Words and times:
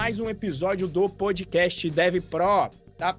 mais 0.00 0.18
um 0.18 0.30
episódio 0.30 0.88
do 0.88 1.10
podcast 1.10 1.90
Dev 1.90 2.22
Pro, 2.30 2.70
tá? 2.96 3.18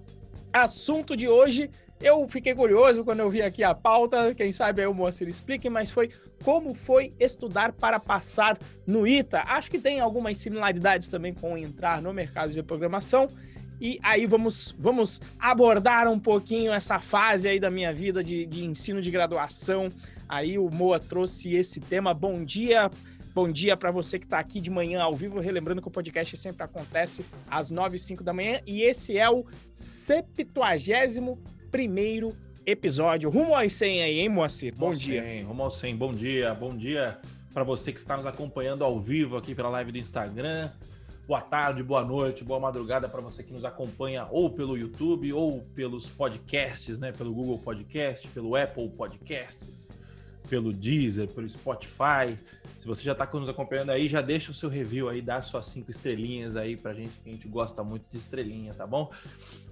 Assunto 0.51 1.15
de 1.15 1.27
hoje, 1.27 1.69
eu 2.01 2.27
fiquei 2.27 2.55
curioso 2.55 3.03
quando 3.03 3.19
eu 3.19 3.29
vi 3.29 3.43
aqui 3.43 3.63
a 3.63 3.75
pauta, 3.75 4.33
quem 4.33 4.51
sabe 4.51 4.81
aí 4.81 4.87
o 4.87 4.93
Moacir 4.93 5.29
explique, 5.29 5.69
mas 5.69 5.91
foi 5.91 6.09
como 6.43 6.73
foi 6.73 7.13
estudar 7.19 7.71
para 7.71 7.99
passar 7.99 8.57
no 8.87 9.05
ITA. 9.05 9.43
Acho 9.45 9.69
que 9.69 9.77
tem 9.77 9.99
algumas 9.99 10.39
similaridades 10.39 11.07
também 11.07 11.35
com 11.35 11.55
entrar 11.55 12.01
no 12.01 12.11
mercado 12.11 12.51
de 12.51 12.63
programação. 12.63 13.27
E 13.79 13.99
aí 14.01 14.25
vamos, 14.25 14.75
vamos 14.79 15.21
abordar 15.37 16.07
um 16.07 16.19
pouquinho 16.19 16.73
essa 16.73 16.99
fase 16.99 17.47
aí 17.47 17.59
da 17.59 17.69
minha 17.69 17.93
vida 17.93 18.23
de, 18.23 18.43
de 18.47 18.65
ensino 18.65 19.03
de 19.03 19.11
graduação. 19.11 19.87
Aí 20.27 20.57
o 20.57 20.67
Moa 20.71 20.99
trouxe 20.99 21.53
esse 21.53 21.79
tema. 21.79 22.11
Bom 22.11 22.43
dia, 22.43 22.89
Bom 23.33 23.47
dia 23.47 23.77
para 23.77 23.91
você 23.91 24.19
que 24.19 24.25
está 24.25 24.39
aqui 24.39 24.59
de 24.59 24.69
manhã 24.69 25.01
ao 25.01 25.13
vivo, 25.13 25.39
relembrando 25.39 25.81
que 25.81 25.87
o 25.87 25.91
podcast 25.91 26.35
sempre 26.35 26.63
acontece 26.63 27.25
às 27.49 27.71
9 27.71 27.95
e 27.95 27.99
5 27.99 28.23
da 28.25 28.33
manhã 28.33 28.59
e 28.67 28.81
esse 28.81 29.17
é 29.17 29.29
o 29.29 29.45
71 29.71 31.37
primeiro 31.71 32.35
episódio. 32.65 33.29
Rumo 33.29 33.55
aos 33.55 33.73
100 33.73 34.03
aí, 34.03 34.19
hein, 34.19 34.27
Moacir? 34.27 34.75
Bom 34.75 34.91
dia. 34.91 35.23
100, 35.23 35.43
rumo 35.43 35.63
aos 35.63 35.77
100, 35.77 35.95
bom 35.95 36.11
dia, 36.11 36.53
bom 36.53 36.75
dia 36.75 37.19
para 37.53 37.63
você 37.63 37.93
que 37.93 37.99
está 37.99 38.17
nos 38.17 38.25
acompanhando 38.25 38.83
ao 38.83 38.99
vivo 38.99 39.37
aqui 39.37 39.55
pela 39.55 39.69
live 39.69 39.93
do 39.93 39.97
Instagram. 39.97 40.69
Boa 41.25 41.41
tarde, 41.41 41.81
boa 41.81 42.03
noite, 42.03 42.43
boa 42.43 42.59
madrugada 42.59 43.07
para 43.07 43.21
você 43.21 43.43
que 43.43 43.53
nos 43.53 43.63
acompanha 43.63 44.27
ou 44.29 44.49
pelo 44.49 44.77
YouTube 44.77 45.31
ou 45.31 45.61
pelos 45.73 46.09
podcasts, 46.09 46.99
né? 46.99 47.13
Pelo 47.13 47.33
Google 47.33 47.59
Podcast, 47.59 48.27
pelo 48.27 48.57
Apple 48.57 48.89
Podcasts 48.89 49.90
pelo 50.51 50.73
Deezer, 50.73 51.29
pelo 51.29 51.49
Spotify. 51.49 52.35
Se 52.75 52.85
você 52.85 53.01
já 53.01 53.13
está 53.13 53.25
nos 53.31 53.47
acompanhando 53.47 53.91
aí, 53.91 54.09
já 54.09 54.21
deixa 54.21 54.51
o 54.51 54.53
seu 54.53 54.67
review 54.67 55.07
aí, 55.07 55.21
dá 55.21 55.41
suas 55.41 55.67
cinco 55.67 55.89
estrelinhas 55.89 56.57
aí 56.57 56.75
pra 56.75 56.93
gente, 56.93 57.13
que 57.23 57.29
a 57.29 57.31
gente 57.31 57.47
gosta 57.47 57.81
muito 57.85 58.03
de 58.11 58.17
estrelinha, 58.17 58.73
tá 58.73 58.85
bom? 58.85 59.09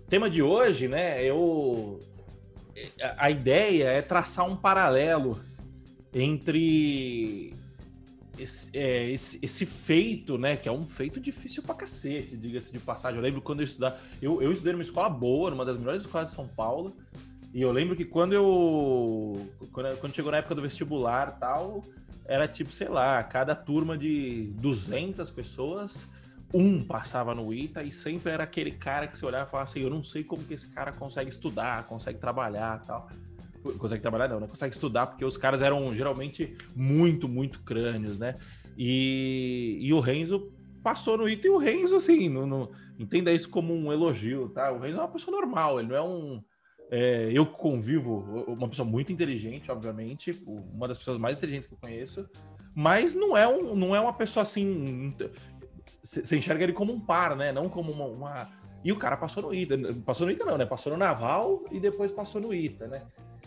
Tema 0.07 0.29
de 0.29 0.41
hoje, 0.41 0.87
né? 0.87 1.21
Eu 1.21 1.99
a 3.17 3.29
ideia 3.29 3.89
é 3.89 4.01
traçar 4.01 4.49
um 4.49 4.55
paralelo 4.55 5.37
entre 6.13 7.53
esse, 8.37 8.77
é, 8.77 9.11
esse, 9.11 9.45
esse, 9.45 9.65
feito, 9.65 10.37
né? 10.37 10.55
Que 10.55 10.69
é 10.69 10.71
um 10.71 10.83
feito 10.83 11.19
difícil 11.19 11.61
pra 11.61 11.75
cacete, 11.75 12.37
diga-se 12.37 12.71
de 12.71 12.79
passagem. 12.79 13.17
Eu 13.17 13.23
lembro 13.23 13.41
quando 13.41 13.59
eu 13.59 13.65
estudava. 13.65 13.99
Eu, 14.21 14.41
eu 14.41 14.53
estudei 14.53 14.71
numa 14.71 14.81
escola 14.81 15.09
boa, 15.09 15.49
numa 15.49 15.65
das 15.65 15.77
melhores 15.77 16.03
escolas 16.03 16.29
de 16.29 16.35
São 16.37 16.47
Paulo. 16.47 16.95
E 17.53 17.61
eu 17.61 17.71
lembro 17.71 17.95
que 17.95 18.05
quando 18.05 18.33
eu. 18.33 19.33
Quando, 19.71 20.13
chegou 20.13 20.31
na 20.31 20.37
época 20.37 20.55
do 20.55 20.61
vestibular 20.61 21.39
tal, 21.39 21.81
era 22.25 22.47
tipo, 22.47 22.71
sei 22.71 22.87
lá, 22.87 23.23
cada 23.23 23.55
turma 23.55 23.97
de 23.97 24.53
200 24.59 25.31
pessoas, 25.31 26.07
um 26.53 26.81
passava 26.81 27.33
no 27.33 27.51
ITA 27.51 27.83
e 27.83 27.91
sempre 27.91 28.31
era 28.31 28.43
aquele 28.43 28.71
cara 28.71 29.07
que 29.07 29.17
você 29.17 29.25
olhava 29.25 29.47
e 29.47 29.49
falava 29.49 29.69
assim: 29.69 29.81
eu 29.81 29.89
não 29.89 30.03
sei 30.03 30.23
como 30.23 30.43
que 30.43 30.53
esse 30.53 30.73
cara 30.73 30.91
consegue 30.91 31.29
estudar, 31.29 31.87
consegue 31.87 32.19
trabalhar 32.19 32.81
tal. 32.81 33.09
Consegue 33.77 34.01
trabalhar, 34.01 34.29
não, 34.29 34.39
né? 34.39 34.47
Consegue 34.47 34.73
estudar, 34.73 35.07
porque 35.07 35.25
os 35.25 35.35
caras 35.35 35.61
eram 35.61 35.93
geralmente 35.93 36.55
muito, 36.75 37.27
muito 37.27 37.61
crânios, 37.61 38.17
né? 38.17 38.35
E, 38.77 39.77
e 39.81 39.91
o 39.91 39.99
Renzo 39.99 40.53
passou 40.81 41.17
no 41.17 41.27
ITA 41.27 41.47
e 41.47 41.49
o 41.49 41.57
Renzo, 41.57 41.95
assim, 41.97 42.29
no, 42.29 42.45
no, 42.45 42.71
entenda 42.97 43.33
isso 43.33 43.49
como 43.49 43.73
um 43.73 43.91
elogio, 43.91 44.47
tá? 44.49 44.71
O 44.71 44.79
Renzo 44.79 44.97
é 44.97 45.01
uma 45.01 45.09
pessoa 45.09 45.35
normal, 45.35 45.79
ele 45.79 45.89
não 45.89 45.95
é 45.95 46.01
um 46.01 46.41
é, 46.91 47.29
eu 47.31 47.45
convivo, 47.45 48.45
uma 48.47 48.67
pessoa 48.67 48.87
muito 48.87 49.11
inteligente, 49.11 49.71
obviamente, 49.71 50.31
uma 50.73 50.87
das 50.87 50.97
pessoas 50.97 51.19
mais 51.19 51.37
inteligentes 51.37 51.67
que 51.67 51.75
eu 51.75 51.79
conheço, 51.79 52.27
mas 52.75 53.13
não 53.13 53.37
é, 53.37 53.47
um, 53.47 53.75
não 53.75 53.95
é 53.95 53.99
uma 53.99 54.13
pessoa 54.13 54.41
assim. 54.41 55.13
Você 56.01 56.37
enxerga 56.37 56.63
ele 56.63 56.73
como 56.73 56.93
um 56.93 56.99
par, 56.99 57.35
né? 57.35 57.51
Não 57.51 57.69
como 57.69 57.91
uma, 57.91 58.05
uma, 58.05 58.49
E 58.83 58.91
o 58.91 58.95
cara 58.95 59.17
passou 59.17 59.43
no 59.43 59.53
ITA. 59.53 59.75
Passou 60.05 60.25
no 60.25 60.31
ITA, 60.31 60.45
não, 60.45 60.57
né? 60.57 60.65
Passou 60.65 60.91
no 60.91 60.97
Naval 60.97 61.59
e 61.71 61.79
depois 61.79 62.11
passou 62.11 62.41
no 62.41 62.53
ITA, 62.53 62.87
né? 62.87 63.03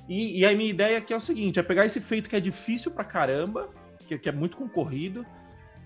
E, 0.09 0.41
e 0.41 0.47
a 0.47 0.55
minha 0.55 0.71
ideia 0.71 0.99
aqui 0.99 1.13
é 1.13 1.17
o 1.17 1.21
seguinte: 1.21 1.59
é 1.59 1.63
pegar 1.63 1.85
esse 1.85 2.01
feito 2.01 2.29
que 2.29 2.37
é 2.37 2.41
difícil 2.41 2.93
pra 2.93 3.05
caramba, 3.05 3.69
que, 4.07 4.19
que 4.19 4.29
é 4.29 4.33
muito 4.33 4.57
concorrido, 4.57 5.27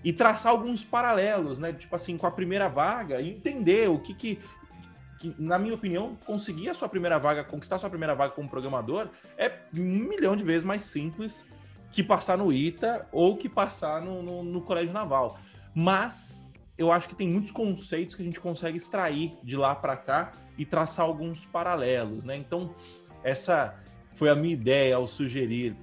e 0.03 0.13
traçar 0.13 0.51
alguns 0.51 0.83
paralelos, 0.83 1.57
né? 1.57 1.73
Tipo 1.73 1.95
assim, 1.95 2.17
com 2.17 2.27
a 2.27 2.31
primeira 2.31 2.67
vaga, 2.67 3.19
e 3.21 3.29
entender 3.29 3.89
o 3.89 3.99
que, 3.99 4.13
que 4.13 4.39
que, 5.19 5.33
na 5.37 5.57
minha 5.57 5.73
opinião, 5.73 6.15
conseguir 6.25 6.69
a 6.69 6.73
sua 6.73 6.87
primeira 6.87 7.17
vaga, 7.17 7.43
conquistar 7.43 7.77
a 7.77 7.79
sua 7.79 7.89
primeira 7.89 8.15
vaga 8.15 8.33
como 8.33 8.49
programador, 8.49 9.07
é 9.37 9.51
um 9.75 9.81
milhão 9.81 10.35
de 10.35 10.43
vezes 10.43 10.63
mais 10.63 10.83
simples 10.83 11.45
que 11.91 12.03
passar 12.03 12.37
no 12.37 12.51
ITA 12.51 13.07
ou 13.11 13.37
que 13.37 13.49
passar 13.49 14.01
no, 14.01 14.21
no, 14.21 14.43
no 14.43 14.61
Colégio 14.61 14.93
Naval. 14.93 15.39
Mas 15.73 16.51
eu 16.77 16.91
acho 16.91 17.07
que 17.07 17.15
tem 17.15 17.27
muitos 17.27 17.51
conceitos 17.51 18.15
que 18.15 18.21
a 18.21 18.25
gente 18.25 18.39
consegue 18.39 18.77
extrair 18.77 19.31
de 19.43 19.57
lá 19.57 19.73
para 19.73 19.97
cá 19.97 20.31
e 20.57 20.65
traçar 20.65 21.05
alguns 21.05 21.45
paralelos, 21.45 22.23
né? 22.23 22.35
Então, 22.35 22.75
essa 23.23 23.73
foi 24.15 24.29
a 24.29 24.35
minha 24.35 24.53
ideia 24.53 24.95
ao 24.95 25.07
sugerir 25.07 25.75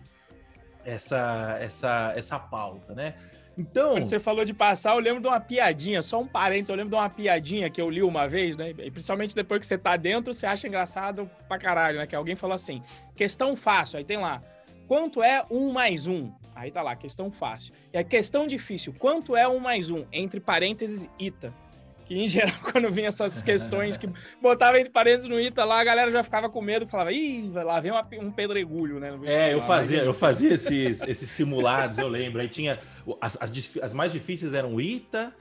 essa, 0.84 1.56
essa, 1.60 2.12
essa 2.14 2.38
pauta, 2.38 2.94
né? 2.94 3.14
Então. 3.56 3.92
Quando 3.92 4.04
você 4.04 4.18
falou 4.18 4.44
de 4.44 4.52
passar, 4.52 4.94
eu 4.94 5.00
lembro 5.00 5.20
de 5.20 5.28
uma 5.28 5.40
piadinha, 5.40 6.02
só 6.02 6.20
um 6.20 6.26
parênteses, 6.26 6.70
eu 6.70 6.76
lembro 6.76 6.90
de 6.90 6.96
uma 6.96 7.08
piadinha 7.08 7.70
que 7.70 7.80
eu 7.80 7.88
li 7.88 8.02
uma 8.02 8.26
vez, 8.28 8.56
né? 8.56 8.70
E 8.70 8.90
principalmente 8.90 9.34
depois 9.34 9.60
que 9.60 9.66
você 9.66 9.78
tá 9.78 9.96
dentro, 9.96 10.34
você 10.34 10.46
acha 10.46 10.66
engraçado 10.66 11.30
pra 11.48 11.58
caralho, 11.58 11.98
né? 11.98 12.06
Que 12.06 12.16
alguém 12.16 12.34
falou 12.34 12.54
assim: 12.54 12.82
questão 13.16 13.56
fácil, 13.56 13.98
aí 13.98 14.04
tem 14.04 14.18
lá. 14.18 14.42
Quanto 14.86 15.22
é 15.22 15.44
um 15.50 15.72
mais 15.72 16.06
um? 16.06 16.30
Aí 16.54 16.70
tá 16.70 16.82
lá, 16.82 16.94
questão 16.94 17.30
fácil. 17.30 17.72
E 17.92 17.98
a 17.98 18.04
questão 18.04 18.46
difícil, 18.46 18.94
quanto 18.98 19.36
é 19.36 19.48
um 19.48 19.58
mais 19.58 19.90
um? 19.90 20.04
Entre 20.12 20.40
parênteses, 20.40 21.08
ita 21.18 21.52
que 22.04 22.14
em 22.14 22.28
geral, 22.28 22.54
quando 22.70 22.90
vinha 22.90 23.08
essas 23.08 23.42
questões 23.42 23.96
que 23.96 24.08
botava 24.40 24.78
entre 24.78 24.92
parênteses 24.92 25.28
no 25.28 25.40
ITA 25.40 25.64
lá, 25.64 25.80
a 25.80 25.84
galera 25.84 26.10
já 26.10 26.22
ficava 26.22 26.48
com 26.48 26.60
medo, 26.60 26.86
falava, 26.86 27.12
ih, 27.12 27.50
lá 27.52 27.80
vem 27.80 27.90
uma, 27.90 28.06
um 28.20 28.30
pedregulho, 28.30 29.00
né? 29.00 29.18
É, 29.24 29.54
eu 29.54 29.62
fazia, 29.62 30.02
eu 30.02 30.14
fazia 30.14 30.54
esses, 30.54 31.02
esses 31.02 31.30
simulados, 31.30 31.98
eu 31.98 32.08
lembro. 32.08 32.40
Aí 32.40 32.48
tinha. 32.48 32.78
As, 33.20 33.36
as, 33.40 33.52
as 33.82 33.94
mais 33.94 34.12
difíceis 34.12 34.54
eram 34.54 34.80
ITA, 34.80 35.34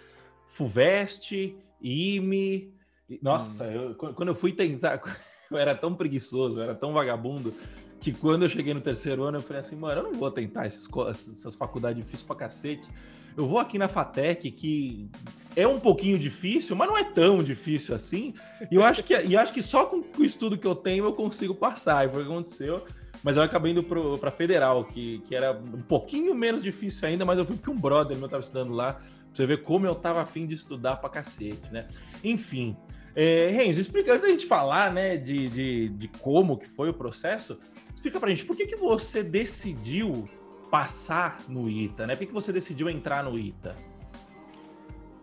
FUVEST, 0.47 1.55
IME. 1.81 2.73
Nossa, 3.21 3.65
hum. 3.65 3.95
eu, 4.01 4.13
quando 4.13 4.29
eu 4.29 4.35
fui 4.35 4.53
tentar, 4.53 5.01
eu 5.51 5.57
era 5.57 5.75
tão 5.75 5.93
preguiçoso, 5.93 6.59
eu 6.59 6.63
era 6.63 6.75
tão 6.75 6.93
vagabundo, 6.93 7.53
que 7.99 8.11
quando 8.11 8.43
eu 8.43 8.49
cheguei 8.49 8.73
no 8.73 8.81
terceiro 8.81 9.23
ano, 9.23 9.37
eu 9.37 9.41
falei 9.41 9.61
assim, 9.61 9.75
mano, 9.75 10.01
eu 10.01 10.03
não 10.03 10.13
vou 10.13 10.31
tentar 10.31 10.65
essas, 10.65 10.89
essas 11.09 11.55
faculdades 11.55 11.97
difíceis 11.97 12.23
pra 12.23 12.35
cacete. 12.35 12.89
Eu 13.35 13.47
vou 13.47 13.59
aqui 13.59 13.77
na 13.77 13.87
FATEC, 13.87 14.51
que 14.51 15.09
é 15.55 15.67
um 15.67 15.79
pouquinho 15.79 16.17
difícil, 16.17 16.75
mas 16.75 16.87
não 16.87 16.97
é 16.97 17.03
tão 17.03 17.43
difícil 17.43 17.95
assim. 17.95 18.33
E 18.71 18.75
eu 18.75 18.83
acho 18.83 19.03
que, 19.03 19.13
e 19.13 19.37
acho 19.37 19.53
que 19.53 19.61
só 19.61 19.85
com 19.85 20.03
o 20.17 20.23
estudo 20.23 20.57
que 20.57 20.67
eu 20.67 20.75
tenho 20.75 21.05
eu 21.05 21.13
consigo 21.13 21.53
passar. 21.53 22.05
E 22.05 22.11
foi 22.11 22.21
o 22.21 22.25
que 22.25 22.31
aconteceu. 22.31 22.83
Mas 23.23 23.37
eu 23.37 23.43
acabei 23.43 23.71
indo 23.71 23.83
para 23.83 24.31
Federal, 24.31 24.83
que, 24.83 25.19
que 25.19 25.33
era 25.33 25.53
um 25.53 25.81
pouquinho 25.81 26.35
menos 26.35 26.61
difícil 26.61 27.07
ainda, 27.07 27.23
mas 27.23 27.39
eu 27.39 27.45
fui 27.45 27.55
porque 27.55 27.69
um 27.69 27.79
brother 27.79 28.17
meu 28.17 28.25
estava 28.25 28.41
estudando 28.41 28.73
lá, 28.73 28.93
pra 28.93 29.03
você 29.31 29.45
ver 29.45 29.61
como 29.61 29.85
eu 29.85 29.95
tava 29.95 30.21
afim 30.21 30.45
de 30.45 30.53
estudar 30.53 30.97
pra 30.97 31.09
cacete, 31.09 31.71
né? 31.71 31.87
Enfim. 32.21 32.75
É, 33.15 33.47
Renzo, 33.49 33.79
explica, 33.79 34.11
antes 34.11 34.23
da 34.23 34.29
gente 34.29 34.45
falar, 34.45 34.91
né, 34.91 35.15
de, 35.15 35.47
de, 35.47 35.89
de 35.89 36.07
como 36.07 36.57
que 36.57 36.67
foi 36.67 36.89
o 36.89 36.93
processo, 36.93 37.57
explica 37.93 38.19
pra 38.19 38.29
gente, 38.29 38.43
por 38.43 38.57
que, 38.57 38.65
que 38.65 38.75
você 38.75 39.23
decidiu 39.23 40.27
passar 40.73 41.43
no 41.47 41.69
ITA, 41.69 42.07
né? 42.07 42.15
Por 42.15 42.25
que, 42.25 42.33
você 42.33 42.51
decidiu 42.51 42.89
entrar 42.89 43.23
no 43.23 43.37
ITA? 43.37 43.75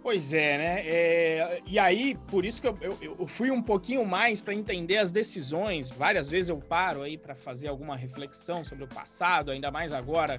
Pois 0.01 0.33
é, 0.33 0.57
né? 0.57 0.81
É, 0.87 1.61
e 1.67 1.77
aí, 1.77 2.17
por 2.29 2.45
isso 2.45 2.63
que 2.63 2.69
eu, 2.69 2.79
eu, 2.81 3.17
eu 3.19 3.27
fui 3.27 3.51
um 3.51 3.61
pouquinho 3.61 4.07
mais 4.07 4.41
para 4.41 4.55
entender 4.55 4.99
as 4.99 5.11
decisões. 5.11 5.91
Várias 5.91 6.31
vezes 6.31 6.51
eu 6.51 6.59
paro 6.59 7.03
aí 7.03 7.19
para 7.19 7.35
fazer 7.35 7.67
alguma 7.67 7.97
reflexão 7.97 8.63
sobre 8.63 8.85
o 8.85 8.87
passado, 8.87 9.51
ainda 9.51 9.73
mais 9.73 9.93
agora 9.93 10.39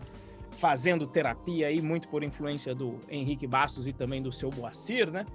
fazendo 0.51 1.05
terapia 1.05 1.67
aí, 1.67 1.81
muito 1.81 2.07
por 2.07 2.23
influência 2.23 2.73
do 2.73 2.97
Henrique 3.09 3.45
Bastos 3.45 3.89
e 3.89 3.91
também 3.91 4.21
do 4.21 4.31
seu 4.31 4.49
Boacir, 4.49 5.11
né? 5.11 5.25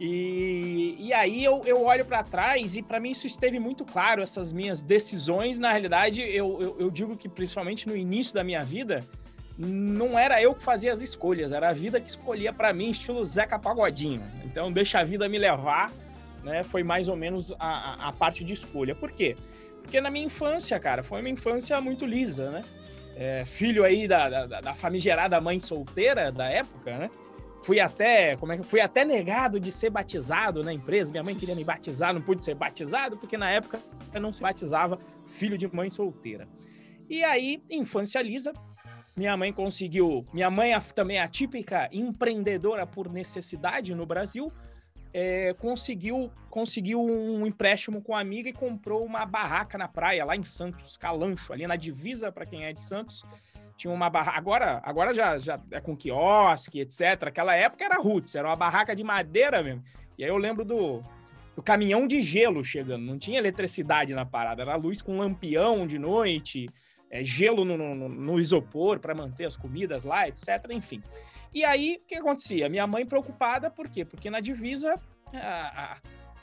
E, 0.00 0.96
e 0.98 1.12
aí 1.12 1.44
eu, 1.44 1.62
eu 1.64 1.82
olho 1.84 2.04
para 2.04 2.22
trás 2.24 2.76
e 2.76 2.82
para 2.82 2.98
mim 2.98 3.10
isso 3.10 3.26
esteve 3.26 3.58
muito 3.58 3.84
claro, 3.84 4.22
essas 4.22 4.52
minhas 4.52 4.82
decisões. 4.82 5.58
Na 5.58 5.70
realidade, 5.70 6.20
eu, 6.22 6.60
eu, 6.60 6.76
eu 6.78 6.90
digo 6.90 7.16
que 7.16 7.28
principalmente 7.28 7.86
no 7.88 7.96
início 7.96 8.34
da 8.34 8.42
minha 8.42 8.64
vida, 8.64 9.04
não 9.56 10.18
era 10.18 10.42
eu 10.42 10.54
que 10.54 10.62
fazia 10.62 10.92
as 10.92 11.02
escolhas, 11.02 11.52
era 11.52 11.68
a 11.68 11.72
vida 11.72 12.00
que 12.00 12.08
escolhia 12.08 12.52
para 12.52 12.72
mim, 12.72 12.90
estilo 12.90 13.24
Zeca 13.24 13.58
Pagodinho. 13.58 14.22
Então, 14.44 14.72
deixa 14.72 14.98
a 14.98 15.04
vida 15.04 15.28
me 15.28 15.38
levar, 15.38 15.92
né? 16.42 16.62
Foi 16.62 16.82
mais 16.82 17.08
ou 17.08 17.16
menos 17.16 17.54
a, 17.58 18.08
a 18.08 18.12
parte 18.12 18.42
de 18.44 18.52
escolha. 18.52 18.94
Por 18.94 19.10
quê? 19.12 19.36
Porque 19.82 20.00
na 20.00 20.10
minha 20.10 20.24
infância, 20.24 20.78
cara, 20.80 21.02
foi 21.02 21.20
uma 21.20 21.28
infância 21.28 21.80
muito 21.80 22.06
lisa, 22.06 22.50
né? 22.50 22.64
É, 23.14 23.44
filho 23.44 23.84
aí 23.84 24.08
da, 24.08 24.46
da, 24.46 24.60
da 24.60 24.74
famigerada 24.74 25.38
mãe 25.40 25.60
solteira 25.60 26.32
da 26.32 26.48
época, 26.48 26.96
né? 26.96 27.10
Fui 27.62 27.78
até, 27.78 28.36
como 28.36 28.52
é 28.52 28.58
que 28.58 28.64
fui 28.64 28.80
até 28.80 29.04
negado 29.04 29.60
de 29.60 29.70
ser 29.70 29.90
batizado 29.90 30.64
na 30.64 30.72
empresa. 30.72 31.12
Minha 31.12 31.22
mãe 31.22 31.36
queria 31.36 31.54
me 31.54 31.62
batizar, 31.62 32.12
não 32.12 32.20
pude 32.20 32.42
ser 32.42 32.54
batizado 32.54 33.16
porque 33.18 33.36
na 33.36 33.50
época 33.50 33.80
eu 34.12 34.20
não 34.20 34.32
se 34.32 34.42
batizava 34.42 34.98
filho 35.26 35.56
de 35.56 35.72
mãe 35.72 35.88
solteira. 35.88 36.48
E 37.08 37.22
aí, 37.22 37.62
infância 37.70 38.20
lisa, 38.20 38.52
minha 39.16 39.36
mãe 39.36 39.52
conseguiu. 39.52 40.26
Minha 40.32 40.50
mãe 40.50 40.72
também 40.94 41.18
é 41.18 41.22
a 41.22 41.28
típica 41.28 41.88
empreendedora 41.92 42.86
por 42.86 43.08
necessidade 43.12 43.94
no 43.94 44.06
Brasil. 44.06 44.52
é, 45.14 45.52
conseguiu, 45.54 46.30
conseguiu 46.48 47.00
um 47.00 47.46
empréstimo 47.46 48.00
com 48.00 48.14
a 48.14 48.20
amiga 48.20 48.48
e 48.48 48.52
comprou 48.52 49.04
uma 49.04 49.26
barraca 49.26 49.76
na 49.76 49.86
praia, 49.86 50.24
lá 50.24 50.34
em 50.34 50.44
Santos, 50.44 50.96
Calancho, 50.96 51.52
ali 51.52 51.66
na 51.66 51.76
divisa, 51.76 52.32
para 52.32 52.46
quem 52.46 52.64
é 52.64 52.72
de 52.72 52.80
Santos. 52.80 53.22
Tinha 53.76 53.92
uma 53.92 54.08
barraca. 54.08 54.38
Agora, 54.38 54.80
agora 54.84 55.14
já, 55.14 55.38
já 55.38 55.60
é 55.70 55.80
com 55.80 55.96
quiosque, 55.96 56.80
etc. 56.80 57.24
Aquela 57.26 57.54
época 57.54 57.84
era 57.84 58.00
roots, 58.00 58.34
era 58.34 58.48
uma 58.48 58.56
barraca 58.56 58.94
de 58.94 59.02
madeira 59.02 59.62
mesmo. 59.62 59.82
E 60.16 60.24
aí 60.24 60.30
eu 60.30 60.36
lembro 60.36 60.64
do, 60.64 61.02
do 61.56 61.62
caminhão 61.62 62.06
de 62.06 62.22
gelo 62.22 62.64
chegando. 62.64 63.04
Não 63.04 63.18
tinha 63.18 63.38
eletricidade 63.38 64.14
na 64.14 64.24
parada, 64.24 64.62
era 64.62 64.76
luz 64.76 65.02
com 65.02 65.18
lampião 65.18 65.86
de 65.86 65.98
noite, 65.98 66.68
é, 67.10 67.24
gelo 67.24 67.64
no, 67.64 67.76
no, 67.76 68.08
no 68.08 68.40
isopor 68.40 68.98
para 68.98 69.14
manter 69.14 69.46
as 69.46 69.56
comidas 69.56 70.04
lá, 70.04 70.28
etc. 70.28 70.48
Enfim. 70.70 71.02
E 71.54 71.64
aí, 71.64 72.00
o 72.02 72.06
que 72.06 72.14
acontecia? 72.14 72.68
Minha 72.68 72.86
mãe 72.86 73.04
preocupada, 73.04 73.70
por 73.70 73.88
quê? 73.88 74.04
Porque 74.04 74.30
na 74.30 74.40
divisa, 74.40 74.94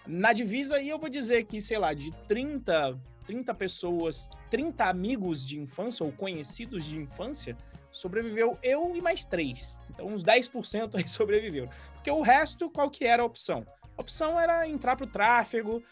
na 0.06 0.34
divisa, 0.34 0.76
aí 0.76 0.90
eu 0.90 1.00
vou 1.00 1.10
dizer 1.10 1.46
que, 1.46 1.60
sei 1.62 1.80
lá, 1.80 1.94
de 1.94 2.12
30, 2.28 3.00
30 3.30 3.54
pessoas, 3.54 4.28
30 4.50 4.86
amigos 4.86 5.46
de 5.46 5.60
infância 5.60 6.04
ou 6.04 6.12
conhecidos 6.12 6.84
de 6.84 6.98
infância, 6.98 7.56
sobreviveu 7.92 8.58
eu 8.64 8.96
e 8.96 9.02
mais 9.02 9.24
três. 9.24 9.78
Então, 9.88 10.08
uns 10.08 10.24
10% 10.24 10.96
aí 10.96 11.06
sobreviveu. 11.08 11.70
Porque 11.94 12.10
o 12.10 12.24
resto, 12.24 12.72
qual 12.72 12.90
que 12.90 13.06
era 13.06 13.22
a 13.22 13.26
opção? 13.26 13.64
A 13.96 14.02
opção 14.02 14.40
era 14.40 14.68
entrar 14.68 14.96
pro 14.96 15.06
tráfego, 15.06 15.84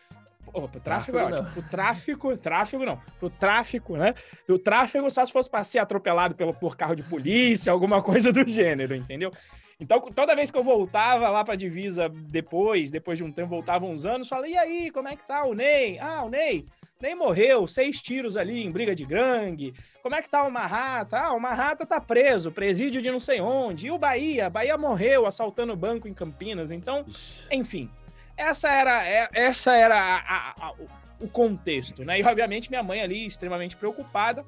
Oh, 0.54 0.68
pro 0.68 0.80
tráfego, 0.80 1.18
tráfego 1.18 1.18
é 1.18 1.24
ótimo. 1.26 1.52
Pro 1.52 1.70
tráfico, 1.70 2.38
tráfego 2.38 2.86
não. 2.86 3.02
Pro 3.20 3.30
tráfico, 3.30 3.98
né? 3.98 4.16
O 4.48 4.58
tráfego 4.58 5.12
só 5.12 5.26
se 5.26 5.32
fosse 5.32 5.50
para 5.50 5.62
ser 5.66 5.80
atropelado 5.80 6.36
pelo, 6.36 6.54
por 6.54 6.78
carro 6.78 6.96
de 6.96 7.04
polícia, 7.04 7.70
alguma 7.70 8.02
coisa 8.02 8.32
do 8.32 8.48
gênero, 8.48 8.96
entendeu? 8.96 9.30
Então, 9.78 10.00
toda 10.00 10.36
vez 10.36 10.50
que 10.50 10.58
eu 10.58 10.64
voltava 10.64 11.28
lá 11.30 11.44
pra 11.44 11.56
divisa 11.56 12.10
depois, 12.10 12.90
depois 12.90 13.18
de 13.18 13.26
um 13.26 13.32
tempo, 13.32 13.50
voltava 13.50 13.86
uns 13.86 14.06
anos, 14.06 14.30
falei, 14.30 14.54
e 14.54 14.58
aí, 14.58 14.90
como 14.90 15.10
é 15.10 15.18
que 15.18 15.28
tá 15.28 15.46
o 15.46 15.54
Ney? 15.54 16.00
Ah, 16.00 16.24
o 16.24 16.30
Ney, 16.30 16.66
nem 17.00 17.16
morreu, 17.16 17.68
seis 17.68 18.02
tiros 18.02 18.36
ali 18.36 18.64
em 18.64 18.72
briga 18.72 18.96
de 18.96 19.06
gangue. 19.06 19.74
Como 20.02 20.16
é 20.16 20.22
que 20.22 20.30
tá 20.30 20.44
o 20.44 20.52
Marrata? 20.52 21.20
Ah, 21.20 21.34
o 21.34 21.40
Marrata 21.40 21.86
tá 21.86 22.02
preso, 22.02 22.52
presídio 22.52 23.02
de 23.02 23.12
não 23.12 23.20
sei 23.20 23.40
onde. 23.40 23.88
E 23.88 23.92
o 23.92 23.98
Bahia? 23.98 24.50
Bahia 24.50 24.78
morreu 24.78 25.26
assaltando 25.26 25.76
banco 25.76 26.08
em 26.08 26.14
Campinas. 26.14 26.72
Então, 26.72 27.06
enfim, 27.52 27.90
essa 28.36 28.70
era, 28.70 29.08
é, 29.08 29.30
essa 29.34 29.76
era 29.76 29.96
a, 29.96 30.18
a, 30.18 30.70
a, 30.70 30.74
o 31.20 31.28
contexto, 31.28 32.04
né? 32.04 32.20
E 32.20 32.24
obviamente 32.24 32.70
minha 32.70 32.84
mãe 32.84 33.02
ali 33.02 33.26
extremamente 33.26 33.78
preocupada. 33.78 34.44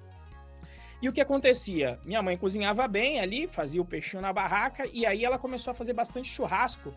E 1.02 1.07
o 1.07 1.13
que 1.13 1.22
acontecia? 1.22 2.00
Minha 2.04 2.22
mãe 2.22 2.36
cozinhava 2.36 2.88
bem 2.88 3.19
ali, 3.19 3.48
fazia 3.48 3.81
o 3.81 3.86
peixinho 3.86 4.22
na 4.22 4.34
barraca, 4.34 4.86
e 4.92 5.06
aí 5.06 5.24
ela 5.24 5.40
começou 5.40 5.72
a 5.72 5.74
fazer 5.74 5.94
bastante 5.94 6.28
churrasco 6.28 6.94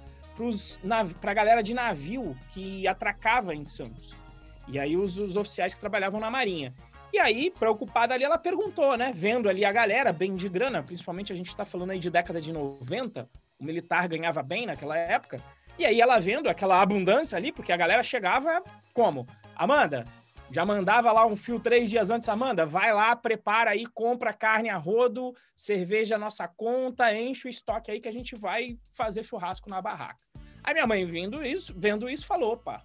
para 1.21 1.31
a 1.31 1.35
galera 1.35 1.63
de 1.63 1.73
navio 1.73 2.37
que 2.53 2.89
atracava 2.89 3.55
em 3.55 3.65
Santos. 3.65 4.22
E 4.69 4.79
aí 4.79 4.97
os, 4.97 5.19
os 5.19 5.37
oficiais 5.37 5.75
que 5.75 5.81
trabalhavam 5.81 6.21
na 6.21 6.31
Marinha. 6.31 6.75
E 7.13 7.19
aí, 7.19 7.51
preocupada 7.51 8.15
ali, 8.15 8.25
ela 8.25 8.39
perguntou, 8.39 8.97
né? 8.97 9.13
Vendo 9.15 9.49
ali 9.49 9.65
a 9.65 9.73
galera 9.73 10.13
bem 10.13 10.35
de 10.35 10.49
grana, 10.49 10.83
principalmente 10.83 11.33
a 11.33 11.37
gente 11.37 11.49
está 11.49 11.65
falando 11.65 11.91
aí 11.91 11.99
de 11.99 12.09
década 12.09 12.41
de 12.41 12.53
90, 12.53 13.29
o 13.61 13.65
militar 13.65 14.09
ganhava 14.09 14.43
bem 14.43 14.65
naquela 14.65 14.97
época. 14.97 15.43
E 15.79 15.85
aí 15.85 16.01
ela 16.01 16.19
vendo 16.19 16.49
aquela 16.49 16.81
abundância 16.81 17.37
ali, 17.37 17.53
porque 17.53 17.73
a 17.73 17.77
galera 17.77 18.03
chegava 18.03 18.63
como? 18.95 19.27
Amanda, 19.55 20.05
já 20.51 20.67
mandava 20.67 21.11
lá 21.13 21.27
um 21.27 21.35
fio 21.35 21.59
três 21.59 21.89
dias 21.89 22.11
antes, 22.11 22.29
Amanda, 22.29 22.67
vai 22.67 22.93
lá, 22.93 23.17
prepara 23.17 23.71
aí, 23.71 23.87
compra 23.87 24.33
carne 24.33 24.69
a 24.69 24.77
rodo, 24.77 25.35
cerveja 25.57 26.19
nossa 26.19 26.47
conta, 26.47 27.15
enche 27.15 27.49
o 27.49 27.51
estoque 27.51 27.91
aí 27.91 28.01
que 28.01 28.09
a 28.09 28.13
gente 28.13 28.35
vai 28.37 28.79
fazer 28.93 29.23
churrasco 29.23 29.71
na 29.71 29.81
barraca. 29.81 30.21
Aí 30.63 30.75
minha 30.75 30.87
mãe 30.87 31.05
vendo 31.07 31.45
isso, 31.45 31.75
vendo 31.77 32.09
isso, 32.09 32.27
falou, 32.27 32.53
opa, 32.53 32.83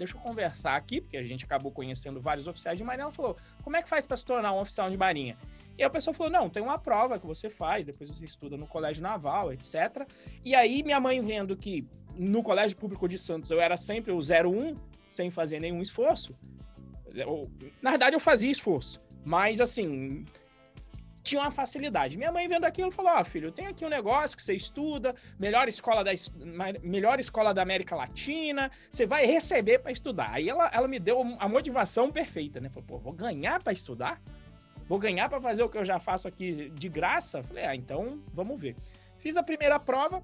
deixa 0.00 0.16
eu 0.16 0.20
conversar 0.20 0.76
aqui, 0.76 0.98
porque 0.98 1.16
a 1.18 1.22
gente 1.22 1.44
acabou 1.44 1.70
conhecendo 1.70 2.20
vários 2.22 2.48
oficiais 2.48 2.78
de 2.78 2.82
marinha, 2.82 3.04
ela 3.04 3.12
falou, 3.12 3.36
como 3.62 3.76
é 3.76 3.82
que 3.82 3.88
faz 3.88 4.06
para 4.06 4.16
se 4.16 4.24
tornar 4.24 4.50
um 4.52 4.58
oficial 4.58 4.90
de 4.90 4.96
marinha? 4.96 5.36
E 5.76 5.84
a 5.84 5.90
pessoa 5.90 6.14
falou: 6.14 6.32
não, 6.32 6.48
tem 6.48 6.62
uma 6.62 6.78
prova 6.78 7.18
que 7.18 7.26
você 7.26 7.48
faz, 7.50 7.84
depois 7.84 8.08
você 8.10 8.24
estuda 8.24 8.56
no 8.56 8.66
colégio 8.66 9.02
naval, 9.02 9.52
etc. 9.52 10.06
E 10.44 10.54
aí, 10.54 10.82
minha 10.82 10.98
mãe 10.98 11.20
vendo 11.20 11.56
que 11.56 11.86
no 12.14 12.42
Colégio 12.42 12.76
Público 12.76 13.06
de 13.08 13.16
Santos 13.18 13.50
eu 13.50 13.60
era 13.60 13.76
sempre 13.76 14.10
o 14.10 14.18
01, 14.18 14.74
sem 15.08 15.30
fazer 15.30 15.60
nenhum 15.60 15.80
esforço. 15.80 16.34
Eu, 17.14 17.50
na 17.82 17.90
verdade, 17.90 18.16
eu 18.16 18.20
fazia 18.20 18.50
esforço, 18.50 19.00
mas 19.24 19.60
assim, 19.60 20.24
tinha 21.22 21.42
uma 21.42 21.50
facilidade. 21.50 22.16
Minha 22.16 22.32
mãe 22.32 22.48
vendo 22.48 22.64
aquilo 22.64 22.90
falou: 22.90 23.12
Ó, 23.12 23.20
oh, 23.20 23.24
filho, 23.24 23.52
tem 23.52 23.66
aqui 23.66 23.84
um 23.84 23.88
negócio 23.88 24.36
que 24.36 24.42
você 24.42 24.54
estuda, 24.54 25.14
melhor 25.38 25.68
escola 25.68 26.02
da, 26.02 26.10
melhor 26.82 27.20
escola 27.20 27.52
da 27.52 27.62
América 27.62 27.94
Latina, 27.94 28.70
você 28.90 29.06
vai 29.06 29.26
receber 29.26 29.78
para 29.80 29.92
estudar. 29.92 30.30
Aí 30.32 30.48
ela, 30.48 30.70
ela 30.72 30.88
me 30.88 30.98
deu 30.98 31.20
a 31.38 31.48
motivação 31.48 32.10
perfeita, 32.10 32.60
né? 32.60 32.68
Falou: 32.68 32.84
pô, 32.86 32.98
vou 32.98 33.12
ganhar 33.12 33.62
para 33.62 33.72
estudar? 33.72 34.20
Vou 34.88 34.98
ganhar 34.98 35.28
para 35.28 35.40
fazer 35.40 35.62
o 35.62 35.68
que 35.68 35.78
eu 35.78 35.84
já 35.84 36.00
faço 36.00 36.26
aqui 36.26 36.70
de 36.70 36.88
graça? 36.88 37.42
Falei: 37.42 37.64
ah, 37.64 37.76
então 37.76 38.22
vamos 38.32 38.60
ver. 38.60 38.76
Fiz 39.18 39.36
a 39.36 39.42
primeira 39.42 39.78
prova, 39.78 40.22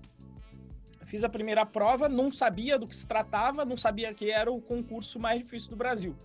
Fiz 1.07 1.23
a 1.23 1.29
primeira 1.29 1.65
prova, 1.65 2.09
não 2.09 2.33
sabia 2.33 2.77
do 2.77 2.87
que 2.87 2.97
se 2.97 3.07
tratava, 3.07 3.65
não 3.65 3.77
sabia 3.77 4.13
que 4.13 4.29
era 4.29 4.51
o 4.51 4.61
concurso 4.61 5.21
mais 5.21 5.41
difícil 5.41 5.71
do 5.71 5.77
Brasil. 5.77 6.17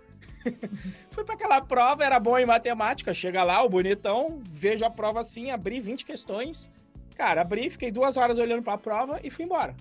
Fui 1.12 1.24
para 1.24 1.36
aquela 1.36 1.62
prova, 1.62 2.04
era 2.04 2.20
bom 2.20 2.38
em 2.38 2.46
matemática. 2.46 3.14
Chega 3.14 3.44
lá, 3.44 3.64
o 3.64 3.70
bonitão, 3.70 4.42
vejo 4.50 4.86
a 4.86 4.90
prova 4.90 5.20
assim, 5.20 5.52
abri 5.52 5.80
20 5.80 6.06
questões. 6.06 6.70
Cara, 7.16 7.42
abri, 7.42 7.70
fiquei 7.70 7.92
duas 7.92 8.18
horas 8.18 8.38
olhando 8.38 8.64
para 8.64 8.74
a 8.74 8.78
prova 8.78 9.20
e 9.24 9.30
fui 9.30 9.46
embora. 9.46 9.76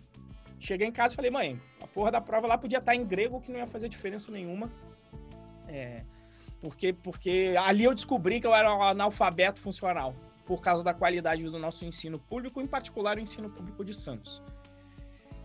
Cheguei 0.58 0.86
em 0.86 0.92
casa 0.92 1.14
e 1.14 1.16
falei, 1.16 1.30
mãe, 1.30 1.60
a 1.82 1.86
porra 1.86 2.12
da 2.12 2.20
prova 2.20 2.46
lá 2.46 2.58
podia 2.58 2.78
estar 2.78 2.94
em 2.94 3.04
grego, 3.04 3.40
que 3.40 3.50
não 3.50 3.58
ia 3.58 3.66
fazer 3.66 3.88
diferença 3.88 4.30
nenhuma. 4.30 4.70
É, 5.66 6.02
porque, 6.60 6.92
porque 6.92 7.54
ali 7.58 7.84
eu 7.84 7.94
descobri 7.94 8.40
que 8.40 8.46
eu 8.46 8.54
era 8.54 8.74
um 8.74 8.82
analfabeto 8.82 9.58
funcional, 9.58 10.14
por 10.44 10.60
causa 10.60 10.84
da 10.84 10.92
qualidade 10.92 11.44
do 11.44 11.58
nosso 11.58 11.84
ensino 11.86 12.18
público, 12.18 12.60
em 12.60 12.66
particular 12.66 13.16
o 13.16 13.20
ensino 13.20 13.48
público 13.48 13.84
de 13.84 13.94
Santos. 13.94 14.42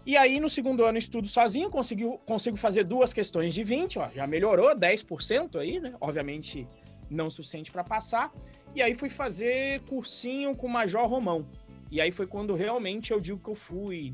E 0.05 0.15
aí, 0.15 0.39
no 0.39 0.49
segundo 0.49 0.85
ano, 0.85 0.97
estudo 0.97 1.27
sozinho, 1.27 1.69
consigo, 1.69 2.19
consigo 2.19 2.57
fazer 2.57 2.83
duas 2.83 3.11
questões 3.11 3.53
de 3.53 3.63
20, 3.63 3.99
ó, 3.99 4.09
já 4.13 4.27
melhorou 4.27 4.75
10% 4.75 5.59
aí, 5.59 5.79
né? 5.79 5.95
Obviamente, 5.99 6.67
não 7.09 7.29
suficiente 7.29 7.71
para 7.71 7.83
passar. 7.83 8.31
E 8.75 8.81
aí, 8.81 8.93
fui 8.93 9.09
fazer 9.09 9.81
cursinho 9.81 10.55
com 10.55 10.67
o 10.67 10.69
Major 10.69 11.07
Romão. 11.07 11.47
E 11.91 12.01
aí 12.01 12.11
foi 12.11 12.27
quando 12.27 12.53
realmente 12.53 13.11
eu 13.11 13.19
digo 13.19 13.39
que 13.39 13.49
eu 13.49 13.55
fui 13.55 14.13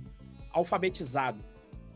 alfabetizado, 0.51 1.43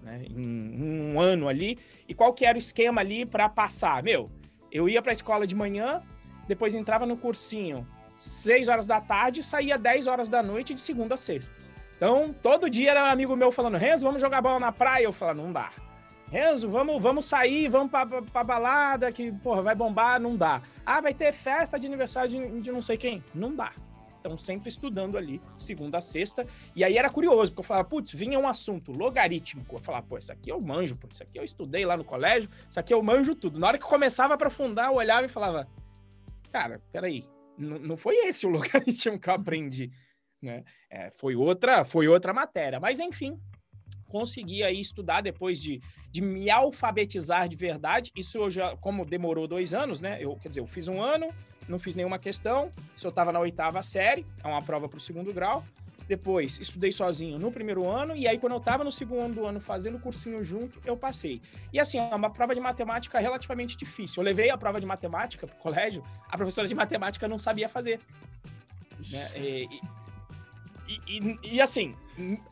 né? 0.01 0.25
Em 0.29 1.13
um 1.13 1.19
ano 1.19 1.47
ali. 1.47 1.77
E 2.07 2.13
qual 2.13 2.33
que 2.33 2.45
era 2.45 2.57
o 2.57 2.59
esquema 2.59 3.01
ali 3.01 3.25
para 3.25 3.47
passar? 3.49 4.01
Meu, 4.01 4.29
eu 4.71 4.89
ia 4.89 5.01
para 5.01 5.11
a 5.11 5.13
escola 5.13 5.45
de 5.45 5.55
manhã, 5.55 6.01
depois 6.47 6.75
entrava 6.75 7.05
no 7.05 7.17
cursinho 7.17 7.87
6 8.17 8.69
horas 8.69 8.87
da 8.87 8.99
tarde, 9.01 9.43
saía 9.43 9.77
10 9.77 10.07
horas 10.07 10.29
da 10.29 10.41
noite 10.41 10.73
de 10.73 10.81
segunda 10.81 11.15
a 11.15 11.17
sexta. 11.17 11.64
Então, 11.95 12.35
todo 12.41 12.69
dia 12.69 12.91
era 12.91 13.03
um 13.03 13.07
amigo 13.07 13.35
meu 13.35 13.51
falando, 13.51 13.77
Renzo, 13.77 14.05
vamos 14.05 14.21
jogar 14.21 14.41
bola 14.41 14.59
na 14.59 14.71
praia. 14.71 15.05
Eu 15.05 15.13
falava, 15.13 15.41
não 15.41 15.51
dá. 15.51 15.71
Renzo, 16.29 16.69
vamos, 16.69 17.01
vamos 17.01 17.25
sair, 17.25 17.69
vamos 17.69 17.89
pra, 17.89 18.05
pra, 18.05 18.21
pra, 18.21 18.43
balada 18.43 19.11
que, 19.11 19.31
porra, 19.31 19.61
vai 19.61 19.75
bombar, 19.75 20.19
não 20.19 20.35
dá. 20.35 20.61
Ah, 20.85 20.99
vai 20.99 21.13
ter 21.13 21.31
festa 21.31 21.79
de 21.79 21.87
aniversário 21.87 22.29
de, 22.29 22.61
de 22.61 22.71
não 22.71 22.81
sei 22.81 22.97
quem. 22.97 23.23
Não 23.33 23.55
dá. 23.55 23.71
Então, 24.19 24.37
sempre 24.37 24.67
estudando 24.67 25.17
ali, 25.17 25.39
segunda 25.55 25.99
a 25.99 26.01
sexta. 26.01 26.47
E 26.75 26.83
aí 26.83 26.97
era 26.97 27.09
curioso, 27.09 27.51
porque 27.51 27.61
eu 27.61 27.63
falava, 27.63 27.87
putz, 27.87 28.11
vinha 28.11 28.39
um 28.39 28.47
assunto 28.47 28.91
logarítmico. 28.91 29.75
Eu 29.75 29.79
falava, 29.79 30.05
pô, 30.07 30.17
isso 30.17 30.31
aqui 30.31 30.51
eu 30.51 30.59
manjo, 30.59 30.95
pô, 30.95 31.07
isso 31.09 31.21
aqui 31.21 31.39
eu 31.39 31.43
estudei 31.43 31.85
lá 31.85 31.95
no 31.95 32.03
colégio, 32.03 32.49
isso 32.67 32.79
aqui 32.79 32.93
eu 32.93 33.01
manjo 33.03 33.35
tudo. 33.35 33.59
Na 33.59 33.67
hora 33.67 33.77
que 33.77 33.85
começava 33.85 34.33
a 34.33 34.35
aprofundar, 34.35 34.87
eu 34.87 34.95
olhava 34.95 35.25
e 35.27 35.29
falava, 35.29 35.67
cara, 36.51 36.81
peraí, 36.91 37.23
não 37.55 37.95
foi 37.95 38.15
esse 38.25 38.47
o 38.47 38.49
logaritmo 38.51 39.19
que 39.19 39.29
eu 39.29 39.33
aprendi 39.35 39.91
né? 40.45 40.63
É, 40.89 41.11
foi 41.11 41.35
outra, 41.35 41.83
foi 41.83 42.07
outra 42.07 42.33
matéria. 42.33 42.79
Mas 42.79 42.99
enfim, 42.99 43.37
consegui 44.07 44.63
aí 44.63 44.79
estudar 44.79 45.21
depois 45.21 45.59
de, 45.59 45.81
de 46.09 46.21
me 46.21 46.49
alfabetizar 46.49 47.49
de 47.49 47.55
verdade. 47.55 48.11
Isso 48.15 48.37
eu 48.37 48.49
já, 48.49 48.77
como 48.77 49.05
demorou 49.05 49.47
dois 49.47 49.73
anos, 49.73 49.99
né? 49.99 50.17
Eu, 50.21 50.37
quer 50.37 50.49
dizer, 50.49 50.61
eu 50.61 50.67
fiz 50.67 50.87
um 50.87 51.01
ano, 51.01 51.27
não 51.67 51.77
fiz 51.77 51.95
nenhuma 51.95 52.17
questão. 52.17 52.71
Se 52.95 53.05
eu 53.05 53.09
estava 53.09 53.31
na 53.31 53.39
oitava 53.39 53.81
série, 53.81 54.25
é 54.43 54.47
uma 54.47 54.61
prova 54.61 54.87
para 54.87 54.97
o 54.97 55.01
segundo 55.01 55.33
grau. 55.33 55.63
Depois, 56.07 56.59
estudei 56.59 56.91
sozinho 56.91 57.39
no 57.39 57.51
primeiro 57.51 57.89
ano, 57.89 58.15
e 58.15 58.27
aí, 58.27 58.37
quando 58.37 58.53
eu 58.53 58.59
estava 58.59 58.83
no 58.83 58.91
segundo 58.91 59.43
ano 59.43 59.59
fazendo 59.59 59.99
cursinho 59.99 60.43
junto, 60.43 60.79
eu 60.85 60.95
passei. 60.95 61.41
E 61.73 61.79
assim, 61.79 61.97
é 61.97 62.15
uma 62.15 62.29
prova 62.29 62.53
de 62.53 62.61
matemática 62.61 63.19
relativamente 63.19 63.75
difícil. 63.75 64.21
Eu 64.21 64.23
levei 64.23 64.51
a 64.51 64.57
prova 64.57 64.79
de 64.79 64.85
matemática 64.85 65.47
para 65.47 65.55
o 65.55 65.59
colégio, 65.59 66.03
a 66.29 66.37
professora 66.37 66.67
de 66.67 66.75
matemática 66.75 67.27
não 67.27 67.39
sabia 67.39 67.67
fazer. 67.67 67.99
Né? 69.09 69.31
E, 69.35 69.67
e, 70.87 71.39
e, 71.55 71.61
assim, 71.61 71.95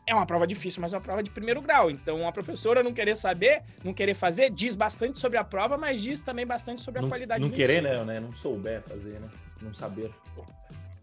é 0.06 0.14
uma 0.14 0.26
prova 0.26 0.46
difícil, 0.46 0.80
mas 0.80 0.92
é 0.92 0.96
uma 0.96 1.02
prova 1.02 1.22
de 1.22 1.30
primeiro 1.30 1.62
grau. 1.62 1.90
Então, 1.90 2.26
a 2.26 2.32
professora 2.32 2.82
não 2.82 2.92
querer 2.92 3.16
saber, 3.16 3.62
não 3.82 3.94
querer 3.94 4.14
fazer, 4.14 4.50
diz 4.50 4.74
bastante 4.74 5.18
sobre 5.18 5.38
a 5.38 5.44
prova, 5.44 5.76
mas 5.76 6.00
diz 6.00 6.20
também 6.20 6.46
bastante 6.46 6.82
sobre 6.82 7.00
não, 7.00 7.08
a 7.08 7.10
qualidade 7.10 7.40
não 7.40 7.48
do 7.48 7.54
querer, 7.54 7.82
ensino. 7.82 8.04
né, 8.04 8.14
né? 8.14 8.20
Não 8.20 8.34
souber 8.34 8.82
fazer, 8.82 9.20
né? 9.20 9.30
Não 9.62 9.72
saber. 9.72 10.10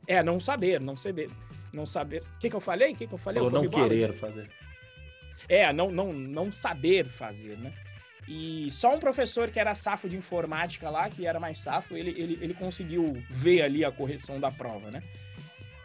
É, 0.07 0.21
não 0.21 0.39
saber, 0.39 0.81
não 0.81 0.95
saber. 0.95 1.29
Não 1.71 1.85
saber. 1.85 2.23
O 2.35 2.39
que, 2.39 2.49
que 2.49 2.55
eu 2.55 2.61
falei? 2.61 2.91
O 2.91 2.95
que, 2.95 3.07
que 3.07 3.13
eu 3.13 3.17
falei? 3.17 3.41
Ou 3.41 3.49
não 3.49 3.67
querer 3.67 4.13
fazer. 4.13 4.49
É, 5.47 5.71
não, 5.71 5.89
não, 5.89 6.11
não 6.11 6.51
saber 6.51 7.05
fazer, 7.05 7.57
né? 7.57 7.73
E 8.27 8.69
só 8.71 8.93
um 8.93 8.99
professor 8.99 9.49
que 9.49 9.59
era 9.59 9.73
safo 9.73 10.07
de 10.07 10.15
informática 10.15 10.89
lá, 10.89 11.09
que 11.09 11.25
era 11.25 11.39
mais 11.39 11.57
safo, 11.57 11.97
ele, 11.97 12.11
ele, 12.11 12.37
ele 12.41 12.53
conseguiu 12.53 13.17
ver 13.29 13.61
ali 13.61 13.83
a 13.83 13.91
correção 13.91 14.39
da 14.39 14.51
prova, 14.51 14.91
né? 14.91 15.01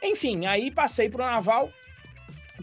Enfim, 0.03 0.47
aí 0.47 0.71
passei 0.71 1.09
pro 1.09 1.25
Naval. 1.25 1.71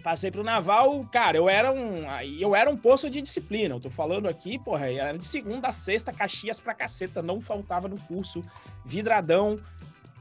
Passei 0.02 0.32
pro 0.32 0.44
Naval, 0.44 1.06
cara, 1.12 1.38
eu 1.38 1.48
era 1.48 1.72
um. 1.72 2.04
Eu 2.40 2.56
era 2.56 2.70
um 2.70 2.76
poço 2.76 3.10
de 3.10 3.22
disciplina. 3.22 3.76
Eu 3.76 3.80
tô 3.80 3.90
falando 3.90 4.28
aqui, 4.28 4.60
porra, 4.60 4.92
era 4.92 5.18
de 5.18 5.26
segunda 5.26 5.70
a 5.70 5.72
sexta, 5.72 6.12
Caxias 6.12 6.60
pra 6.60 6.74
caceta, 6.74 7.22
não 7.22 7.40
faltava 7.40 7.88
no 7.88 8.00
curso, 8.02 8.44
vidradão, 8.84 9.60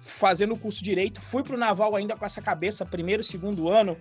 fazendo 0.03 0.55
o 0.55 0.59
curso 0.59 0.85
direito. 0.85 1.21
Fui 1.21 1.43
pro 1.43 1.57
Naval 1.57 1.97
ainda 1.97 2.17
com 2.17 2.25
essa 2.25 2.41
cabeça, 2.41 2.85
primeiro, 2.85 3.25
segundo 3.25 3.69
ano, 3.69 3.97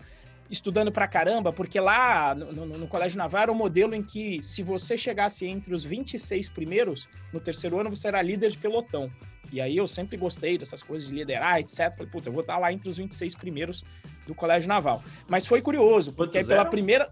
estudando 0.49 0.91
pra 0.91 1.07
caramba, 1.07 1.53
porque 1.53 1.79
lá 1.79 2.35
no, 2.35 2.51
no, 2.51 2.77
no, 2.79 2.87
Colégio 2.87 3.17
Naval 3.17 3.43
era 3.43 3.51
um 3.51 3.55
modelo 3.55 3.95
em 3.95 4.03
que 4.03 4.41
se 4.41 4.61
você 4.61 4.97
chegasse 4.97 5.45
entre 5.47 5.73
os 5.73 5.83
26 5.83 6.49
primeiros, 6.49 7.07
no 7.31 7.39
terceiro 7.39 7.79
ano 7.79 7.89
você 7.89 8.09
era 8.09 8.21
líder 8.21 8.51
de 8.51 8.57
pelotão. 8.57 9.09
E 9.51 9.59
aí 9.59 9.75
eu 9.75 9.87
sempre 9.87 10.15
gostei 10.17 10.57
dessas 10.57 10.81
coisas 10.81 11.07
de 11.07 11.13
liderar, 11.13 11.59
etc. 11.59 11.93
Falei, 11.93 12.07
puta, 12.09 12.29
eu 12.29 12.33
vou 12.33 12.41
estar 12.41 12.57
lá 12.57 12.71
entre 12.71 12.87
os 12.87 12.97
26 12.97 13.35
primeiros 13.35 13.83
do 14.25 14.33
Colégio 14.33 14.69
Naval. 14.69 15.03
Mas 15.27 15.45
foi 15.45 15.61
curioso, 15.61 16.13
porque 16.13 16.37
aí 16.37 16.45
pela 16.45 16.65
primeira. 16.65 17.09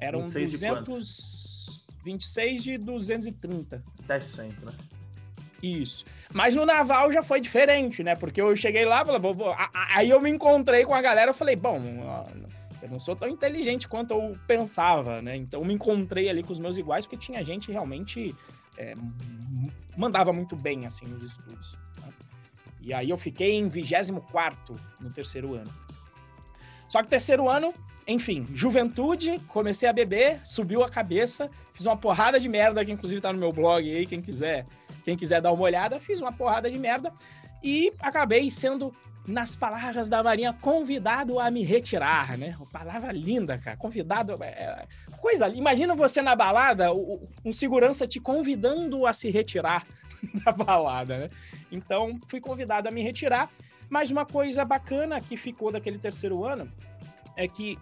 Eram 0.00 0.20
200. 0.20 1.36
De 2.04 2.04
26 2.04 2.62
de 2.62 2.78
230. 2.78 3.82
10%, 4.06 4.64
né? 4.64 4.72
Isso. 5.62 6.04
Mas 6.32 6.54
no 6.54 6.64
Naval 6.64 7.12
já 7.12 7.22
foi 7.22 7.40
diferente, 7.40 8.02
né? 8.02 8.14
Porque 8.14 8.40
eu 8.40 8.54
cheguei 8.54 8.84
lá, 8.84 9.04
falei, 9.04 9.20
vou, 9.20 9.34
vou. 9.34 9.54
aí 9.94 10.08
eu 10.08 10.20
me 10.20 10.30
encontrei 10.30 10.84
com 10.84 10.94
a 10.94 11.02
galera, 11.02 11.30
eu 11.30 11.34
falei, 11.34 11.56
bom, 11.56 11.80
eu 12.80 12.88
não 12.88 13.00
sou 13.00 13.16
tão 13.16 13.28
inteligente 13.28 13.88
quanto 13.88 14.12
eu 14.12 14.36
pensava, 14.46 15.20
né? 15.20 15.36
Então 15.36 15.60
eu 15.60 15.66
me 15.66 15.74
encontrei 15.74 16.28
ali 16.28 16.42
com 16.42 16.52
os 16.52 16.60
meus 16.60 16.78
iguais, 16.78 17.04
porque 17.04 17.16
tinha 17.16 17.44
gente 17.44 17.72
realmente 17.72 18.34
é, 18.78 18.94
mandava 19.96 20.32
muito 20.32 20.54
bem, 20.54 20.86
assim, 20.86 21.04
nos 21.06 21.22
estudos. 21.22 21.76
Né? 22.00 22.08
E 22.80 22.94
aí 22.94 23.10
eu 23.10 23.18
fiquei 23.18 23.56
em 23.56 23.68
24 23.68 24.80
no 25.00 25.12
terceiro 25.12 25.54
ano. 25.54 25.70
Só 26.88 27.02
que 27.02 27.08
terceiro 27.08 27.48
ano, 27.48 27.74
enfim, 28.06 28.46
juventude, 28.54 29.38
comecei 29.48 29.88
a 29.88 29.92
beber, 29.92 30.40
subiu 30.46 30.82
a 30.82 30.88
cabeça, 30.88 31.50
fiz 31.74 31.84
uma 31.84 31.96
porrada 31.96 32.40
de 32.40 32.48
merda, 32.48 32.84
que 32.84 32.92
inclusive 32.92 33.20
tá 33.20 33.32
no 33.32 33.38
meu 33.38 33.52
blog 33.52 33.84
aí, 33.84 34.06
quem 34.06 34.20
quiser, 34.20 34.64
quem 35.04 35.16
quiser 35.16 35.42
dar 35.42 35.52
uma 35.52 35.62
olhada, 35.62 36.00
fiz 36.00 36.20
uma 36.20 36.32
porrada 36.32 36.70
de 36.70 36.78
merda 36.78 37.12
e 37.62 37.92
acabei 38.00 38.50
sendo 38.50 38.92
nas 39.28 39.54
palavras 39.54 40.08
da 40.08 40.22
Marinha, 40.22 40.54
convidado 40.54 41.38
a 41.38 41.50
me 41.50 41.62
retirar, 41.62 42.36
né? 42.38 42.56
Palavra 42.72 43.12
linda, 43.12 43.58
cara. 43.58 43.76
Convidado. 43.76 44.42
É, 44.42 44.46
é 44.46 44.86
coisa. 45.18 45.48
Imagina 45.48 45.94
você 45.94 46.22
na 46.22 46.34
balada, 46.34 46.88
um 47.44 47.52
segurança 47.52 48.06
te 48.06 48.18
convidando 48.18 49.06
a 49.06 49.12
se 49.12 49.30
retirar 49.30 49.86
da 50.44 50.50
balada, 50.50 51.18
né? 51.18 51.30
Então, 51.70 52.18
fui 52.26 52.40
convidado 52.40 52.88
a 52.88 52.90
me 52.90 53.02
retirar. 53.02 53.50
Mas 53.90 54.10
uma 54.10 54.24
coisa 54.24 54.64
bacana 54.64 55.20
que 55.20 55.36
ficou 55.36 55.70
daquele 55.70 55.98
terceiro 55.98 56.44
ano 56.44 56.70
é 57.36 57.46
que 57.46 57.78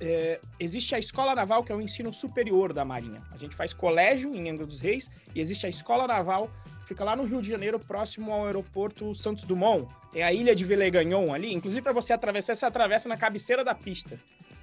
é, 0.00 0.40
existe 0.58 0.94
a 0.94 0.98
Escola 0.98 1.34
Naval, 1.34 1.64
que 1.64 1.72
é 1.72 1.74
o 1.74 1.80
ensino 1.80 2.12
superior 2.12 2.72
da 2.72 2.84
Marinha. 2.84 3.20
A 3.32 3.36
gente 3.36 3.54
faz 3.54 3.72
colégio 3.72 4.34
em 4.34 4.48
Angra 4.48 4.66
dos 4.66 4.80
Reis 4.80 5.10
e 5.34 5.40
existe 5.40 5.66
a 5.66 5.68
Escola 5.68 6.06
Naval, 6.06 6.50
fica 6.88 7.04
lá 7.04 7.14
no 7.14 7.24
Rio 7.24 7.42
de 7.42 7.48
Janeiro, 7.48 7.78
próximo 7.78 8.32
ao 8.32 8.46
aeroporto 8.46 9.14
Santos 9.14 9.44
Dumont. 9.44 9.86
Tem 10.10 10.22
a 10.22 10.32
ilha 10.32 10.56
de 10.56 10.64
Villeganhon 10.64 11.34
ali. 11.34 11.52
Inclusive, 11.52 11.82
para 11.82 11.92
você 11.92 12.14
atravessar, 12.14 12.54
você 12.54 12.64
atravessa 12.64 13.08
na 13.08 13.16
cabeceira 13.16 13.62
da 13.62 13.74
pista. 13.74 14.18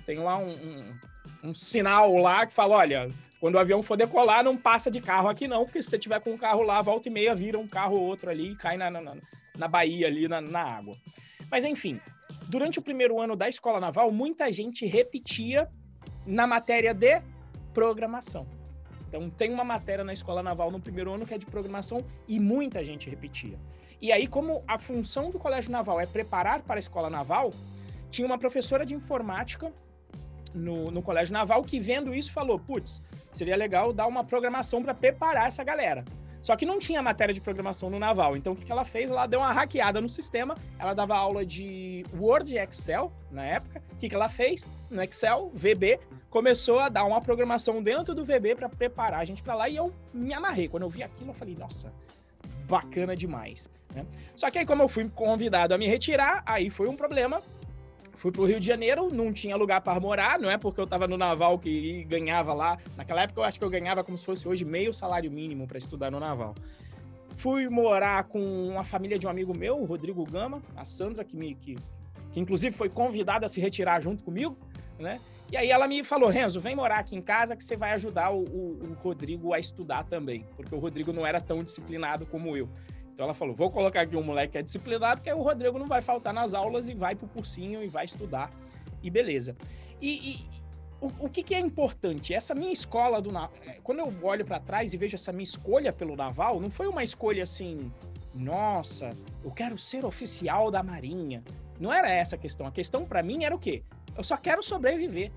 Tem 0.08 0.18
lá 0.18 0.36
um, 0.38 0.50
um, 0.50 1.50
um, 1.50 1.56
sinal 1.56 2.16
lá 2.18 2.48
que 2.48 2.54
fala: 2.54 2.76
olha, 2.76 3.08
quando 3.40 3.56
o 3.56 3.60
avião 3.60 3.84
for 3.84 3.96
decolar, 3.96 4.44
não 4.44 4.58
passa 4.58 4.90
de 4.90 5.00
carro 5.00 5.30
aqui, 5.30 5.48
não, 5.48 5.66
porque 5.66 5.84
se 5.84 5.90
você 5.92 6.00
tiver 6.00 6.20
com 6.20 6.32
um 6.32 6.38
carro 6.38 6.64
lá, 6.64 6.82
volta 6.82 7.08
e 7.08 7.12
meia, 7.12 7.36
vira 7.36 7.60
um 7.60 7.68
carro 7.68 7.96
ou 7.96 8.02
outro 8.02 8.30
ali 8.30 8.54
e 8.54 8.56
cai 8.56 8.76
na, 8.76 8.90
na, 8.90 9.16
na 9.56 9.68
Bahia 9.68 10.08
ali, 10.08 10.28
na, 10.28 10.42
na 10.42 10.62
água. 10.62 10.98
Mas 11.52 11.64
enfim, 11.64 12.00
durante 12.48 12.80
o 12.80 12.82
primeiro 12.82 13.20
ano 13.20 13.36
da 13.36 13.48
escola 13.48 13.80
naval, 13.80 14.12
muita 14.12 14.52
gente 14.52 14.86
repetia 14.86 15.70
na 16.26 16.48
matéria 16.48 16.94
de 16.94 17.22
programação. 17.72 18.48
Então, 19.08 19.30
tem 19.30 19.52
uma 19.52 19.64
matéria 19.64 20.04
na 20.04 20.14
escola 20.14 20.42
naval 20.42 20.72
no 20.72 20.80
primeiro 20.80 21.14
ano 21.14 21.26
que 21.26 21.34
é 21.34 21.38
de 21.38 21.46
programação 21.46 22.04
e 22.28 22.40
muita 22.40 22.84
gente 22.84 23.10
repetia. 23.10 23.58
E 24.02 24.12
aí, 24.12 24.28
como 24.28 24.64
a 24.68 24.78
função 24.78 25.32
do 25.32 25.40
colégio 25.40 25.72
naval 25.72 26.00
é 26.00 26.06
preparar 26.06 26.62
para 26.62 26.76
a 26.76 26.80
escola 26.80 27.10
naval, 27.10 27.52
tinha 28.12 28.26
uma 28.26 28.38
professora 28.38 28.86
de 28.86 28.94
informática 28.94 29.72
no, 30.54 30.92
no 30.92 31.02
colégio 31.02 31.34
naval 31.34 31.64
que, 31.64 31.80
vendo 31.80 32.14
isso, 32.14 32.32
falou: 32.32 32.60
putz, 32.60 33.02
seria 33.32 33.56
legal 33.56 33.92
dar 33.94 34.08
uma 34.08 34.24
programação 34.24 34.82
para 34.82 34.94
preparar 34.94 35.48
essa 35.48 35.64
galera. 35.64 36.04
Só 36.46 36.56
que 36.56 36.64
não 36.64 36.78
tinha 36.78 37.02
matéria 37.02 37.34
de 37.34 37.42
programação 37.42 37.90
no 37.90 37.98
Naval. 37.98 38.38
Então 38.38 38.54
o 38.54 38.56
que, 38.56 38.72
ela 38.72 38.86
fez? 38.86 39.10
Ela 39.10 39.26
deu 39.26 39.40
uma 39.40 39.52
hackeada 39.52 40.00
no 40.00 40.08
sistema. 40.08 40.56
Ela 40.78 40.94
dava 40.94 41.16
aula 41.16 41.44
de 41.44 42.06
Word 42.16 42.54
e 42.54 42.60
Excel 42.60 43.12
na 43.32 43.44
época. 43.44 43.82
O 43.92 43.96
que 43.96 44.14
ela 44.14 44.30
fez? 44.30 44.70
No 44.92 45.02
Excel, 45.02 45.50
VB, 45.56 46.00
começou 46.36 46.80
a 46.80 46.90
dar 46.90 47.06
uma 47.06 47.22
programação 47.22 47.82
dentro 47.82 48.14
do 48.14 48.26
VB 48.26 48.56
para 48.56 48.68
preparar 48.68 49.22
a 49.22 49.24
gente 49.24 49.42
para 49.42 49.56
lá. 49.56 49.70
E 49.70 49.78
eu 49.78 49.94
me 50.14 50.34
amarrei. 50.34 50.68
Quando 50.68 50.84
eu 50.84 50.90
vi 50.90 51.02
aquilo, 51.02 51.30
eu 51.30 51.34
falei, 51.34 51.56
nossa, 51.56 51.94
bacana 52.68 53.16
demais. 53.16 53.70
Né? 53.96 54.06
Só 54.36 54.52
que 54.52 54.58
aí, 54.58 54.66
como 54.66 54.84
eu 54.84 54.90
fui 54.90 55.08
convidado 55.08 55.74
a 55.74 55.78
me 55.78 55.88
retirar, 55.88 56.44
aí 56.46 56.70
foi 56.70 56.90
um 56.90 56.96
problema, 56.98 57.42
Fui 58.18 58.32
pro 58.32 58.46
Rio 58.46 58.60
de 58.60 58.66
Janeiro, 58.66 59.14
não 59.14 59.32
tinha 59.32 59.56
lugar 59.56 59.82
para 59.82 60.00
morar, 60.00 60.40
não 60.40 60.50
é 60.50 60.58
porque 60.58 60.82
eu 60.82 60.88
tava 60.88 61.08
no 61.08 61.16
naval 61.16 61.60
que 61.60 62.04
ganhava 62.06 62.54
lá. 62.54 62.78
Naquela 62.98 63.22
época 63.22 63.40
eu 63.40 63.44
acho 63.44 63.60
que 63.60 63.64
eu 63.64 63.70
ganhava 63.70 64.04
como 64.04 64.18
se 64.18 64.26
fosse 64.26 64.48
hoje 64.48 64.66
meio 64.66 64.94
salário 64.94 65.32
mínimo 65.32 65.68
para 65.68 65.78
estudar 65.78 66.10
no 66.10 66.20
naval. 66.20 66.56
Fui 67.38 67.70
morar 67.70 68.24
com 68.24 68.68
uma 68.68 68.84
família 68.84 69.20
de 69.20 69.28
um 69.28 69.30
amigo 69.30 69.56
meu, 69.56 69.78
o 69.80 69.86
Rodrigo 69.86 70.26
Gama, 70.26 70.62
a 70.76 70.84
Sandra, 70.84 71.24
que 71.24 71.38
me 71.38 71.54
que, 71.54 71.76
que 72.32 72.40
inclusive 72.40 72.76
foi 72.76 72.90
convidada 72.90 73.46
a 73.46 73.50
se 73.50 73.62
retirar 73.62 74.02
junto 74.02 74.24
comigo, 74.24 74.58
né? 74.98 75.20
E 75.52 75.58
aí 75.58 75.70
ela 75.70 75.88
me 75.88 76.04
falou, 76.04 76.30
Renzo, 76.30 76.60
vem 76.60 76.76
morar 76.76 77.00
aqui 77.00 77.16
em 77.16 77.22
casa 77.22 77.56
que 77.56 77.64
você 77.64 77.78
vai 77.78 77.94
ajudar 77.94 78.32
o, 78.32 78.44
o, 78.44 78.80
o 78.84 78.94
Rodrigo 79.04 79.54
a 79.54 79.60
estudar 79.60 80.04
também, 80.04 80.46
porque 80.56 80.74
o 80.74 80.80
Rodrigo 80.80 81.14
não 81.14 81.26
era 81.26 81.40
tão 81.40 81.64
disciplinado 81.64 82.26
como 82.26 82.58
eu. 82.58 82.68
Então 83.14 83.24
ela 83.24 83.34
falou: 83.34 83.56
vou 83.56 83.72
colocar 83.72 84.02
aqui 84.02 84.16
um 84.16 84.24
moleque 84.24 84.54
que 84.54 84.58
é 84.58 84.62
disciplinado, 84.62 85.22
que 85.22 85.30
aí 85.30 85.36
o 85.36 85.42
Rodrigo 85.42 85.80
não 85.80 85.88
vai 85.88 86.02
faltar 86.02 86.34
nas 86.34 86.54
aulas 86.54 86.90
e 86.90 86.94
vai 86.94 87.16
pro 87.16 87.28
cursinho 87.28 87.82
e 87.82 87.88
vai 87.88 88.06
estudar. 88.06 88.52
E 89.02 89.10
beleza. 89.10 89.56
E, 90.02 90.32
e 90.32 90.50
o, 91.00 91.26
o 91.26 91.30
que, 91.30 91.42
que, 91.42 91.56
é 91.56 91.60
importante? 91.60 92.34
Essa 92.34 92.54
minha 92.54 92.74
escola 92.74 93.22
do 93.22 93.32
é, 93.66 93.80
Quando 93.84 94.00
eu 94.00 94.14
olho 94.22 94.44
para 94.44 94.60
trás 94.60 94.94
e 94.94 94.98
vejo 94.98 95.16
essa 95.16 95.32
minha 95.32 95.44
escolha 95.44 95.94
pelo 95.94 96.16
Naval, 96.16 96.60
não 96.60 96.70
foi 96.70 96.88
uma 96.88 97.04
escolha 97.04 97.44
assim, 97.44 97.92
nossa, 98.34 99.12
eu 99.44 99.52
quero 99.52 99.78
ser 99.78 100.04
oficial 100.04 100.70
da 100.70 100.84
Marinha. 100.84 101.42
Não 101.80 101.94
era 101.94 102.10
essa 102.10 102.36
a 102.36 102.40
questão. 102.40 102.68
A 102.68 102.72
questão 102.72 103.06
para 103.06 103.24
mim 103.24 103.46
era 103.46 103.56
o 103.56 103.60
quê? 103.60 103.84
Eu 104.18 104.24
só 104.24 104.38
quero 104.38 104.64
sobreviver. 104.64 105.32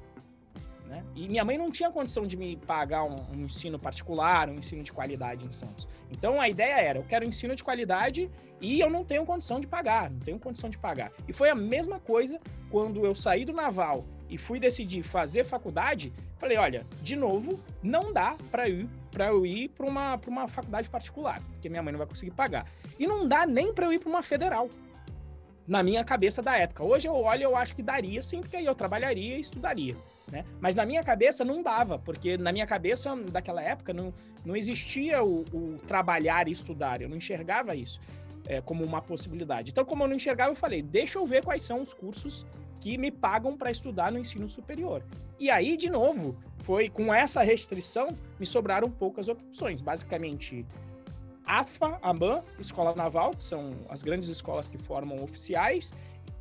Né? 0.88 1.04
E 1.14 1.28
minha 1.28 1.44
mãe 1.44 1.58
não 1.58 1.70
tinha 1.70 1.90
condição 1.90 2.26
de 2.26 2.36
me 2.36 2.56
pagar 2.56 3.04
um, 3.04 3.16
um, 3.32 3.44
ensino 3.44 3.78
particular, 3.78 4.48
um 4.48 4.54
ensino 4.54 4.82
de 4.82 4.90
qualidade 4.90 5.44
em 5.44 5.50
Santos. 5.50 5.86
Então 6.10 6.40
a 6.40 6.48
ideia 6.48 6.80
era: 6.80 6.98
eu 6.98 7.04
quero 7.04 7.24
ensino 7.24 7.54
de 7.54 7.62
qualidade 7.62 8.30
e 8.60 8.80
eu 8.80 8.88
não 8.88 9.04
tenho 9.04 9.24
condição 9.26 9.60
de 9.60 9.66
pagar, 9.66 10.10
não 10.10 10.20
tenho 10.20 10.38
condição 10.38 10.70
de 10.70 10.78
pagar. 10.78 11.12
E 11.28 11.32
foi 11.32 11.50
a 11.50 11.54
mesma 11.54 12.00
coisa 12.00 12.40
quando 12.70 13.04
eu 13.04 13.14
saí 13.14 13.44
do 13.44 13.52
naval 13.52 14.04
e 14.30 14.38
fui 14.38 14.58
decidir 14.58 15.02
fazer 15.02 15.44
faculdade. 15.44 16.10
Falei: 16.38 16.56
olha, 16.56 16.86
de 17.02 17.16
novo, 17.16 17.60
não 17.82 18.10
dá 18.10 18.36
para 18.50 18.66
ir 18.68 18.88
para 19.10 19.28
eu 19.28 19.44
ir 19.44 19.68
para 19.70 19.86
uma, 19.86 20.20
uma 20.26 20.48
faculdade 20.48 20.88
particular, 20.88 21.42
porque 21.52 21.68
minha 21.68 21.82
mãe 21.82 21.92
não 21.92 21.98
vai 21.98 22.06
conseguir 22.06 22.30
pagar. 22.30 22.66
E 22.98 23.06
não 23.06 23.26
dá 23.26 23.46
nem 23.46 23.74
para 23.74 23.86
eu 23.86 23.92
ir 23.92 23.98
para 23.98 24.08
uma 24.08 24.22
federal 24.22 24.70
na 25.68 25.82
minha 25.82 26.02
cabeça 26.02 26.42
da 26.42 26.56
época. 26.56 26.82
Hoje 26.82 27.06
eu 27.06 27.14
olho 27.14 27.42
eu 27.42 27.56
acho 27.56 27.76
que 27.76 27.82
daria 27.82 28.22
sim, 28.22 28.40
porque 28.40 28.56
aí 28.56 28.64
eu 28.64 28.74
trabalharia 28.74 29.36
e 29.36 29.40
estudaria. 29.40 29.94
Né? 30.32 30.44
Mas 30.60 30.74
na 30.74 30.84
minha 30.84 31.04
cabeça 31.04 31.44
não 31.44 31.62
dava, 31.62 31.98
porque 31.98 32.36
na 32.36 32.50
minha 32.50 32.66
cabeça 32.66 33.14
daquela 33.30 33.62
época 33.62 33.92
não, 33.92 34.12
não 34.44 34.56
existia 34.56 35.22
o, 35.22 35.44
o 35.52 35.76
trabalhar 35.86 36.48
e 36.48 36.52
estudar, 36.52 37.02
eu 37.02 37.08
não 37.08 37.16
enxergava 37.16 37.74
isso 37.76 38.00
é, 38.48 38.60
como 38.62 38.84
uma 38.84 39.02
possibilidade. 39.02 39.70
Então, 39.70 39.84
como 39.84 40.02
eu 40.02 40.08
não 40.08 40.16
enxergava, 40.16 40.50
eu 40.50 40.56
falei: 40.56 40.82
deixa 40.82 41.18
eu 41.18 41.26
ver 41.26 41.44
quais 41.44 41.62
são 41.62 41.82
os 41.82 41.92
cursos 41.92 42.46
que 42.80 42.96
me 42.96 43.10
pagam 43.10 43.56
para 43.56 43.70
estudar 43.70 44.10
no 44.10 44.18
ensino 44.18 44.48
superior. 44.48 45.04
E 45.38 45.50
aí, 45.50 45.76
de 45.76 45.90
novo, 45.90 46.36
foi 46.58 46.88
com 46.88 47.12
essa 47.12 47.42
restrição, 47.42 48.08
me 48.40 48.46
sobraram 48.46 48.90
poucas 48.90 49.28
opções. 49.28 49.80
Basicamente, 49.80 50.64
AFA, 51.48 51.98
AMAN, 52.02 52.42
Escola 52.58 52.94
Naval, 52.94 53.32
que 53.32 53.42
são 53.42 53.72
as 53.88 54.02
grandes 54.02 54.28
escolas 54.28 54.68
que 54.68 54.76
formam 54.76 55.22
oficiais, 55.24 55.92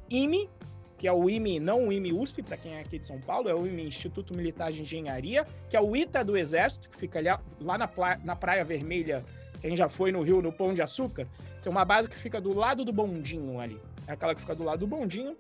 IME, 0.09 0.49
que 0.97 1.07
é 1.07 1.13
o 1.13 1.29
IME, 1.29 1.59
não 1.59 1.87
o 1.87 1.93
IME 1.93 2.11
USP, 2.11 2.43
para 2.43 2.57
quem 2.57 2.75
é 2.75 2.81
aqui 2.81 2.99
de 2.99 3.05
São 3.05 3.19
Paulo, 3.21 3.47
é 3.47 3.55
o 3.55 3.65
IME 3.65 3.87
Instituto 3.87 4.33
Militar 4.33 4.71
de 4.71 4.81
Engenharia, 4.81 5.45
que 5.69 5.77
é 5.77 5.81
o 5.81 5.95
ITA 5.95 6.25
do 6.25 6.35
Exército, 6.37 6.89
que 6.89 6.97
fica 6.97 7.19
ali, 7.19 7.29
lá 7.61 7.77
na, 7.77 7.89
na 8.23 8.35
Praia 8.35 8.63
Vermelha, 8.65 9.23
quem 9.61 9.75
já 9.75 9.87
foi 9.87 10.11
no 10.11 10.21
Rio, 10.21 10.41
no 10.41 10.51
Pão 10.51 10.73
de 10.73 10.81
Açúcar, 10.81 11.27
tem 11.61 11.71
uma 11.71 11.85
base 11.85 12.09
que 12.09 12.17
fica 12.17 12.41
do 12.41 12.53
lado 12.53 12.83
do 12.83 12.91
bondinho 12.91 13.59
ali. 13.59 13.79
É 14.07 14.11
aquela 14.11 14.35
que 14.35 14.41
fica 14.41 14.55
do 14.55 14.63
lado 14.63 14.79
do 14.79 14.87
bondinho. 14.87 15.35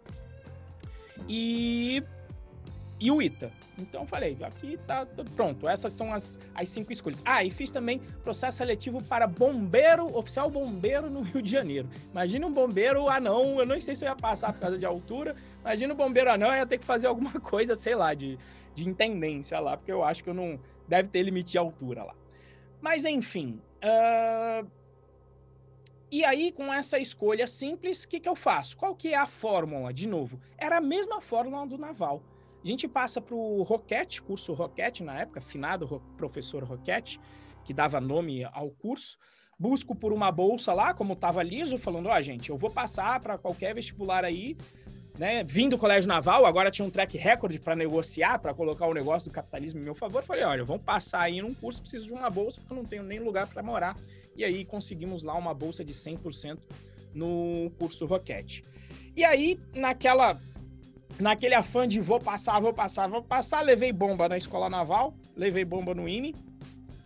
E 1.27 2.03
e 2.99 3.11
o 3.11 3.21
ITA. 3.21 3.51
Então 3.77 4.05
falei, 4.07 4.37
aqui 4.41 4.77
tá 4.87 5.05
pronto, 5.35 5.67
essas 5.67 5.93
são 5.93 6.13
as, 6.13 6.39
as 6.53 6.69
cinco 6.69 6.91
escolhas. 6.91 7.21
Ah, 7.25 7.43
e 7.43 7.51
fiz 7.51 7.69
também 7.69 7.99
processo 8.23 8.57
seletivo 8.57 9.03
para 9.03 9.27
bombeiro, 9.27 10.17
oficial 10.17 10.49
bombeiro 10.49 11.09
no 11.09 11.21
Rio 11.21 11.41
de 11.41 11.51
Janeiro. 11.51 11.89
Imagina 12.11 12.47
um 12.47 12.53
bombeiro 12.53 13.07
anão, 13.07 13.59
eu 13.59 13.65
não 13.65 13.79
sei 13.79 13.95
se 13.95 14.05
eu 14.05 14.09
ia 14.09 14.15
passar 14.15 14.51
por 14.53 14.59
causa 14.59 14.77
de 14.77 14.85
altura, 14.85 15.35
imagina 15.61 15.93
um 15.93 15.97
bombeiro 15.97 16.31
anão, 16.31 16.49
eu 16.49 16.57
ia 16.57 16.65
ter 16.65 16.77
que 16.77 16.85
fazer 16.85 17.07
alguma 17.07 17.33
coisa, 17.39 17.75
sei 17.75 17.95
lá, 17.95 18.13
de, 18.13 18.37
de 18.73 18.87
intendência 18.87 19.59
lá, 19.59 19.77
porque 19.77 19.91
eu 19.91 20.03
acho 20.03 20.23
que 20.23 20.29
eu 20.29 20.33
não. 20.33 20.59
Deve 20.87 21.09
ter 21.09 21.21
limite 21.21 21.51
de 21.51 21.57
altura 21.57 22.03
lá. 22.03 22.15
Mas 22.81 23.03
enfim. 23.03 23.61
Uh... 23.83 24.77
E 26.09 26.23
aí, 26.23 26.53
com 26.53 26.73
essa 26.73 26.97
escolha 26.97 27.45
simples, 27.47 28.05
o 28.05 28.07
que, 28.07 28.21
que 28.21 28.29
eu 28.29 28.35
faço? 28.35 28.77
Qual 28.77 28.95
que 28.95 29.13
é 29.13 29.17
a 29.17 29.25
fórmula? 29.25 29.91
De 29.91 30.07
novo, 30.07 30.39
era 30.57 30.77
a 30.77 30.81
mesma 30.81 31.19
fórmula 31.19 31.67
do 31.67 31.77
naval. 31.77 32.23
Gente 32.67 32.85
passa 32.85 33.21
para 33.21 33.33
o 33.33 33.63
Roquete, 33.63 34.21
curso 34.21 34.51
Roquete 34.51 35.01
na 35.01 35.21
época, 35.21 35.39
finado 35.39 36.01
professor 36.17 36.61
Roquete, 36.65 37.17
que 37.63 37.73
dava 37.73 38.01
nome 38.01 38.43
ao 38.43 38.69
curso. 38.71 39.17
Busco 39.57 39.95
por 39.95 40.11
uma 40.11 40.33
bolsa 40.33 40.73
lá, 40.73 40.93
como 40.93 41.13
estava 41.13 41.41
liso, 41.41 41.77
falando: 41.77 42.09
Ó, 42.09 42.13
oh, 42.13 42.21
gente, 42.21 42.49
eu 42.49 42.57
vou 42.57 42.69
passar 42.69 43.21
para 43.21 43.37
qualquer 43.37 43.73
vestibular 43.73 44.25
aí, 44.25 44.57
né? 45.17 45.43
Vim 45.43 45.69
do 45.69 45.77
Colégio 45.77 46.09
Naval, 46.09 46.45
agora 46.45 46.69
tinha 46.69 46.85
um 46.85 46.91
track 46.91 47.17
record 47.17 47.57
para 47.59 47.73
negociar, 47.73 48.37
para 48.37 48.53
colocar 48.53 48.85
o 48.85 48.93
negócio 48.93 49.29
do 49.29 49.33
capitalismo 49.33 49.79
em 49.79 49.85
meu 49.85 49.95
favor. 49.95 50.21
Falei: 50.21 50.43
olha, 50.43 50.65
vamos 50.65 50.83
passar 50.83 51.21
aí 51.21 51.41
num 51.41 51.53
curso, 51.53 51.79
preciso 51.79 52.09
de 52.09 52.13
uma 52.13 52.29
bolsa, 52.29 52.59
porque 52.59 52.73
eu 52.73 52.77
não 52.77 52.83
tenho 52.83 53.03
nem 53.03 53.19
lugar 53.19 53.47
para 53.47 53.63
morar. 53.63 53.95
E 54.35 54.43
aí 54.43 54.65
conseguimos 54.65 55.23
lá 55.23 55.35
uma 55.35 55.53
bolsa 55.53 55.85
de 55.85 55.93
100% 55.93 56.59
no 57.13 57.71
curso 57.79 58.05
Roquete. 58.05 58.61
E 59.15 59.23
aí, 59.23 59.57
naquela 59.73 60.37
naquele 61.19 61.55
afã 61.55 61.87
de 61.87 61.99
vou 61.99 62.19
passar, 62.19 62.59
vou 62.59 62.73
passar, 62.73 63.07
vou 63.07 63.21
passar, 63.21 63.61
levei 63.61 63.91
bomba 63.91 64.29
na 64.29 64.37
escola 64.37 64.69
naval, 64.69 65.15
levei 65.35 65.65
bomba 65.65 65.93
no 65.93 66.07
IME. 66.07 66.35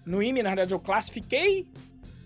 No 0.05 0.21
IME, 0.21 0.43
na 0.43 0.49
verdade, 0.49 0.73
eu 0.73 0.79
classifiquei. 0.79 1.67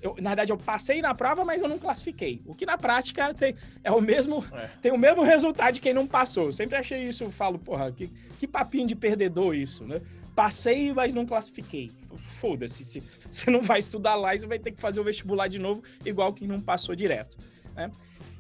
Eu, 0.02 0.16
na 0.20 0.32
verdade, 0.32 0.52
eu 0.52 0.58
passei 0.58 1.02
na 1.02 1.16
prova, 1.16 1.44
mas 1.44 1.62
eu 1.62 1.68
não 1.68 1.80
classifiquei. 1.80 2.42
O 2.46 2.54
que 2.54 2.66
na 2.66 2.78
prática 2.78 3.34
tem, 3.34 3.56
é 3.84 3.92
o 3.92 4.00
mesmo, 4.02 4.46
é. 4.54 4.68
tem 4.82 4.92
o 4.92 4.98
mesmo 4.98 5.24
resultado 5.24 5.74
de 5.74 5.82
quem 5.82 5.94
não 5.94 6.06
passou. 6.06 6.48
Eu 6.48 6.54
sempre 6.54 6.78
achei 6.78 7.08
isso, 7.08 7.30
falo, 7.32 7.58
porra, 7.58 7.92
que, 7.92 8.08
que 8.40 8.48
papinho 8.48 8.88
de 8.88 8.96
perdedor 8.96 9.56
isso, 9.56 9.84
né? 9.84 10.02
Passei, 10.36 10.94
mas 10.94 11.14
não 11.14 11.26
classifiquei. 11.26 11.92
Foda-se, 12.16 12.86
se 12.86 13.04
você 13.30 13.50
não 13.50 13.62
vai 13.62 13.80
estudar 13.80 14.16
lá, 14.16 14.36
você 14.36 14.46
vai 14.46 14.60
ter 14.60 14.72
que 14.72 14.80
fazer 14.80 15.00
o 15.00 15.04
vestibular 15.04 15.48
de 15.48 15.60
novo, 15.60 15.82
igual 16.06 16.34
quem 16.34 16.48
não 16.48 16.60
passou 16.60 16.96
direto, 16.96 17.38
né? 17.76 17.90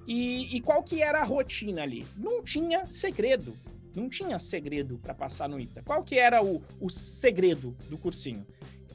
E, 0.07 0.55
e 0.55 0.61
qual 0.61 0.83
que 0.83 1.01
era 1.01 1.21
a 1.21 1.23
rotina 1.23 1.81
ali? 1.83 2.05
Não 2.15 2.43
tinha 2.43 2.85
segredo. 2.85 3.55
Não 3.95 4.09
tinha 4.09 4.37
segredo 4.39 4.99
para 4.99 5.13
passar 5.13 5.47
no 5.47 5.59
ITA. 5.59 5.81
Qual 5.83 6.03
que 6.03 6.19
era 6.19 6.43
o, 6.43 6.61
o 6.79 6.89
segredo 6.89 7.75
do 7.89 7.97
cursinho? 7.97 8.45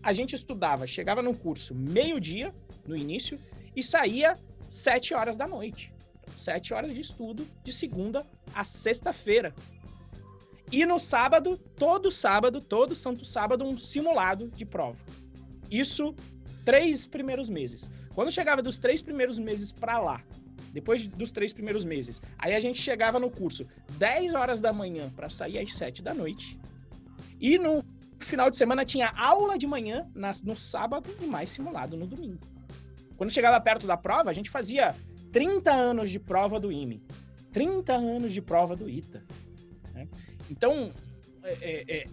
A 0.02 0.12
gente 0.12 0.35
estudava, 0.35 0.87
chegava 0.87 1.23
no 1.23 1.35
curso 1.35 1.75
meio-dia, 1.75 2.55
no 2.87 2.97
início, 2.97 3.38
e 3.75 3.83
saía 3.83 4.35
sete 4.69 5.14
horas 5.14 5.37
da 5.37 5.47
noite. 5.47 5.93
Sete 6.37 6.73
horas 6.73 6.95
de 6.95 7.00
estudo, 7.00 7.47
de 7.64 7.73
segunda 7.73 8.26
a 8.55 8.62
sexta-feira. 8.62 9.55
E 10.73 10.87
no 10.87 11.00
sábado, 11.00 11.57
todo 11.57 12.12
sábado, 12.12 12.61
todo 12.61 12.95
santo 12.95 13.25
sábado, 13.25 13.64
um 13.64 13.76
simulado 13.76 14.49
de 14.49 14.64
prova. 14.64 14.99
Isso 15.71 16.14
três 16.64 17.07
primeiros 17.07 17.49
meses. 17.49 17.90
Quando 18.14 18.31
chegava 18.31 18.62
dos 18.62 18.79
três 18.79 19.02
primeiros 19.02 19.38
meses 19.38 19.73
para 19.73 19.99
lá, 19.99 20.23
depois 20.73 21.07
dos 21.07 21.31
três 21.31 21.52
primeiros 21.52 21.85
meses. 21.85 22.21
Aí 22.38 22.55
a 22.55 22.61
gente 22.61 22.81
chegava 22.81 23.19
no 23.19 23.31
curso 23.31 23.67
10 23.99 24.35
horas 24.35 24.61
da 24.61 24.73
manhã 24.73 25.11
para 25.14 25.29
sair 25.29 25.59
às 25.59 25.75
7 25.75 26.02
da 26.02 26.14
noite. 26.14 26.59
E 27.40 27.59
no 27.59 27.85
final 28.18 28.51
de 28.51 28.57
semana 28.57 28.85
tinha 28.85 29.11
aula 29.16 29.57
de 29.57 29.66
manhã 29.66 30.07
no 30.44 30.57
sábado 30.57 31.09
e 31.20 31.27
mais 31.27 31.51
simulado 31.51 31.96
no 31.96 32.07
domingo. 32.07 32.38
Quando 33.16 33.31
chegava 33.31 33.61
perto 33.61 33.87
da 33.87 33.96
prova, 33.96 34.31
a 34.31 34.33
gente 34.33 34.51
fazia 34.51 34.94
30 35.33 35.73
anos 35.73 36.11
de 36.11 36.18
prova 36.18 36.59
do 36.59 36.70
IME, 36.73 37.03
30 37.53 37.92
anos 37.92 38.33
de 38.33 38.40
prova 38.42 38.77
do 38.77 38.88
ITA. 38.88 39.23
Né? 39.94 40.09
Então, 40.51 40.90
é, 41.42 41.53
é, 41.61 41.96
é 41.99 42.05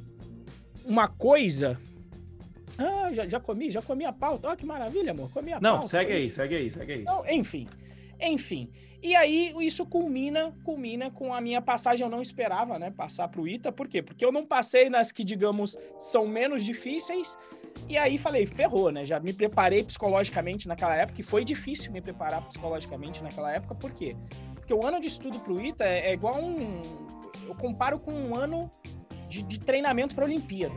uma 0.86 1.08
coisa 1.08 1.80
ah, 2.78 3.12
já, 3.12 3.26
já 3.26 3.40
comi, 3.40 3.72
já 3.72 3.82
comi 3.82 4.06
a 4.06 4.14
pauta. 4.14 4.48
Olha 4.48 4.58
que 4.58 4.66
maravilha, 4.66 5.12
amor. 5.12 5.32
Comi 5.32 5.52
a 5.52 5.60
Não, 5.60 5.80
pauta. 5.80 5.82
Não, 5.82 5.88
segue 5.88 6.14
aí, 6.14 6.32
segue 6.32 6.56
aí, 6.56 6.72
segue 6.72 6.94
aí. 6.94 7.02
Então, 7.02 7.24
enfim. 7.28 7.68
Enfim. 8.20 8.70
E 9.02 9.16
aí 9.16 9.54
isso 9.60 9.86
culmina, 9.86 10.54
culmina 10.64 11.12
com 11.12 11.34
a 11.34 11.40
minha 11.40 11.62
passagem. 11.62 12.04
Eu 12.04 12.10
não 12.10 12.22
esperava, 12.22 12.80
né, 12.80 12.92
passar 12.92 13.28
para 13.28 13.42
o 13.42 13.48
ITA. 13.48 13.72
Por 13.72 13.88
quê? 13.88 14.02
Porque 14.02 14.26
eu 14.26 14.32
não 14.32 14.46
passei 14.46 14.90
nas 14.90 15.12
que, 15.12 15.24
digamos, 15.24 15.78
são 16.00 16.28
menos 16.28 16.64
difíceis. 16.64 17.38
E 17.88 17.98
aí 17.98 18.18
falei, 18.18 18.46
ferrou, 18.46 18.92
né? 18.92 19.04
Já 19.04 19.20
me 19.20 19.32
preparei 19.34 19.84
psicologicamente 19.84 20.68
naquela 20.68 20.96
época. 20.96 21.22
E 21.22 21.24
foi 21.24 21.46
difícil 21.46 21.92
me 21.92 22.02
preparar 22.02 22.42
psicologicamente 22.48 23.22
naquela 23.24 23.54
época. 23.54 23.76
Por 23.76 23.92
quê? 23.92 24.16
Porque 24.56 24.74
o 24.74 24.86
ano 24.86 25.00
de 25.00 25.08
estudo 25.08 25.40
para 25.40 25.54
o 25.54 25.62
ITA 25.62 25.86
é, 25.86 26.10
é, 26.10 26.14
igual 26.14 26.36
um. 26.36 26.82
Eu 27.48 27.56
comparo 27.56 28.00
com 28.00 28.12
um 28.12 28.36
ano 28.36 28.70
de, 29.30 29.44
de 29.44 29.60
treinamento 29.60 30.16
para 30.16 30.26
a 30.26 30.28
Olimpíada. 30.28 30.76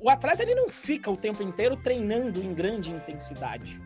O, 0.00 0.06
o 0.06 0.10
atleta 0.10 0.42
ele 0.42 0.54
não 0.54 0.68
fica 0.68 1.10
o 1.10 1.16
tempo 1.16 1.42
inteiro 1.42 1.76
treinando 1.82 2.40
em 2.40 2.54
grande 2.54 2.92
intensidade. 2.92 3.80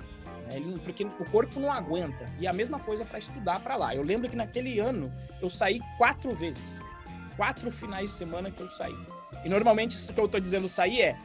Né? 0.46 0.56
Ele, 0.56 0.78
porque 0.80 1.04
o 1.04 1.30
corpo 1.30 1.60
não 1.60 1.70
aguenta. 1.70 2.30
E 2.38 2.46
a 2.46 2.52
mesma 2.52 2.78
coisa 2.78 3.04
para 3.04 3.18
estudar 3.18 3.60
para 3.60 3.76
lá. 3.76 3.94
Eu 3.94 4.02
lembro 4.02 4.28
que 4.28 4.36
naquele 4.36 4.78
ano 4.78 5.12
eu 5.40 5.50
saí 5.50 5.80
quatro 5.98 6.34
vezes. 6.34 6.80
Quatro 7.36 7.70
finais 7.70 8.10
de 8.10 8.16
semana 8.16 8.50
que 8.50 8.60
eu 8.60 8.68
saí. 8.68 8.96
E 9.44 9.48
normalmente 9.48 9.96
isso 9.96 10.12
que 10.12 10.20
eu 10.20 10.28
tô 10.28 10.40
dizendo 10.40 10.68
sair 10.68 11.02
é 11.02 11.16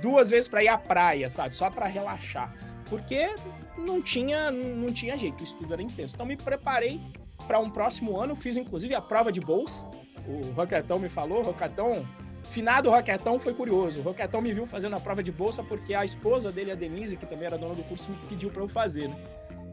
duas 0.00 0.30
vezes 0.30 0.48
para 0.48 0.62
ir 0.62 0.68
à 0.68 0.78
praia, 0.78 1.28
sabe? 1.28 1.56
Só 1.56 1.70
para 1.70 1.86
relaxar. 1.86 2.54
Porque 2.88 3.28
não 3.76 4.02
tinha, 4.02 4.50
não 4.50 4.92
tinha 4.92 5.16
jeito, 5.16 5.40
o 5.40 5.44
estudo 5.44 5.72
era 5.72 5.82
intenso. 5.82 6.14
Então 6.14 6.26
me 6.26 6.36
preparei 6.36 7.00
para 7.46 7.58
um 7.58 7.70
próximo 7.70 8.18
ano, 8.18 8.34
fiz 8.34 8.56
inclusive 8.56 8.94
a 8.94 9.00
prova 9.00 9.30
de 9.30 9.40
bolsa. 9.40 9.86
O 10.26 10.52
Roquetão 10.52 10.98
me 10.98 11.08
falou, 11.08 11.42
Roquetão 11.42 12.06
finado 12.50 12.90
Roquetão 12.90 13.38
foi 13.38 13.54
curioso. 13.54 14.00
O 14.00 14.02
Roquetão 14.02 14.40
me 14.40 14.52
viu 14.52 14.66
fazendo 14.66 14.96
a 14.96 15.00
prova 15.00 15.22
de 15.22 15.32
bolsa 15.32 15.62
porque 15.62 15.94
a 15.94 16.04
esposa 16.04 16.52
dele, 16.52 16.72
a 16.72 16.74
Denise, 16.74 17.16
que 17.16 17.26
também 17.26 17.46
era 17.46 17.56
dona 17.56 17.74
do 17.74 17.82
curso, 17.84 18.10
me 18.10 18.16
pediu 18.28 18.50
para 18.50 18.62
eu 18.62 18.68
fazer, 18.68 19.08
né? 19.08 19.16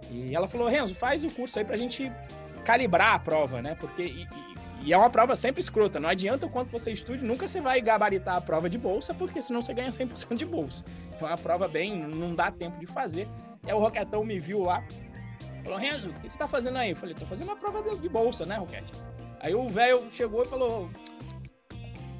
E 0.09 0.35
ela 0.35 0.47
falou: 0.47 0.67
Renzo, 0.67 0.95
faz 0.95 1.23
o 1.23 1.29
curso 1.29 1.59
aí 1.59 1.65
pra 1.65 1.75
gente 1.75 2.11
calibrar 2.63 3.13
a 3.13 3.19
prova, 3.19 3.61
né? 3.61 3.75
Porque. 3.75 4.03
E, 4.03 4.23
e, 4.23 4.87
e, 4.87 4.93
é 4.93 4.97
uma 4.97 5.09
prova 5.09 5.35
sempre 5.35 5.59
escrota. 5.59 5.99
Não 5.99 6.09
adianta 6.09 6.45
o 6.45 6.49
quanto 6.49 6.71
você 6.71 6.91
estude, 6.91 7.25
nunca 7.25 7.47
você 7.47 7.59
vai 7.59 7.81
gabaritar 7.81 8.37
a 8.37 8.41
prova 8.41 8.69
de 8.69 8.77
bolsa, 8.77 9.13
porque 9.13 9.41
senão 9.41 9.61
você 9.61 9.73
ganha 9.73 9.89
100% 9.89 10.35
de 10.35 10.45
bolsa. 10.45 10.85
Então 11.15 11.27
é 11.27 11.31
uma 11.31 11.37
prova 11.37 11.67
bem. 11.67 12.07
não 12.07 12.35
dá 12.35 12.51
tempo 12.51 12.79
de 12.79 12.85
fazer. 12.85 13.27
Aí 13.65 13.73
o 13.73 13.79
Roquetão 13.79 14.23
me 14.23 14.39
viu 14.39 14.61
lá. 14.61 14.83
Falou: 15.63 15.79
Renzo, 15.79 16.09
o 16.09 16.13
que 16.13 16.29
você 16.29 16.37
tá 16.37 16.47
fazendo 16.47 16.77
aí? 16.77 16.91
Eu 16.91 16.95
falei: 16.95 17.15
tô 17.15 17.25
fazendo 17.25 17.47
uma 17.47 17.57
prova 17.57 17.83
de 17.97 18.09
bolsa, 18.09 18.45
né, 18.45 18.55
Roquete? 18.55 18.91
Aí 19.39 19.53
o 19.53 19.67
velho 19.67 20.07
chegou 20.11 20.43
e 20.43 20.45
falou: 20.45 20.89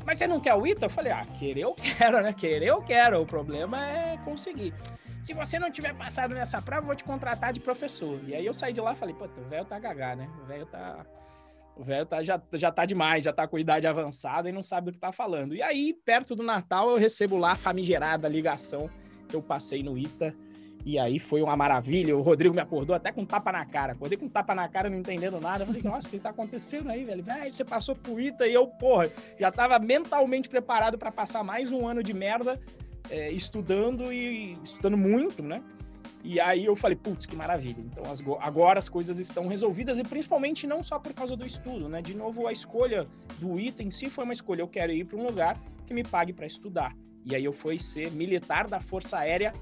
mas 0.07 0.19
você 0.19 0.25
não 0.25 0.39
quer 0.39 0.53
o 0.53 0.65
ITA? 0.65 0.85
Eu 0.85 0.89
falei, 0.89 1.11
ah, 1.11 1.25
querer 1.37 1.63
eu 1.63 1.73
quero, 1.75 2.21
né? 2.21 2.31
Querer 2.31 2.67
eu 2.67 2.81
quero. 2.81 3.21
O 3.21 3.25
problema 3.25 3.85
é 3.85 4.17
conseguir. 4.23 4.73
Se 5.21 5.33
você 5.33 5.59
não 5.59 5.69
tiver 5.69 5.93
passado 5.93 6.33
nessa 6.33 6.61
prova, 6.61 6.83
eu 6.83 6.85
vou 6.85 6.95
te 6.95 7.03
contratar 7.03 7.51
de 7.51 7.59
professor. 7.59 8.17
E 8.25 8.33
aí 8.33 8.45
eu 8.45 8.53
saí 8.53 8.71
de 8.71 8.79
lá 8.79 8.93
e 8.93 8.95
falei, 8.95 9.13
pô, 9.13 9.25
o 9.25 9.49
velho 9.49 9.65
tá 9.65 9.77
gagá, 9.77 10.15
né? 10.15 10.29
O 10.41 10.45
velho 10.45 10.65
tá. 10.65 11.05
O 11.75 11.83
velho 11.83 12.05
tá, 12.05 12.23
já, 12.23 12.41
já 12.53 12.71
tá 12.71 12.85
demais, 12.85 13.21
já 13.21 13.33
tá 13.33 13.45
com 13.49 13.59
idade 13.59 13.85
avançada 13.85 14.47
e 14.47 14.53
não 14.53 14.63
sabe 14.63 14.85
do 14.85 14.93
que 14.93 14.97
tá 14.97 15.11
falando. 15.11 15.53
E 15.53 15.61
aí, 15.61 15.93
perto 16.05 16.35
do 16.35 16.41
Natal, 16.41 16.89
eu 16.89 16.97
recebo 16.97 17.35
lá 17.35 17.51
a 17.51 17.57
famigerada 17.57 18.29
ligação 18.29 18.89
que 19.27 19.35
eu 19.35 19.41
passei 19.41 19.83
no 19.83 19.97
ITA 19.97 20.33
e 20.85 20.97
aí 20.97 21.19
foi 21.19 21.41
uma 21.41 21.55
maravilha. 21.55 22.15
O 22.15 22.21
Rodrigo 22.21 22.55
me 22.55 22.61
acordou 22.61 22.95
até 22.95 23.11
com 23.11 23.21
um 23.21 23.25
tapa 23.25 23.51
na 23.51 23.65
cara. 23.65 23.93
Acordei 23.93 24.17
com 24.17 24.25
um 24.25 24.29
tapa 24.29 24.55
na 24.55 24.67
cara, 24.69 24.89
não 24.89 24.97
entendendo 24.97 25.39
nada. 25.39 25.63
Eu 25.63 25.67
falei, 25.67 25.81
nossa, 25.83 26.07
o 26.07 26.11
que 26.11 26.19
tá 26.19 26.29
acontecendo 26.29 26.89
aí, 26.89 27.03
velho? 27.03 27.23
Velho, 27.23 27.51
você 27.51 27.65
passou 27.65 27.95
pro 27.95 28.19
ITA 28.19 28.47
e 28.47 28.53
eu, 28.53 28.67
porra, 28.67 29.11
já 29.39 29.51
tava 29.51 29.77
mentalmente 29.79 30.47
preparado 30.47 30.97
para 30.97 31.11
passar 31.11 31.43
mais 31.43 31.71
um 31.73 31.87
ano 31.87 32.01
de 32.01 32.13
merda 32.13 32.59
é, 33.09 33.31
estudando 33.31 34.11
e 34.13 34.53
estudando 34.63 34.97
muito, 34.97 35.43
né? 35.43 35.61
E 36.23 36.39
aí 36.39 36.65
eu 36.65 36.75
falei, 36.75 36.95
putz, 36.95 37.25
que 37.25 37.35
maravilha. 37.35 37.79
Então 37.79 38.09
as, 38.11 38.21
agora 38.39 38.79
as 38.79 38.89
coisas 38.89 39.19
estão 39.19 39.47
resolvidas 39.47 39.97
e 39.97 40.03
principalmente 40.03 40.65
não 40.67 40.83
só 40.83 40.99
por 40.99 41.13
causa 41.13 41.35
do 41.35 41.45
estudo, 41.45 41.87
né? 41.87 42.01
De 42.01 42.13
novo, 42.15 42.47
a 42.47 42.51
escolha 42.51 43.05
do 43.39 43.59
ITA 43.59 43.83
em 43.83 43.91
si 43.91 44.09
foi 44.09 44.23
uma 44.23 44.33
escolha. 44.33 44.61
Eu 44.61 44.67
quero 44.67 44.91
ir 44.91 45.05
para 45.05 45.17
um 45.17 45.25
lugar 45.25 45.57
que 45.85 45.93
me 45.93 46.03
pague 46.03 46.33
para 46.33 46.45
estudar. 46.45 46.95
E 47.25 47.35
aí 47.35 47.43
eu 47.43 47.53
fui 47.53 47.79
ser 47.79 48.11
militar 48.11 48.67
da 48.67 48.79
Força 48.79 49.17
Aérea 49.17 49.53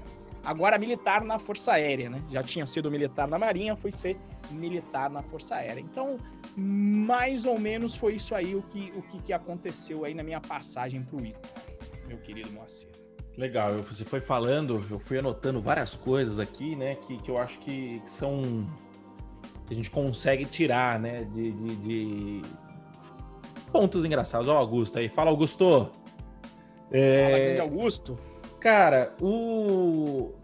agora 0.46 0.78
militar 0.78 1.24
na 1.24 1.38
Força 1.40 1.72
Aérea, 1.72 2.08
né? 2.08 2.22
Já 2.30 2.42
tinha 2.42 2.66
sido 2.66 2.88
militar 2.88 3.26
na 3.26 3.36
Marinha, 3.36 3.74
foi 3.74 3.90
ser 3.90 4.16
militar 4.50 5.10
na 5.10 5.20
Força 5.20 5.56
Aérea. 5.56 5.80
Então, 5.80 6.18
mais 6.56 7.44
ou 7.44 7.58
menos 7.58 7.96
foi 7.96 8.14
isso 8.14 8.32
aí 8.32 8.54
o 8.54 8.62
que, 8.62 8.92
o 8.94 9.02
que, 9.02 9.20
que 9.20 9.32
aconteceu 9.32 10.04
aí 10.04 10.14
na 10.14 10.22
minha 10.22 10.40
passagem 10.40 11.02
para 11.02 11.16
o 11.16 11.26
ITA, 11.26 11.40
meu 12.06 12.18
querido 12.18 12.52
Moacir. 12.52 12.88
Legal, 13.36 13.70
eu, 13.70 13.82
você 13.82 14.04
foi 14.04 14.20
falando, 14.20 14.82
eu 14.88 15.00
fui 15.00 15.18
anotando 15.18 15.60
várias 15.60 15.94
coisas 15.94 16.38
aqui, 16.38 16.76
né, 16.76 16.94
que, 16.94 17.18
que 17.18 17.30
eu 17.30 17.36
acho 17.36 17.58
que, 17.58 17.98
que 17.98 18.10
são. 18.10 18.66
que 19.66 19.74
a 19.74 19.76
gente 19.76 19.90
consegue 19.90 20.44
tirar, 20.44 20.98
né, 21.00 21.24
de, 21.24 21.52
de, 21.52 21.76
de 21.76 22.42
pontos 23.72 24.04
engraçados. 24.04 24.46
Ó, 24.46 24.54
o 24.54 24.56
Augusto 24.56 24.98
aí. 24.98 25.08
Fala, 25.08 25.30
Augusto. 25.30 25.90
É... 26.90 27.56
Fala, 27.56 27.68
Augusto. 27.68 28.18
Cara, 28.60 29.14
o 29.20 30.34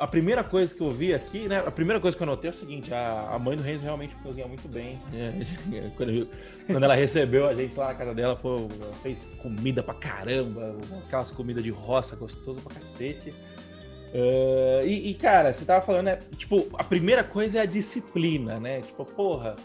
a 0.00 0.06
primeira 0.06 0.42
coisa 0.42 0.74
que 0.74 0.80
eu 0.80 0.90
vi 0.90 1.12
aqui, 1.12 1.46
né? 1.46 1.58
A 1.58 1.70
primeira 1.70 2.00
coisa 2.00 2.16
que 2.16 2.22
eu 2.22 2.26
notei 2.26 2.48
é 2.48 2.52
o 2.52 2.56
seguinte: 2.56 2.92
a, 2.92 3.28
a 3.32 3.38
mãe 3.38 3.54
do 3.54 3.62
Renzo 3.62 3.82
realmente 3.82 4.14
cozinha 4.22 4.48
muito 4.48 4.66
bem. 4.66 4.98
Né? 5.12 5.46
Quando, 5.94 6.26
quando, 6.66 6.84
ela 6.84 6.94
recebeu 6.94 7.46
a 7.46 7.54
gente 7.54 7.76
lá 7.76 7.88
na 7.88 7.94
casa 7.94 8.14
dela, 8.14 8.34
foi, 8.34 8.66
fez 9.02 9.24
comida 9.42 9.82
pra 9.82 9.92
caramba, 9.92 10.74
aquelas 11.04 11.30
comidas 11.30 11.62
de 11.62 11.68
roça 11.68 12.16
gostoso 12.16 12.62
pra 12.62 12.74
cacete. 12.74 13.28
Uh, 13.28 14.84
e, 14.86 15.10
e, 15.10 15.14
cara, 15.14 15.52
você 15.52 15.66
tava 15.66 15.84
falando, 15.84 16.06
né? 16.06 16.18
Tipo, 16.36 16.66
a 16.74 16.82
primeira 16.82 17.22
coisa 17.22 17.58
é 17.58 17.60
a 17.60 17.66
disciplina, 17.66 18.58
né? 18.58 18.80
Tipo, 18.80 19.04
porra, 19.04 19.56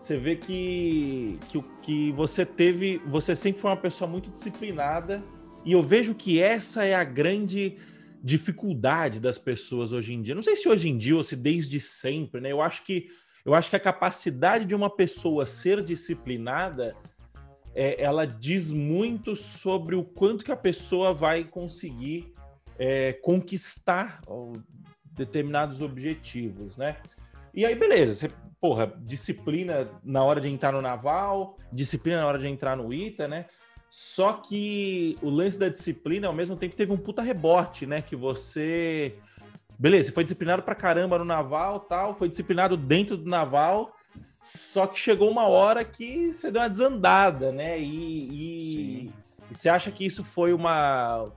você 0.00 0.16
vê 0.16 0.34
que, 0.36 1.38
que, 1.48 1.62
que 1.82 2.12
você 2.12 2.46
teve. 2.46 3.02
Você 3.06 3.36
sempre 3.36 3.60
foi 3.60 3.70
uma 3.70 3.76
pessoa 3.76 4.08
muito 4.10 4.30
disciplinada. 4.30 5.22
E 5.64 5.72
eu 5.72 5.82
vejo 5.82 6.14
que 6.14 6.40
essa 6.40 6.84
é 6.84 6.94
a 6.94 7.04
grande 7.04 7.78
dificuldade 8.22 9.20
das 9.20 9.38
pessoas 9.38 9.92
hoje 9.92 10.14
em 10.14 10.22
dia. 10.22 10.34
Não 10.34 10.42
sei 10.42 10.56
se 10.56 10.68
hoje 10.68 10.88
em 10.88 10.96
dia 10.96 11.16
ou 11.16 11.24
se 11.24 11.36
desde 11.36 11.78
sempre, 11.80 12.40
né? 12.40 12.52
Eu 12.52 12.62
acho 12.62 12.84
que 12.84 13.08
eu 13.44 13.54
acho 13.54 13.68
que 13.68 13.76
a 13.76 13.80
capacidade 13.80 14.64
de 14.64 14.74
uma 14.74 14.88
pessoa 14.88 15.44
ser 15.44 15.82
disciplinada 15.84 16.96
é, 17.74 18.02
ela 18.02 18.26
diz 18.26 18.70
muito 18.70 19.36
sobre 19.36 19.94
o 19.94 20.02
quanto 20.02 20.44
que 20.44 20.52
a 20.52 20.56
pessoa 20.56 21.12
vai 21.12 21.44
conseguir 21.44 22.32
é, 22.78 23.12
conquistar 23.12 24.22
determinados 25.04 25.82
objetivos, 25.82 26.76
né? 26.76 26.96
E 27.52 27.64
aí, 27.64 27.74
beleza, 27.74 28.14
você, 28.14 28.34
porra, 28.60 28.92
disciplina 29.02 29.88
na 30.02 30.24
hora 30.24 30.40
de 30.40 30.48
entrar 30.48 30.72
no 30.72 30.80
naval, 30.80 31.56
disciplina 31.72 32.20
na 32.20 32.26
hora 32.26 32.38
de 32.38 32.48
entrar 32.48 32.76
no 32.76 32.92
ITA, 32.92 33.28
né? 33.28 33.46
Só 33.96 34.32
que 34.32 35.16
o 35.22 35.30
lance 35.30 35.56
da 35.56 35.68
disciplina, 35.68 36.26
ao 36.26 36.32
mesmo 36.32 36.56
tempo, 36.56 36.74
teve 36.74 36.90
um 36.90 36.96
puta 36.96 37.22
rebote, 37.22 37.86
né? 37.86 38.02
Que 38.02 38.16
você. 38.16 39.14
Beleza, 39.78 40.10
foi 40.10 40.24
disciplinado 40.24 40.64
pra 40.64 40.74
caramba 40.74 41.16
no 41.16 41.24
naval 41.24 41.78
tal, 41.78 42.12
foi 42.12 42.28
disciplinado 42.28 42.76
dentro 42.76 43.16
do 43.16 43.30
naval, 43.30 43.96
só 44.42 44.88
que 44.88 44.98
chegou 44.98 45.30
uma 45.30 45.46
hora 45.46 45.84
que 45.84 46.32
você 46.32 46.50
deu 46.50 46.60
uma 46.60 46.68
desandada, 46.68 47.52
né? 47.52 47.78
E, 47.78 47.84
e, 47.84 49.12
e 49.48 49.54
você 49.54 49.68
acha 49.68 49.92
que 49.92 50.04
isso 50.04 50.24
foi 50.24 50.52
uma. 50.52 51.30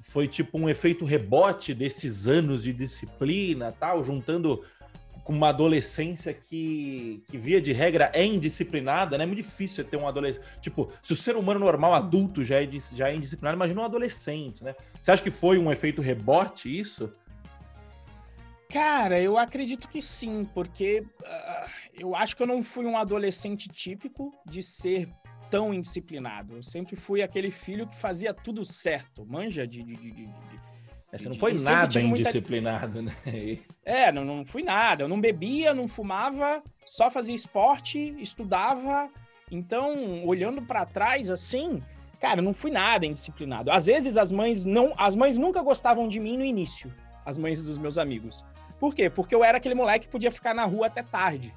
Foi 0.00 0.26
tipo 0.26 0.56
um 0.56 0.70
efeito 0.70 1.04
rebote 1.04 1.74
desses 1.74 2.26
anos 2.26 2.62
de 2.62 2.72
disciplina 2.72 3.72
tal, 3.78 4.02
juntando 4.02 4.64
com 5.24 5.32
uma 5.32 5.48
adolescência 5.48 6.34
que, 6.34 7.24
que, 7.26 7.38
via 7.38 7.60
de 7.60 7.72
regra, 7.72 8.10
é 8.12 8.24
indisciplinada, 8.24 9.16
né? 9.16 9.24
É 9.24 9.26
muito 9.26 9.42
difícil 9.42 9.82
ter 9.82 9.96
um 9.96 10.06
adolescente. 10.06 10.44
Tipo, 10.60 10.92
se 11.02 11.14
o 11.14 11.16
ser 11.16 11.34
humano 11.34 11.58
normal, 11.58 11.94
adulto, 11.94 12.44
já 12.44 12.62
é, 12.62 12.68
já 12.94 13.08
é 13.08 13.16
indisciplinado, 13.16 13.56
imagina 13.56 13.80
um 13.80 13.84
adolescente, 13.84 14.62
né? 14.62 14.74
Você 15.00 15.10
acha 15.10 15.22
que 15.22 15.30
foi 15.30 15.58
um 15.58 15.72
efeito 15.72 16.02
rebote 16.02 16.78
isso? 16.78 17.10
Cara, 18.68 19.18
eu 19.18 19.38
acredito 19.38 19.88
que 19.88 20.00
sim, 20.00 20.44
porque 20.52 21.00
uh, 21.00 21.70
eu 21.94 22.14
acho 22.14 22.36
que 22.36 22.42
eu 22.42 22.46
não 22.46 22.62
fui 22.62 22.84
um 22.84 22.96
adolescente 22.96 23.68
típico 23.68 24.34
de 24.44 24.62
ser 24.62 25.08
tão 25.48 25.72
indisciplinado. 25.72 26.56
Eu 26.56 26.62
sempre 26.62 26.96
fui 26.96 27.22
aquele 27.22 27.50
filho 27.50 27.86
que 27.86 27.96
fazia 27.96 28.34
tudo 28.34 28.64
certo, 28.64 29.24
manja 29.24 29.66
de, 29.66 29.82
de, 29.82 29.94
de, 29.94 30.10
de 30.10 30.28
você 31.18 31.28
não 31.28 31.36
foi 31.36 31.54
nada 31.54 32.00
indisciplinado, 32.00 33.02
muita... 33.02 33.30
né? 33.30 33.58
É, 33.84 34.10
não, 34.10 34.24
não 34.24 34.44
fui 34.44 34.62
nada. 34.62 35.04
Eu 35.04 35.08
não 35.08 35.20
bebia, 35.20 35.74
não 35.74 35.86
fumava, 35.86 36.62
só 36.86 37.10
fazia 37.10 37.34
esporte, 37.34 38.16
estudava. 38.18 39.10
Então, 39.50 40.24
olhando 40.26 40.62
para 40.62 40.86
trás, 40.86 41.30
assim, 41.30 41.82
cara, 42.18 42.40
não 42.40 42.54
fui 42.54 42.70
nada 42.70 43.04
indisciplinado. 43.04 43.70
Às 43.70 43.86
vezes 43.86 44.16
as 44.16 44.32
mães 44.32 44.64
não, 44.64 44.94
as 44.96 45.14
mães 45.14 45.36
nunca 45.36 45.62
gostavam 45.62 46.08
de 46.08 46.18
mim 46.18 46.38
no 46.38 46.44
início, 46.44 46.92
as 47.26 47.36
mães 47.36 47.62
dos 47.62 47.76
meus 47.76 47.98
amigos. 47.98 48.44
Por 48.80 48.94
quê? 48.94 49.10
Porque 49.10 49.34
eu 49.34 49.44
era 49.44 49.58
aquele 49.58 49.74
moleque 49.74 50.06
que 50.06 50.12
podia 50.12 50.30
ficar 50.30 50.54
na 50.54 50.64
rua 50.64 50.86
até 50.86 51.02
tarde. 51.02 51.54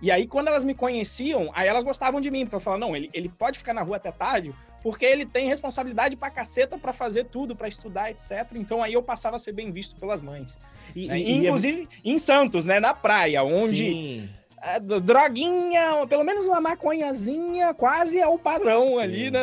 E 0.00 0.10
aí, 0.10 0.26
quando 0.26 0.48
elas 0.48 0.64
me 0.64 0.74
conheciam, 0.74 1.50
aí 1.54 1.68
elas 1.68 1.84
gostavam 1.84 2.20
de 2.20 2.30
mim, 2.30 2.44
porque 2.44 2.56
eu 2.56 2.60
falava, 2.60 2.80
não, 2.80 2.96
ele, 2.96 3.08
ele 3.12 3.28
pode 3.28 3.56
ficar 3.56 3.72
na 3.72 3.82
rua 3.82 3.96
até 3.96 4.10
tarde, 4.10 4.52
porque 4.82 5.04
ele 5.04 5.24
tem 5.24 5.48
responsabilidade 5.48 6.16
pra 6.16 6.30
caceta 6.30 6.76
pra 6.76 6.92
fazer 6.92 7.24
tudo, 7.24 7.54
pra 7.54 7.68
estudar, 7.68 8.10
etc. 8.10 8.48
Então 8.54 8.82
aí 8.82 8.92
eu 8.92 9.02
passava 9.02 9.36
a 9.36 9.38
ser 9.38 9.52
bem 9.52 9.70
visto 9.70 9.96
pelas 9.96 10.22
mães. 10.22 10.58
E, 10.94 11.06
né? 11.06 11.18
e 11.18 11.32
Inclusive 11.32 11.88
é... 11.90 12.10
em 12.10 12.18
Santos, 12.18 12.66
né, 12.66 12.80
na 12.80 12.92
praia, 12.92 13.42
onde 13.42 14.28
a 14.62 14.78
droguinha, 14.78 16.06
pelo 16.08 16.22
menos 16.22 16.46
uma 16.46 16.60
maconhazinha, 16.60 17.74
quase 17.74 18.20
é 18.20 18.26
o 18.26 18.38
padrão 18.38 18.90
Sim. 18.90 19.00
ali, 19.00 19.30
né? 19.30 19.40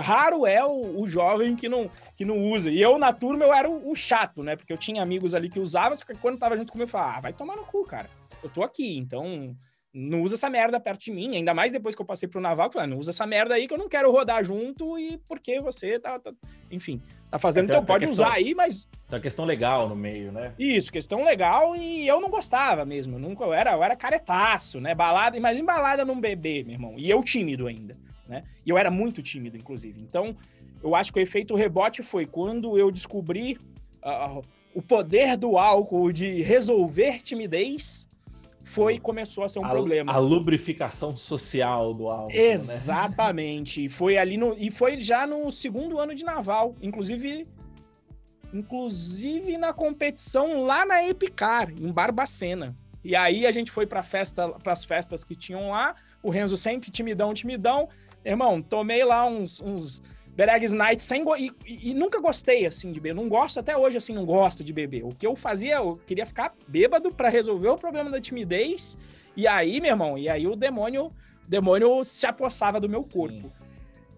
Raro 0.00 0.46
é 0.46 0.64
o, 0.64 1.00
o, 1.00 1.08
jovem 1.08 1.56
que 1.56 1.68
não, 1.68 1.90
que 2.14 2.24
não 2.24 2.38
usa. 2.38 2.70
E 2.70 2.80
eu, 2.80 2.96
na 2.96 3.12
turma, 3.12 3.44
eu 3.44 3.52
era 3.52 3.68
o, 3.68 3.90
o, 3.90 3.96
chato, 3.96 4.44
né? 4.44 4.54
Porque 4.54 4.72
eu 4.72 4.78
tinha 4.78 5.02
amigos 5.02 5.34
ali 5.34 5.50
que 5.50 5.58
usavam, 5.58 5.96
só 5.96 6.04
que 6.04 6.14
quando 6.14 6.38
tava 6.38 6.56
junto 6.56 6.70
comigo, 6.70 6.86
eu 6.86 6.90
falava, 6.90 7.18
ah, 7.18 7.20
vai 7.20 7.32
tomar 7.32 7.56
no 7.56 7.64
cu, 7.64 7.84
cara. 7.84 8.08
Eu 8.44 8.48
tô 8.48 8.62
aqui, 8.62 8.96
então 8.96 9.56
não 9.92 10.22
usa 10.22 10.36
essa 10.36 10.48
merda 10.48 10.78
perto 10.78 11.04
de 11.04 11.10
mim, 11.10 11.36
ainda 11.36 11.52
mais 11.52 11.72
depois 11.72 11.94
que 11.94 12.02
eu 12.02 12.06
passei 12.06 12.28
pro 12.28 12.40
naval, 12.40 12.68
eu 12.68 12.72
falei, 12.72 12.84
ah, 12.84 12.90
não 12.90 12.98
usa 12.98 13.10
essa 13.10 13.26
merda 13.26 13.54
aí 13.54 13.66
que 13.66 13.74
eu 13.74 13.78
não 13.78 13.88
quero 13.88 14.10
rodar 14.10 14.44
junto 14.44 14.98
e 14.98 15.18
porque 15.28 15.60
você 15.60 15.98
tá, 15.98 16.18
tá 16.18 16.32
enfim, 16.70 17.02
tá 17.30 17.38
fazendo, 17.38 17.68
então 17.68 17.84
pode 17.84 18.06
questão, 18.06 18.26
usar 18.26 18.34
aí, 18.34 18.54
mas... 18.54 18.88
Tem 19.08 19.16
uma 19.16 19.20
questão 19.20 19.44
legal 19.44 19.88
no 19.88 19.96
meio, 19.96 20.30
né? 20.30 20.54
Isso, 20.58 20.92
questão 20.92 21.24
legal 21.24 21.74
e 21.74 22.06
eu 22.06 22.20
não 22.20 22.30
gostava 22.30 22.84
mesmo, 22.84 23.16
eu 23.16 23.18
nunca, 23.18 23.44
eu 23.44 23.52
era, 23.52 23.74
eu 23.74 23.82
era 23.82 23.96
caretaço, 23.96 24.80
né, 24.80 24.94
balada, 24.94 25.36
imagina 25.36 25.66
balada 25.66 26.04
num 26.04 26.20
bebê, 26.20 26.62
meu 26.62 26.74
irmão, 26.74 26.94
e 26.96 27.10
eu 27.10 27.22
tímido 27.22 27.66
ainda, 27.66 27.98
né, 28.28 28.44
e 28.64 28.70
eu 28.70 28.78
era 28.78 28.90
muito 28.90 29.20
tímido, 29.22 29.56
inclusive, 29.56 30.00
então 30.00 30.36
eu 30.82 30.94
acho 30.94 31.12
que 31.12 31.18
o 31.18 31.22
efeito 31.22 31.54
rebote 31.56 32.02
foi 32.02 32.26
quando 32.26 32.78
eu 32.78 32.90
descobri 32.90 33.58
uh, 34.04 34.40
o 34.74 34.80
poder 34.80 35.36
do 35.36 35.58
álcool 35.58 36.12
de 36.12 36.42
resolver 36.42 37.20
timidez, 37.22 38.08
foi 38.70 39.00
começou 39.00 39.42
a 39.42 39.48
ser 39.48 39.58
um 39.58 39.64
a, 39.64 39.70
problema. 39.70 40.12
A 40.12 40.18
lubrificação 40.18 41.16
social 41.16 41.92
do 41.92 42.08
álcool. 42.08 42.32
Né? 42.32 42.52
Exatamente. 42.52 43.82
Né? 43.82 43.88
Foi 43.88 44.16
ali 44.16 44.36
no 44.36 44.54
e 44.56 44.70
foi 44.70 44.98
já 45.00 45.26
no 45.26 45.50
segundo 45.50 45.98
ano 45.98 46.14
de 46.14 46.24
naval, 46.24 46.76
inclusive 46.80 47.48
inclusive 48.54 49.56
na 49.58 49.72
competição 49.72 50.62
lá 50.62 50.86
na 50.86 51.04
Epicar, 51.06 51.70
em 51.70 51.92
Barbacena. 51.92 52.76
E 53.02 53.16
aí 53.16 53.46
a 53.46 53.50
gente 53.50 53.70
foi 53.70 53.86
para 53.86 54.02
festa, 54.02 54.48
para 54.48 54.72
as 54.72 54.84
festas 54.84 55.24
que 55.24 55.34
tinham 55.34 55.70
lá. 55.70 55.94
O 56.22 56.30
Renzo 56.30 56.56
sempre 56.56 56.90
timidão, 56.90 57.34
timidão. 57.34 57.88
Irmão, 58.24 58.60
tomei 58.62 59.02
lá 59.04 59.24
uns, 59.24 59.60
uns 59.60 60.02
Beregs 60.40 60.72
Night 60.72 61.02
sem 61.02 61.22
e, 61.38 61.52
e, 61.66 61.92
nunca 61.92 62.18
gostei 62.18 62.64
assim 62.64 62.92
de 62.92 62.98
beber. 62.98 63.14
Não 63.14 63.28
gosto 63.28 63.60
até 63.60 63.76
hoje 63.76 63.98
assim, 63.98 64.14
não 64.14 64.24
gosto 64.24 64.64
de 64.64 64.72
beber. 64.72 65.04
O 65.04 65.10
que 65.10 65.26
eu 65.26 65.36
fazia, 65.36 65.74
eu 65.74 66.00
queria 66.06 66.24
ficar 66.24 66.54
bêbado 66.66 67.12
para 67.12 67.28
resolver 67.28 67.68
o 67.68 67.76
problema 67.76 68.08
da 68.08 68.18
timidez. 68.18 68.96
E 69.36 69.46
aí, 69.46 69.82
meu 69.82 69.90
irmão, 69.90 70.16
e 70.16 70.30
aí 70.30 70.46
o 70.46 70.56
demônio, 70.56 71.12
demônio 71.46 72.02
se 72.04 72.26
apossava 72.26 72.80
do 72.80 72.88
meu 72.88 73.02
corpo. 73.02 73.34
Sim. 73.34 73.52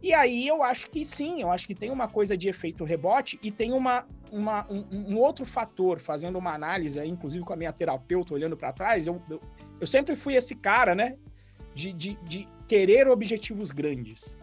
E 0.00 0.14
aí 0.14 0.46
eu 0.46 0.62
acho 0.62 0.88
que 0.90 1.04
sim, 1.04 1.42
eu 1.42 1.50
acho 1.50 1.66
que 1.66 1.74
tem 1.74 1.90
uma 1.90 2.06
coisa 2.06 2.36
de 2.36 2.48
efeito 2.48 2.84
rebote 2.84 3.36
e 3.42 3.50
tem 3.50 3.72
uma, 3.72 4.06
uma 4.30 4.64
um, 4.70 4.84
um, 4.92 5.18
outro 5.18 5.44
fator, 5.44 5.98
fazendo 5.98 6.38
uma 6.38 6.54
análise, 6.54 7.00
aí, 7.00 7.08
inclusive 7.08 7.44
com 7.44 7.52
a 7.52 7.56
minha 7.56 7.72
terapeuta 7.72 8.32
olhando 8.32 8.56
para 8.56 8.72
trás, 8.72 9.08
eu, 9.08 9.20
eu, 9.28 9.40
eu, 9.80 9.86
sempre 9.88 10.14
fui 10.14 10.36
esse 10.36 10.54
cara, 10.54 10.94
né, 10.94 11.16
de, 11.74 11.92
de, 11.92 12.16
de 12.22 12.48
querer 12.68 13.08
objetivos 13.08 13.72
grandes. 13.72 14.36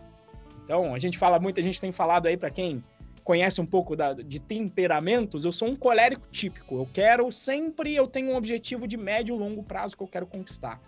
Então, 0.70 0.94
a 0.94 1.00
gente 1.00 1.18
fala 1.18 1.40
muito, 1.40 1.60
a 1.60 1.64
gente 1.64 1.82
tem 1.82 1.92
falado 1.92 2.28
aí 2.28 2.38
para 2.38 2.52
quem 2.52 2.84
conhece 3.24 3.60
um 3.60 3.66
pouco 3.66 3.96
da, 3.96 4.14
de 4.14 4.40
temperamentos, 4.40 5.44
eu 5.44 5.52
sou 5.52 5.68
um 5.68 5.76
colérico 5.76 6.28
típico. 6.30 6.76
Eu 6.76 6.88
quero 6.94 7.32
sempre, 7.32 7.96
eu 7.96 8.06
tenho 8.06 8.30
um 8.30 8.36
objetivo 8.36 8.88
de 8.88 8.96
médio 8.96 9.36
e 9.36 9.40
longo 9.40 9.64
prazo 9.64 9.98
que 9.98 10.04
eu 10.04 10.08
quero 10.08 10.28
conquistar. 10.28 10.80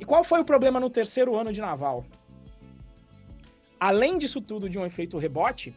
E 0.00 0.04
qual 0.04 0.24
foi 0.24 0.40
o 0.40 0.44
problema 0.44 0.80
no 0.80 0.90
terceiro 0.90 1.36
ano 1.36 1.52
de 1.52 1.60
naval? 1.60 2.04
Além 3.78 4.18
disso 4.18 4.40
tudo 4.40 4.68
de 4.68 4.80
um 4.80 4.84
efeito 4.84 5.16
rebote, 5.16 5.72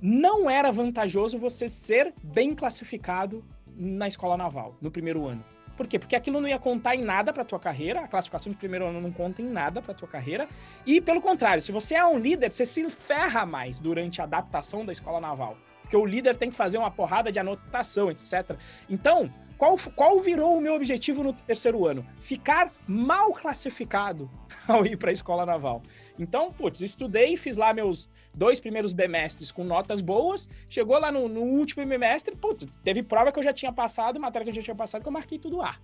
não 0.00 0.50
era 0.50 0.72
vantajoso 0.72 1.38
você 1.38 1.68
ser 1.68 2.12
bem 2.20 2.52
classificado 2.52 3.44
na 3.76 4.08
escola 4.08 4.36
naval 4.36 4.74
no 4.80 4.90
primeiro 4.90 5.24
ano. 5.24 5.44
Por 5.82 5.88
quê? 5.88 5.98
Porque 5.98 6.14
aquilo 6.14 6.40
não 6.40 6.46
ia 6.46 6.60
contar 6.60 6.94
em 6.94 7.02
nada 7.02 7.32
para 7.32 7.44
tua 7.44 7.58
carreira, 7.58 8.02
a 8.02 8.06
classificação 8.06 8.52
de 8.52 8.56
primeiro 8.56 8.86
ano 8.86 9.00
não 9.00 9.10
conta 9.10 9.42
em 9.42 9.44
nada 9.44 9.82
para 9.82 9.92
tua 9.92 10.06
carreira. 10.06 10.46
E 10.86 11.00
pelo 11.00 11.20
contrário, 11.20 11.60
se 11.60 11.72
você 11.72 11.96
é 11.96 12.06
um 12.06 12.16
líder, 12.16 12.52
você 12.52 12.64
se 12.64 12.88
ferra 12.88 13.44
mais 13.44 13.80
durante 13.80 14.20
a 14.20 14.24
adaptação 14.24 14.86
da 14.86 14.92
escola 14.92 15.20
naval. 15.20 15.56
Porque 15.80 15.96
o 15.96 16.06
líder 16.06 16.36
tem 16.36 16.52
que 16.52 16.56
fazer 16.56 16.78
uma 16.78 16.88
porrada 16.88 17.32
de 17.32 17.40
anotação, 17.40 18.12
etc. 18.12 18.56
Então, 18.88 19.28
qual, 19.58 19.76
qual 19.96 20.20
virou 20.20 20.56
o 20.56 20.60
meu 20.60 20.74
objetivo 20.74 21.24
no 21.24 21.32
terceiro 21.32 21.84
ano? 21.84 22.06
Ficar 22.20 22.70
mal 22.86 23.32
classificado 23.32 24.30
ao 24.68 24.86
ir 24.86 24.96
para 24.96 25.10
a 25.10 25.12
escola 25.12 25.44
naval. 25.44 25.82
Então, 26.18 26.52
putz, 26.52 26.80
estudei, 26.80 27.36
fiz 27.36 27.56
lá 27.56 27.72
meus 27.72 28.08
dois 28.34 28.60
primeiros 28.60 28.92
bimestres 28.92 29.50
com 29.50 29.64
notas 29.64 30.00
boas. 30.00 30.48
Chegou 30.68 30.98
lá 30.98 31.10
no, 31.10 31.28
no 31.28 31.40
último 31.42 31.84
bimestre, 31.84 32.36
putz, 32.36 32.66
teve 32.84 33.02
prova 33.02 33.32
que 33.32 33.38
eu 33.38 33.42
já 33.42 33.52
tinha 33.52 33.72
passado, 33.72 34.20
matéria 34.20 34.44
que 34.44 34.50
eu 34.50 34.54
já 34.54 34.62
tinha 34.62 34.76
passado, 34.76 35.02
que 35.02 35.08
eu 35.08 35.12
marquei 35.12 35.38
tudo 35.38 35.62
A. 35.62 35.78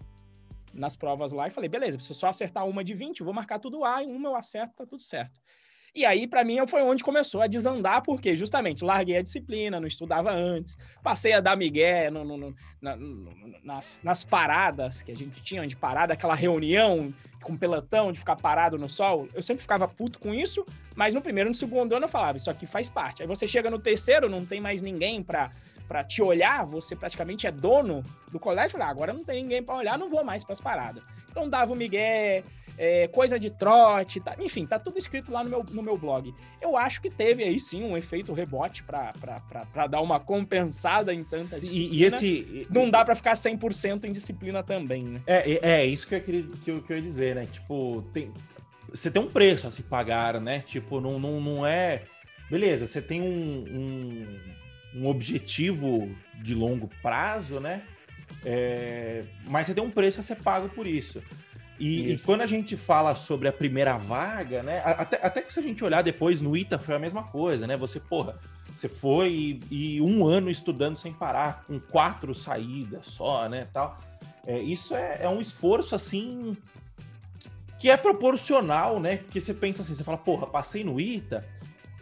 nas 0.73 0.95
provas 0.95 1.33
lá 1.33 1.47
e 1.49 1.51
falei, 1.51 1.69
beleza, 1.69 1.97
preciso 1.97 2.19
só 2.19 2.29
acertar 2.29 2.67
uma 2.67 2.85
de 2.85 2.95
20, 2.95 3.23
vou 3.23 3.33
marcar 3.33 3.59
tudo 3.59 3.85
A, 3.85 4.03
e 4.03 4.07
uma 4.07 4.29
eu 4.29 4.37
acerto, 4.37 4.75
tá 4.77 4.87
tudo 4.87 5.03
certo. 5.03 5.41
E 5.99 6.07
aí, 6.07 6.29
para 6.29 6.45
mim, 6.45 6.65
foi 6.69 6.81
onde 6.81 7.03
começou 7.03 7.43
a 7.43 7.49
desandar, 7.49 8.03
porque 8.05 8.37
justamente 8.37 8.85
larguei 8.85 9.17
a 9.17 9.23
disciplina, 9.23 9.81
não 9.81 9.89
estudava 9.89 10.31
antes, 10.31 10.79
passei 11.03 11.33
a 11.33 11.41
dar 11.41 11.57
migué 11.57 12.09
no, 12.09 12.25
no, 12.25 12.37
no, 12.37 12.55
na, 12.81 12.97
nas, 13.65 14.01
nas, 14.05 14.23
paradas 14.23 15.03
que 15.03 15.11
a 15.11 15.15
gente 15.15 15.43
tinha, 15.43 15.67
de 15.67 15.75
parada, 15.75 16.13
aquela 16.13 16.37
reunião 16.37 17.13
com 17.43 17.57
pelotão, 17.57 18.13
de 18.13 18.21
ficar 18.21 18.37
parado 18.37 18.79
no 18.79 18.89
sol. 18.89 19.27
Eu 19.35 19.43
sempre 19.43 19.61
ficava 19.61 19.89
puto 19.89 20.21
com 20.21 20.33
isso, 20.33 20.65
mas 20.95 21.15
no 21.15 21.21
primeiro 21.21 21.49
e 21.49 21.51
no 21.51 21.55
segundo 21.57 21.93
ano 21.93 22.05
eu 22.05 22.09
falava, 22.09 22.37
isso 22.37 22.49
aqui 22.49 22.65
faz 22.65 22.89
parte. 22.89 23.23
Aí 23.23 23.27
você 23.27 23.49
chega 23.49 23.69
no 23.69 23.81
terceiro, 23.81 24.29
não 24.29 24.47
tem 24.47 24.61
mais 24.61 24.81
ninguém 24.81 25.21
para 25.21 25.51
para 25.89 26.05
te 26.05 26.23
olhar, 26.23 26.67
você 26.67 26.95
praticamente 26.95 27.47
é 27.47 27.51
dono 27.51 28.05
do 28.31 28.39
colégio. 28.39 28.73
Falei, 28.73 28.87
ah, 28.87 28.91
agora 28.91 29.13
não 29.13 29.25
tem 29.25 29.43
ninguém 29.43 29.63
para 29.63 29.75
olhar, 29.75 29.99
não 29.99 30.11
vou 30.11 30.23
mais 30.23 30.45
para 30.45 30.53
as 30.53 30.61
paradas. 30.61 31.03
Então 31.31 31.49
dava 31.49 31.73
o 31.73 31.75
migué, 31.75 32.45
é, 32.79 33.09
coisa 33.09 33.39
de 33.39 33.51
trote, 33.51 34.21
tá, 34.21 34.37
enfim, 34.39 34.65
tá 34.65 34.79
tudo 34.79 34.99
escrito 34.99 35.33
lá 35.33 35.43
no 35.43 35.51
meu, 35.51 35.67
no 35.73 35.83
meu 35.83 35.99
blog. 35.99 36.33
Eu 36.63 36.77
acho 36.77 37.03
que 37.03 37.11
teve 37.11 37.43
aí 37.43 37.59
sim 37.59 37.83
um 37.83 37.97
efeito 37.97 38.33
rebote 38.33 38.85
para 38.85 39.87
dar 39.89 40.01
uma 40.01 40.21
compensada 40.21 41.13
em 41.13 41.25
tanta 41.25 41.59
sim, 41.59 41.67
disciplina. 41.67 41.95
E 41.95 42.05
esse... 42.05 42.67
Não 42.71 42.89
dá 42.89 43.05
para 43.05 43.17
ficar 43.17 43.33
100% 43.33 44.05
em 44.05 44.13
disciplina 44.13 44.63
também, 44.63 45.03
né? 45.03 45.21
É, 45.27 45.81
é, 45.81 45.87
isso 45.87 46.07
que 46.07 46.15
eu, 46.15 46.21
queria, 46.21 46.43
que, 46.43 46.71
eu, 46.71 46.83
que 46.83 46.93
eu 46.93 46.97
ia 46.97 47.03
dizer, 47.03 47.35
né? 47.35 47.47
Tipo, 47.51 48.03
tem, 48.15 48.33
você 48.89 49.11
tem 49.11 49.21
um 49.21 49.29
preço 49.29 49.67
a 49.67 49.73
se 49.73 49.83
pagar, 49.83 50.41
né? 50.41 50.61
Tipo, 50.61 51.01
não, 51.01 51.19
não, 51.19 51.41
não 51.41 51.67
é... 51.67 52.05
Beleza, 52.49 52.87
você 52.87 53.03
tem 53.03 53.21
um, 53.21 53.65
um, 54.95 55.03
um 55.03 55.07
objetivo 55.07 56.09
de 56.41 56.55
longo 56.55 56.89
prazo, 57.03 57.59
né? 57.59 57.83
É, 58.45 59.25
mas 59.47 59.67
você 59.67 59.75
tem 59.75 59.83
um 59.83 59.91
preço 59.91 60.21
a 60.21 60.23
ser 60.23 60.37
pago 60.37 60.69
por 60.69 60.87
isso. 60.87 61.23
E, 61.79 62.13
e, 62.13 62.19
quando 62.19 62.41
a 62.41 62.47
gente 62.47 62.77
fala 62.77 63.15
sobre 63.15 63.49
a 63.49 63.53
primeira 63.53 63.97
vaga, 63.97 64.63
né? 64.63 64.83
Até, 64.85 65.19
até 65.23 65.41
que 65.41 65.53
se 65.53 65.61
a 65.61 65.63
gente 65.63 65.85
olhar 65.85 66.03
depois 66.03 66.41
no 66.41 66.57
ITA 66.57 66.79
foi 66.79 66.97
a 66.97 66.99
mesma 66.99 67.23
coisa, 67.23 67.67
né? 67.67 67.77
Você, 67.77 68.01
porra, 68.01 68.35
você 68.75 68.89
foi 68.89 69.59
e, 69.71 69.97
e 69.97 70.01
um 70.01 70.27
ano 70.27 70.51
estudando 70.51 70.97
sem 70.97 71.13
parar, 71.13 71.65
com 71.67 71.79
quatro 71.79 72.35
saídas 72.35 73.07
só, 73.07 73.49
né? 73.49 73.67
Tal. 73.73 73.99
É, 74.47 74.59
isso 74.59 74.95
é, 74.97 75.19
é 75.23 75.29
um 75.29 75.41
esforço 75.41 75.95
assim 75.95 76.57
que 77.79 77.89
é 77.89 77.97
proporcional, 77.97 78.99
né? 78.99 79.19
Porque 79.19 79.41
você 79.41 79.55
pensa 79.55 79.83
assim, 79.83 79.95
você 79.95 80.03
fala, 80.03 80.19
porra, 80.19 80.47
passei 80.47 80.83
no 80.83 81.01
ITA, 81.01 81.45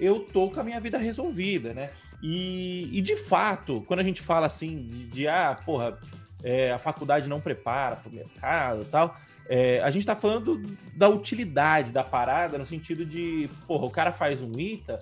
eu 0.01 0.21
tô 0.21 0.49
com 0.49 0.61
a 0.61 0.65
minha 0.65 0.81
vida 0.81 0.97
resolvida, 0.97 1.75
né? 1.75 1.91
E, 2.23 2.89
e 2.97 3.03
de 3.03 3.17
fato, 3.17 3.83
quando 3.87 4.01
a 4.01 4.03
gente 4.03 4.23
fala 4.23 4.47
assim 4.47 4.77
de, 4.77 5.07
de 5.07 5.29
ah, 5.29 5.59
porra, 5.67 5.99
é, 6.43 6.73
a 6.73 6.79
faculdade 6.79 7.29
não 7.29 7.41
prepara 7.41 7.97
para 7.97 8.09
o 8.09 8.15
mercado 8.15 8.83
e 8.83 8.87
tal, 8.87 9.15
é, 9.49 9.81
a 9.81 9.91
gente 9.91 10.03
está 10.03 10.17
falando 10.17 10.61
da 10.95 11.09
utilidade 11.09 11.93
da 11.93 12.03
parada 12.03 12.59
no 12.59 12.67
sentido 12.67 13.05
de, 13.05 13.49
porra, 13.67 13.87
o 13.87 13.91
cara 13.91 14.13
faz 14.13 14.43
um 14.43 14.59
ITA, 14.59 15.01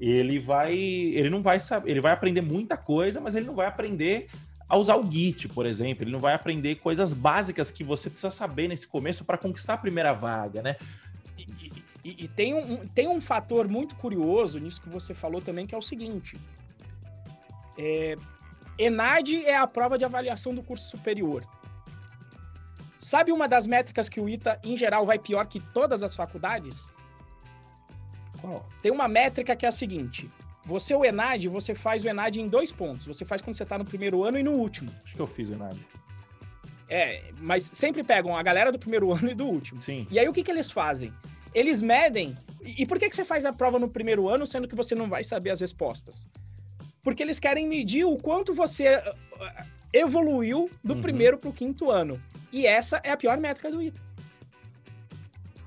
ele 0.00 0.38
vai, 0.38 0.74
ele 0.74 1.28
não 1.28 1.42
vai 1.42 1.60
saber, 1.60 1.90
ele 1.90 2.00
vai 2.00 2.12
aprender 2.12 2.40
muita 2.40 2.76
coisa, 2.76 3.20
mas 3.20 3.34
ele 3.34 3.46
não 3.46 3.54
vai 3.54 3.66
aprender 3.66 4.28
a 4.68 4.76
usar 4.76 4.96
o 4.96 5.10
Git, 5.10 5.48
por 5.48 5.66
exemplo, 5.66 6.04
ele 6.04 6.12
não 6.12 6.20
vai 6.20 6.32
aprender 6.32 6.76
coisas 6.76 7.12
básicas 7.12 7.72
que 7.72 7.82
você 7.82 8.08
precisa 8.08 8.30
saber 8.30 8.68
nesse 8.68 8.86
começo 8.86 9.24
para 9.24 9.36
conquistar 9.36 9.74
a 9.74 9.78
primeira 9.78 10.12
vaga, 10.12 10.62
né? 10.62 10.76
E, 11.36 11.46
e, 12.04 12.24
e, 12.24 12.28
tem, 12.28 12.54
um, 12.54 12.76
tem 12.76 13.08
um 13.08 13.20
fator 13.20 13.66
muito 13.66 13.96
curioso 13.96 14.60
nisso 14.60 14.80
que 14.80 14.88
você 14.88 15.12
falou 15.12 15.40
também, 15.40 15.66
que 15.66 15.74
é 15.74 15.78
o 15.78 15.82
seguinte. 15.82 16.38
É, 17.76 18.16
ENAD 18.78 19.44
é 19.44 19.56
a 19.56 19.66
prova 19.66 19.98
de 19.98 20.04
avaliação 20.04 20.54
do 20.54 20.62
curso 20.62 20.88
superior. 20.88 21.44
Sabe 23.00 23.32
uma 23.32 23.48
das 23.48 23.66
métricas 23.66 24.10
que 24.10 24.20
o 24.20 24.28
ITA, 24.28 24.60
em 24.62 24.76
geral, 24.76 25.06
vai 25.06 25.18
pior 25.18 25.46
que 25.46 25.58
todas 25.58 26.02
as 26.02 26.14
faculdades? 26.14 26.86
Qual? 28.42 28.66
Tem 28.82 28.92
uma 28.92 29.08
métrica 29.08 29.56
que 29.56 29.64
é 29.64 29.70
a 29.70 29.72
seguinte. 29.72 30.28
Você, 30.66 30.94
o 30.94 31.02
ENAD, 31.02 31.48
você 31.48 31.74
faz 31.74 32.04
o 32.04 32.08
ENAD 32.08 32.42
em 32.42 32.46
dois 32.46 32.70
pontos. 32.70 33.06
Você 33.06 33.24
faz 33.24 33.40
quando 33.40 33.56
você 33.56 33.62
está 33.62 33.78
no 33.78 33.86
primeiro 33.86 34.22
ano 34.22 34.38
e 34.38 34.42
no 34.42 34.52
último. 34.52 34.92
Acho 35.02 35.14
que 35.14 35.20
eu 35.20 35.26
fiz 35.26 35.48
o 35.48 35.54
ENAD. 35.54 35.80
É, 36.90 37.22
mas 37.40 37.64
sempre 37.72 38.04
pegam 38.04 38.36
a 38.36 38.42
galera 38.42 38.70
do 38.70 38.78
primeiro 38.78 39.10
ano 39.16 39.30
e 39.30 39.34
do 39.34 39.46
último. 39.46 39.80
Sim. 39.80 40.06
E 40.10 40.18
aí 40.18 40.28
o 40.28 40.32
que, 40.32 40.42
que 40.42 40.50
eles 40.50 40.70
fazem? 40.70 41.10
Eles 41.54 41.80
medem. 41.80 42.36
E 42.62 42.84
por 42.84 42.98
que, 42.98 43.08
que 43.08 43.16
você 43.16 43.24
faz 43.24 43.46
a 43.46 43.52
prova 43.52 43.78
no 43.78 43.88
primeiro 43.88 44.28
ano, 44.28 44.46
sendo 44.46 44.68
que 44.68 44.76
você 44.76 44.94
não 44.94 45.08
vai 45.08 45.24
saber 45.24 45.50
as 45.50 45.60
respostas? 45.60 46.28
Porque 47.02 47.22
eles 47.22 47.40
querem 47.40 47.66
medir 47.66 48.04
o 48.04 48.18
quanto 48.18 48.52
você 48.52 49.02
evoluiu 49.90 50.70
do 50.84 50.94
uhum. 50.94 51.00
primeiro 51.00 51.38
para 51.38 51.48
o 51.48 51.52
quinto 51.52 51.90
ano. 51.90 52.20
E 52.52 52.66
essa 52.66 53.00
é 53.04 53.10
a 53.10 53.16
pior 53.16 53.38
métrica 53.38 53.70
do 53.70 53.82
ITA. 53.82 54.00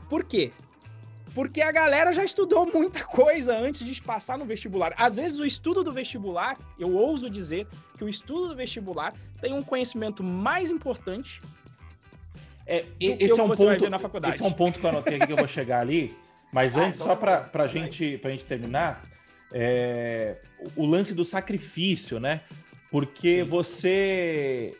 Por 0.09 0.23
quê? 0.23 0.51
Porque 1.33 1.61
a 1.61 1.71
galera 1.71 2.13
já 2.13 2.23
estudou 2.23 2.69
muita 2.71 3.03
coisa 3.03 3.55
antes 3.55 3.83
de 3.83 4.01
passar 4.01 4.37
no 4.37 4.45
vestibular. 4.45 4.93
Às 4.97 5.17
vezes, 5.17 5.39
o 5.39 5.45
estudo 5.45 5.83
do 5.83 5.91
vestibular, 5.91 6.57
eu 6.77 6.93
ouso 6.93 7.29
dizer 7.29 7.67
que 7.97 8.03
o 8.03 8.09
estudo 8.09 8.49
do 8.49 8.55
vestibular 8.55 9.13
tem 9.41 9.53
um 9.53 9.63
conhecimento 9.63 10.23
mais 10.23 10.69
importante. 10.69 11.39
É, 12.65 12.85
esse, 12.99 13.39
é 13.39 13.43
um 13.43 13.49
ponto, 13.49 13.89
na 13.89 13.99
faculdade. 13.99 14.35
esse 14.35 14.43
é 14.43 14.47
um 14.47 14.51
ponto 14.51 14.79
que 14.79 14.85
eu 14.85 14.89
anotei 14.89 15.15
aqui 15.15 15.27
que 15.27 15.33
eu 15.33 15.37
vou 15.37 15.47
chegar 15.47 15.79
ali. 15.79 16.15
Mas 16.53 16.77
ah, 16.77 16.85
antes, 16.85 17.01
então, 17.01 17.07
só 17.07 17.15
para 17.15 17.49
a 17.51 17.67
gente, 17.67 18.21
gente 18.23 18.45
terminar, 18.45 19.03
é, 19.51 20.37
o 20.75 20.85
lance 20.85 21.15
do 21.15 21.25
sacrifício, 21.25 22.19
né? 22.19 22.41
Porque 22.91 23.43
Sim. 23.43 23.49
você. 23.49 24.77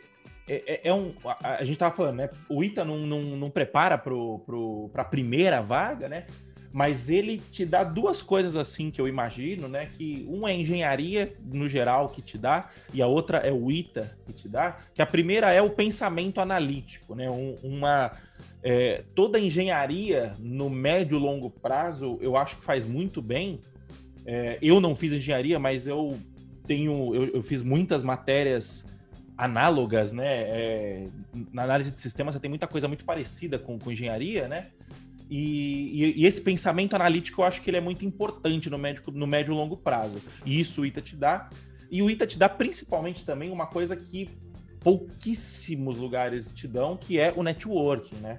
É, 0.48 0.64
é, 0.68 0.82
é, 0.90 0.94
um. 0.94 1.14
A, 1.26 1.56
a 1.56 1.64
gente 1.64 1.78
tava 1.78 1.96
falando, 1.96 2.18
né? 2.18 2.30
O 2.50 2.64
ITA 2.64 2.84
não, 2.84 2.98
não, 2.98 3.22
não 3.22 3.50
prepara 3.50 3.98
para 3.98 4.14
pro, 4.14 4.92
a 4.94 5.04
primeira 5.04 5.62
vaga, 5.62 6.10
né? 6.10 6.26
Mas 6.72 7.08
ele 7.08 7.38
te 7.38 7.66
dá 7.66 7.84
duas 7.84 8.22
coisas 8.22 8.56
assim 8.56 8.90
que 8.90 9.00
eu 9.00 9.08
imagino, 9.08 9.68
né? 9.68 9.86
Que 9.86 10.26
uma 10.28 10.50
é 10.50 10.56
engenharia 10.56 11.32
no 11.54 11.70
geral 11.70 12.08
que 12.08 12.22
te 12.22 12.36
dá, 12.36 12.70
e 12.92 13.02
a 13.02 13.06
outra 13.06 13.38
é 13.38 13.52
o 13.52 13.72
ITA 13.72 14.18
que 14.26 14.34
te 14.34 14.50
dá. 14.50 14.78
Que 14.94 15.02
a 15.02 15.06
primeira 15.06 15.52
é 15.54 15.62
o 15.62 15.70
pensamento 15.70 16.42
analítico, 16.42 17.16
né? 17.16 17.30
Um, 17.30 17.56
uma. 17.64 18.12
É, 18.62 19.04
toda 19.14 19.40
engenharia 19.40 20.34
no 20.40 20.70
médio 20.70 21.18
e 21.18 21.22
longo 21.22 21.50
prazo 21.50 22.18
eu 22.22 22.36
acho 22.36 22.58
que 22.58 22.66
faz 22.66 22.86
muito 22.86 23.22
bem. 23.22 23.60
É, 24.26 24.58
eu 24.62 24.82
não 24.82 24.96
fiz 24.96 25.14
engenharia, 25.14 25.60
mas 25.60 25.86
eu 25.86 26.18
tenho, 26.66 27.14
eu, 27.14 27.26
eu 27.36 27.44
fiz 27.44 27.62
muitas 27.62 28.04
matérias 28.04 28.93
análogas, 29.38 30.12
né? 30.12 30.42
É, 30.42 31.06
na 31.52 31.64
análise 31.64 31.92
de 31.92 32.00
sistemas 32.00 32.36
você 32.36 32.40
tem 32.40 32.50
muita 32.50 32.68
coisa 32.68 32.88
muito 32.88 33.04
parecida 33.04 33.58
com, 33.58 33.78
com 33.80 33.92
engenharia, 33.92 34.48
né? 34.48 34.64
E, 35.30 36.04
e, 36.04 36.22
e, 36.22 36.26
esse 36.26 36.42
pensamento 36.42 36.96
analítico 36.96 37.42
eu 37.42 37.46
acho 37.46 37.62
que 37.62 37.70
ele 37.70 37.78
é 37.78 37.82
muito 37.82 38.06
importante 38.06 38.70
no 38.70 38.78
médio, 38.78 39.04
no 39.12 39.26
médio 39.26 39.54
e 39.54 39.56
longo 39.56 39.78
prazo. 39.78 40.22
E 40.46 40.60
isso 40.60 40.82
o 40.82 40.86
ITA 40.86 41.02
te 41.02 41.16
dá. 41.16 41.50
E 41.90 42.02
o 42.02 42.10
ITA 42.10 42.28
te 42.28 42.38
dá 42.38 42.50
principalmente 42.50 43.26
também 43.26 43.52
uma 43.52 43.66
coisa 43.66 43.96
que 43.96 44.30
pouquíssimos 44.80 45.98
lugares 45.98 46.54
te 46.54 46.68
dão, 46.68 46.98
que 46.98 47.18
é 47.18 47.34
o 47.36 47.42
networking, 47.42 48.18
né? 48.18 48.38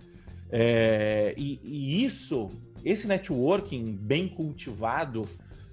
É, 0.50 1.34
e, 1.36 1.58
e, 1.64 2.04
isso, 2.04 2.48
esse 2.84 3.08
networking 3.08 3.96
bem 3.96 4.28
cultivado 4.28 5.22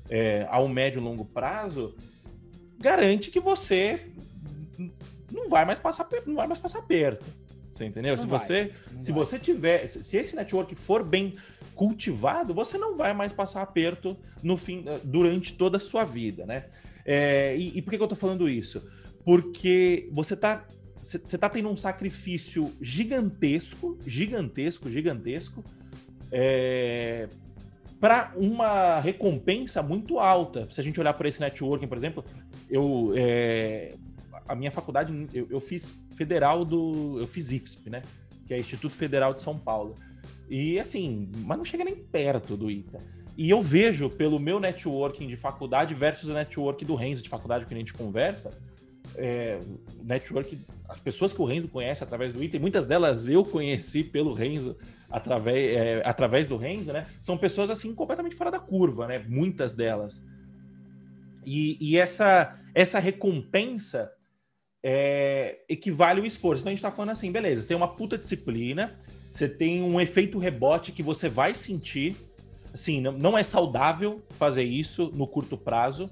é, 0.10 0.47
ao 0.49 0.67
médio 0.67 0.99
e 0.99 1.03
longo 1.03 1.25
prazo, 1.25 1.95
garante 2.79 3.29
que 3.29 3.39
você 3.39 4.07
não 5.32 5.50
vai 5.50 5.65
mais 5.65 5.80
passar, 5.80 6.08
não 6.26 6.36
vai 6.36 6.48
mais 6.48 6.60
passar 6.60 6.82
perto. 6.82 7.26
Você 7.72 7.86
entendeu? 7.86 8.12
Não 8.12 8.17
se 8.17 8.28
vai, 8.28 8.39
você, 8.39 8.72
se 9.00 9.12
vai. 9.12 9.26
você 9.26 9.39
tiver, 9.39 9.88
se 9.88 10.17
esse 10.17 10.36
network 10.36 10.76
for 10.76 11.04
bem 11.04 11.34
cultivado, 11.74 12.54
você 12.54 12.78
não 12.78 12.96
vai 12.96 13.13
mais 13.13 13.32
passar 13.32 13.62
aperto 13.62 14.17
no 14.44 14.58
fim, 14.58 14.86
durante 15.04 15.56
toda 15.56 15.78
a 15.78 15.80
sua 15.80 16.04
vida, 16.04 16.46
né? 16.46 16.65
É, 17.06 17.56
e, 17.58 17.78
e, 17.78 17.82
por 17.82 17.91
que, 17.91 17.98
que 17.98 18.04
eu 18.04 18.08
tô 18.08 18.15
falando 18.15 18.48
isso? 18.48 18.88
Porque 19.24 20.10
você 20.12 20.36
tá, 20.36 20.65
você 20.98 21.38
tá 21.38 21.50
tendo 21.50 21.70
um 21.70 21.76
sacrifício 21.76 22.72
gigantesco, 22.82 23.98
gigantesco, 24.06 24.89
gigantesco, 24.89 25.63
é, 26.32 27.28
para 28.00 28.34
uma 28.36 29.00
recompensa 29.00 29.82
muito 29.82 30.20
alta. 30.20 30.67
Se 30.72 30.80
a 30.80 30.84
gente 30.84 31.00
olhar 31.00 31.13
para 31.13 31.30
esse 31.30 31.39
networking, 31.39 31.88
por 31.88 31.98
exemplo, 31.98 32.24
eu 32.70 33.13
é, 33.15 33.94
a 34.52 34.56
minha 34.56 34.72
faculdade 34.72 35.28
eu, 35.34 35.48
eu, 35.50 35.62
fiz 35.62 36.06
federal 36.16 36.66
do 36.66 37.20
eu 37.20 37.28
fiz 37.28 37.52
IFSP, 37.52 37.90
né? 37.90 38.02
Que 38.46 38.54
é 38.54 38.60
Instituto 38.60 38.94
Federal 38.94 39.34
de 39.34 39.42
São 39.42 39.58
Paulo. 39.58 39.96
E 40.50 40.78
assim, 40.78 41.32
mas 41.38 41.58
não 41.58 41.64
chega 41.64 41.86
nem 41.86 41.96
perto 41.96 42.58
do 42.58 42.70
ITA. 42.70 43.00
E 43.38 43.50
eu 43.50 43.62
vejo 43.64 44.10
pelo 44.10 44.38
meu 44.38 44.60
networking 44.60 45.28
de 45.28 45.38
faculdade 45.38 45.94
versus 45.94 46.30
o 46.30 46.34
network 46.34 46.84
do 46.84 46.96
Renzo 46.96 47.22
de 47.22 47.30
faculdade 47.30 47.66
que 47.66 47.74
a 47.74 47.78
gente 47.78 47.94
conversa, 47.94 48.62
é, 49.16 49.60
network, 50.04 50.58
as 50.88 51.00
pessoas 51.00 51.32
que 51.32 51.42
o 51.42 51.46
Renzo 51.46 51.70
conhece 51.70 52.04
através 52.04 52.34
do 52.34 52.44
item, 52.44 52.60
muitas 52.60 52.86
delas 52.86 53.28
eu 53.28 53.44
conheci 53.44 54.04
pelo 54.04 54.34
Renzo 54.34 54.78
através, 55.10 55.72
é, 55.72 56.02
através 56.06 56.48
do 56.48 56.58
Renzo, 56.58 56.92
né? 56.92 57.06
São 57.22 57.38
pessoas 57.38 57.70
assim 57.70 57.96
completamente 57.96 58.36
fora 58.36 58.52
da 58.52 58.60
curva, 58.60 59.08
né? 59.08 59.20
Muitas 59.28 59.74
delas. 59.74 60.26
E, 61.46 61.78
e 61.80 61.98
essa, 61.98 62.60
essa 62.76 63.00
recompensa 63.00 64.12
é, 64.84 65.60
equivale 65.70 66.22
o 66.22 66.26
esforço. 66.26 66.62
Então 66.62 66.72
a 66.72 66.76
gente 66.76 66.82
tá 66.82 66.91
falando 66.91 67.12
assim, 67.12 67.32
beleza, 67.32 67.62
você 67.62 67.67
tem 67.67 67.78
uma 67.78 67.88
puta 67.88 68.17
disciplina, 68.17 68.96
você 69.32 69.48
tem 69.48 69.84
um 69.84 70.00
efeito 70.00 70.38
rebote 70.38 70.91
que 70.91 71.04
você 71.04 71.30
vai 71.30 71.54
sentir. 71.54 72.15
Assim, 72.74 73.02
não, 73.02 73.12
não 73.12 73.38
é 73.38 73.44
saudável 73.44 74.22
fazer 74.32 74.63
isso 74.63 75.12
no 75.13 75.28
curto 75.28 75.58
prazo. 75.58 76.10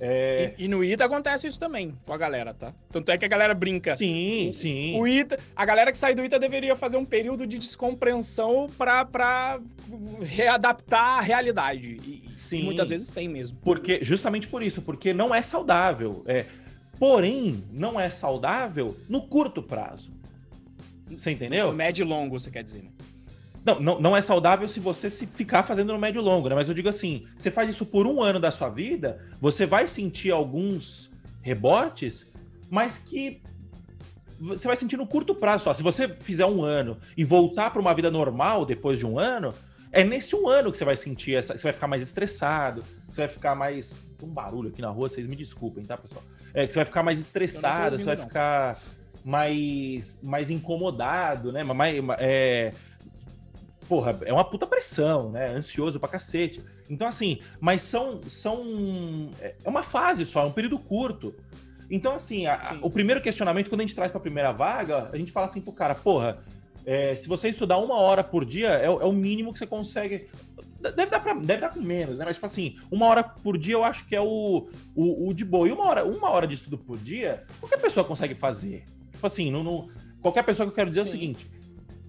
É... 0.00 0.54
E, 0.56 0.64
e, 0.64 0.68
no 0.68 0.84
ITA 0.84 1.04
acontece 1.04 1.48
isso 1.48 1.58
também 1.58 1.92
com 2.06 2.12
a 2.12 2.16
galera, 2.16 2.54
tá? 2.54 2.72
Tanto 2.90 3.10
é 3.10 3.18
que 3.18 3.24
a 3.24 3.28
galera 3.28 3.52
brinca. 3.52 3.96
Sim, 3.96 4.50
sim. 4.52 4.96
O 4.96 5.08
ITA, 5.08 5.38
a 5.56 5.64
galera 5.64 5.90
que 5.90 5.98
sai 5.98 6.14
do 6.14 6.24
ITA 6.24 6.38
deveria 6.38 6.76
fazer 6.76 6.96
um 6.96 7.04
período 7.04 7.46
de 7.46 7.58
descompreensão 7.58 8.68
para 8.78 9.60
readaptar 10.22 11.18
a 11.18 11.20
realidade. 11.20 11.98
E, 12.06 12.32
sim. 12.32 12.60
E 12.60 12.62
muitas 12.62 12.90
vezes 12.90 13.10
tem 13.10 13.28
mesmo. 13.28 13.58
Porque 13.62 13.98
justamente 14.02 14.46
por 14.46 14.62
isso, 14.62 14.82
porque 14.82 15.12
não 15.12 15.34
é 15.34 15.42
saudável. 15.42 16.22
É, 16.26 16.44
porém, 16.98 17.64
não 17.72 17.98
é 17.98 18.10
saudável 18.10 18.96
no 19.08 19.22
curto 19.22 19.62
prazo. 19.62 20.10
Você 21.06 21.30
entendeu? 21.30 21.68
No 21.68 21.72
médio 21.72 22.04
e 22.04 22.08
longo, 22.08 22.38
você 22.38 22.50
quer 22.50 22.62
dizer, 22.62 22.82
né? 22.82 22.90
Não, 23.64 23.80
não, 23.80 24.00
não 24.00 24.16
é 24.16 24.20
saudável 24.20 24.68
se 24.68 24.80
você 24.80 25.10
se 25.10 25.26
ficar 25.26 25.62
fazendo 25.62 25.92
no 25.92 25.98
médio 25.98 26.20
e 26.20 26.24
longo, 26.24 26.48
né? 26.48 26.54
Mas 26.54 26.68
eu 26.68 26.74
digo 26.74 26.88
assim: 26.88 27.26
você 27.36 27.50
faz 27.50 27.68
isso 27.68 27.84
por 27.84 28.06
um 28.06 28.22
ano 28.22 28.40
da 28.40 28.50
sua 28.50 28.68
vida, 28.68 29.20
você 29.40 29.66
vai 29.66 29.86
sentir 29.86 30.30
alguns 30.30 31.10
rebotes, 31.42 32.32
mas 32.70 32.98
que 32.98 33.42
você 34.40 34.68
vai 34.68 34.76
sentir 34.76 34.96
no 34.96 35.06
curto 35.06 35.34
prazo 35.34 35.64
só. 35.64 35.74
Se 35.74 35.82
você 35.82 36.08
fizer 36.08 36.46
um 36.46 36.62
ano 36.62 36.96
e 37.16 37.24
voltar 37.24 37.70
para 37.70 37.80
uma 37.80 37.92
vida 37.92 38.10
normal 38.10 38.64
depois 38.64 38.98
de 38.98 39.06
um 39.06 39.18
ano, 39.18 39.52
é 39.90 40.04
nesse 40.04 40.36
um 40.36 40.48
ano 40.48 40.70
que 40.70 40.78
você 40.78 40.84
vai 40.84 40.96
sentir 40.96 41.34
essa. 41.34 41.56
Você 41.56 41.64
vai 41.64 41.72
ficar 41.72 41.88
mais 41.88 42.02
estressado, 42.02 42.82
você 43.08 43.22
vai 43.22 43.28
ficar 43.28 43.54
mais. 43.54 43.96
Tem 44.18 44.28
um 44.28 44.32
barulho 44.32 44.68
aqui 44.68 44.82
na 44.82 44.90
rua, 44.90 45.08
vocês 45.08 45.26
me 45.26 45.36
desculpem, 45.36 45.84
tá, 45.84 45.96
pessoal? 45.96 46.24
É 46.52 46.66
que 46.66 46.72
você 46.72 46.78
vai 46.80 46.86
ficar 46.86 47.02
mais 47.02 47.18
estressado, 47.20 47.92
ouvindo, 47.92 48.00
você 48.00 48.06
vai 48.06 48.16
não. 48.16 48.24
ficar 48.24 48.80
mais, 49.24 50.22
mais 50.24 50.50
incomodado, 50.50 51.52
né? 51.52 51.62
Mais, 51.62 51.96
é, 52.18 52.72
porra, 53.88 54.18
é 54.24 54.32
uma 54.32 54.44
puta 54.44 54.66
pressão, 54.66 55.30
né? 55.30 55.48
Ansioso 55.48 55.98
pra 55.98 56.08
cacete. 56.08 56.60
Então, 56.90 57.06
assim, 57.06 57.40
mas 57.60 57.82
são. 57.82 58.20
são 58.22 59.30
é, 59.40 59.54
é 59.64 59.68
uma 59.68 59.82
fase 59.82 60.24
só, 60.26 60.42
é 60.42 60.46
um 60.46 60.52
período 60.52 60.78
curto. 60.78 61.34
Então, 61.90 62.14
assim, 62.14 62.46
a, 62.46 62.78
o 62.82 62.90
primeiro 62.90 63.20
questionamento, 63.20 63.70
quando 63.70 63.80
a 63.80 63.84
gente 63.84 63.94
traz 63.94 64.10
pra 64.10 64.20
primeira 64.20 64.52
vaga, 64.52 65.08
a 65.12 65.16
gente 65.16 65.32
fala 65.32 65.46
assim 65.46 65.60
pro 65.60 65.72
cara, 65.72 65.94
porra, 65.94 66.38
é, 66.84 67.16
se 67.16 67.28
você 67.28 67.48
estudar 67.48 67.78
uma 67.78 67.96
hora 67.96 68.22
por 68.22 68.44
dia, 68.44 68.68
é, 68.68 68.86
é, 68.86 68.90
o 68.90 69.12
mínimo 69.12 69.52
que 69.52 69.58
você 69.58 69.66
consegue. 69.66 70.26
Deve 70.80 71.06
dar, 71.06 71.20
pra, 71.20 71.34
deve 71.34 71.60
dar 71.60 71.70
com 71.70 71.80
menos, 71.80 72.18
né? 72.18 72.24
Mas, 72.24 72.36
tipo 72.36 72.46
assim, 72.46 72.76
uma 72.90 73.06
hora 73.06 73.24
por 73.24 73.58
dia 73.58 73.74
eu 73.74 73.82
acho 73.82 74.06
que 74.06 74.14
é 74.14 74.20
o, 74.20 74.68
o, 74.94 75.28
o, 75.28 75.34
de 75.34 75.44
boa. 75.44 75.66
E 75.66 75.72
uma 75.72 75.84
hora, 75.84 76.04
uma 76.04 76.30
hora 76.30 76.46
de 76.46 76.54
estudo 76.54 76.78
por 76.78 76.96
dia, 76.96 77.44
qualquer 77.58 77.80
pessoa 77.80 78.04
consegue 78.04 78.34
fazer. 78.34 78.84
Tipo 79.12 79.26
assim, 79.26 79.50
não, 79.50 79.64
não 79.64 79.88
qualquer 80.20 80.44
pessoa 80.44 80.66
que 80.66 80.70
eu 80.70 80.76
quero 80.76 80.90
dizer 80.90 81.04
Sim. 81.04 81.06
é 81.06 81.10
o 81.10 81.12
seguinte: 81.12 81.50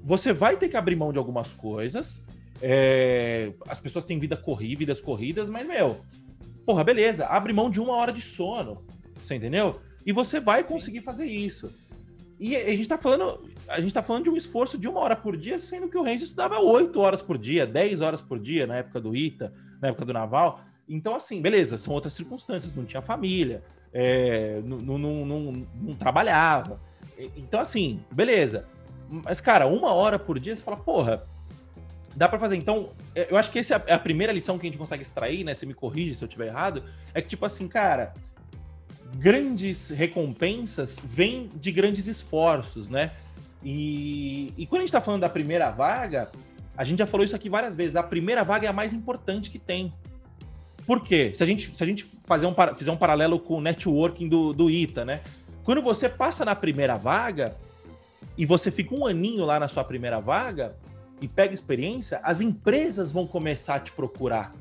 você 0.03 0.31
vai 0.31 0.55
ter 0.55 0.69
que 0.69 0.77
abrir 0.77 0.95
mão 0.95 1.11
de 1.11 1.17
algumas 1.17 1.51
coisas. 1.51 2.27
É, 2.61 3.53
as 3.67 3.79
pessoas 3.79 4.05
têm 4.05 4.19
vida 4.19 4.37
corrida, 4.37 4.79
vidas 4.79 5.01
corridas, 5.01 5.49
mas, 5.49 5.65
meu, 5.65 6.01
porra, 6.65 6.83
beleza, 6.83 7.25
abre 7.25 7.53
mão 7.53 7.69
de 7.69 7.79
uma 7.79 7.95
hora 7.95 8.11
de 8.11 8.21
sono. 8.21 8.85
Você 9.15 9.35
entendeu? 9.35 9.79
E 10.05 10.11
você 10.11 10.39
vai 10.39 10.63
Sim. 10.63 10.73
conseguir 10.73 11.01
fazer 11.01 11.25
isso. 11.25 11.73
E 12.39 12.55
a 12.55 12.71
gente 12.71 12.87
tá 12.87 12.97
falando. 12.97 13.49
A 13.69 13.79
gente 13.79 13.93
tá 13.93 14.01
falando 14.01 14.23
de 14.23 14.29
um 14.29 14.35
esforço 14.35 14.77
de 14.77 14.87
uma 14.87 14.99
hora 14.99 15.15
por 15.15 15.37
dia, 15.37 15.57
sendo 15.57 15.87
que 15.87 15.97
o 15.97 16.01
Renzo 16.01 16.23
estudava 16.23 16.59
oito 16.59 16.99
horas 16.99 17.21
por 17.21 17.37
dia, 17.37 17.67
dez 17.67 18.01
horas 18.01 18.19
por 18.19 18.39
dia 18.39 18.65
na 18.65 18.77
época 18.77 18.99
do 18.99 19.15
ITA, 19.15 19.53
na 19.79 19.89
época 19.89 20.05
do 20.05 20.13
Naval. 20.13 20.61
Então, 20.87 21.15
assim, 21.15 21.39
beleza, 21.39 21.77
são 21.77 21.93
outras 21.93 22.13
circunstâncias, 22.15 22.73
não 22.75 22.83
tinha 22.83 23.01
família, 23.01 23.63
é, 23.93 24.59
não, 24.65 24.77
não, 24.79 25.25
não, 25.25 25.67
não 25.75 25.93
trabalhava. 25.93 26.81
Então, 27.37 27.59
assim, 27.59 27.99
beleza. 28.11 28.67
Mas, 29.07 29.39
cara, 29.39 29.67
uma 29.67 29.93
hora 29.93 30.17
por 30.17 30.39
dia, 30.39 30.55
você 30.55 30.63
fala, 30.63 30.77
porra, 30.77 31.23
dá 32.15 32.27
para 32.27 32.39
fazer. 32.39 32.55
Então, 32.55 32.89
é, 33.13 33.31
eu 33.31 33.37
acho 33.37 33.51
que 33.51 33.59
essa 33.59 33.83
é 33.85 33.93
a 33.93 33.99
primeira 33.99 34.33
lição 34.33 34.57
que 34.57 34.65
a 34.65 34.69
gente 34.69 34.79
consegue 34.79 35.03
extrair, 35.03 35.43
né? 35.43 35.53
Você 35.53 35.65
me 35.65 35.73
corrige 35.73 36.15
se 36.15 36.23
eu 36.23 36.27
estiver 36.27 36.47
errado. 36.47 36.83
É 37.13 37.21
que, 37.21 37.27
tipo 37.27 37.45
assim, 37.45 37.67
cara, 37.67 38.13
grandes 39.15 39.89
recompensas 39.89 40.99
vêm 41.03 41.49
de 41.55 41.71
grandes 41.71 42.07
esforços, 42.07 42.89
né? 42.89 43.11
E, 43.63 44.53
e 44.57 44.65
quando 44.65 44.81
a 44.81 44.85
gente 44.85 44.91
tá 44.91 45.01
falando 45.01 45.21
da 45.21 45.29
primeira 45.29 45.69
vaga, 45.69 46.29
a 46.77 46.83
gente 46.83 46.99
já 46.99 47.05
falou 47.05 47.25
isso 47.25 47.35
aqui 47.35 47.49
várias 47.49 47.75
vezes. 47.75 47.95
A 47.95 48.03
primeira 48.03 48.43
vaga 48.43 48.67
é 48.67 48.69
a 48.69 48.73
mais 48.73 48.93
importante 48.93 49.49
que 49.49 49.59
tem. 49.59 49.93
Por 50.85 51.01
quê? 51.01 51.31
Se 51.35 51.43
a 51.43 51.45
gente, 51.45 51.75
se 51.75 51.83
a 51.83 51.87
gente 51.87 52.05
fazer 52.25 52.45
um, 52.47 52.55
fizer 52.75 52.91
um 52.91 52.97
paralelo 52.97 53.39
com 53.39 53.55
o 53.55 53.61
networking 53.61 54.27
do, 54.27 54.53
do 54.53 54.69
ITA, 54.69 55.05
né? 55.05 55.21
Quando 55.63 55.81
você 55.81 56.09
passa 56.09 56.43
na 56.43 56.55
primeira 56.55 56.95
vaga, 56.95 57.55
e 58.39 58.45
você 58.45 58.71
fica 58.71 58.95
um 58.95 59.05
aninho 59.05 59.43
lá 59.43 59.59
na 59.59 59.67
sua 59.67 59.83
primeira 59.83 60.17
vaga 60.21 60.73
e 61.21 61.27
pega 61.27 61.53
experiência, 61.53 62.21
as 62.23 62.39
empresas 62.39 63.11
vão 63.11 63.27
começar 63.27 63.75
a 63.75 63.79
te 63.81 63.91
procurar. 63.91 64.55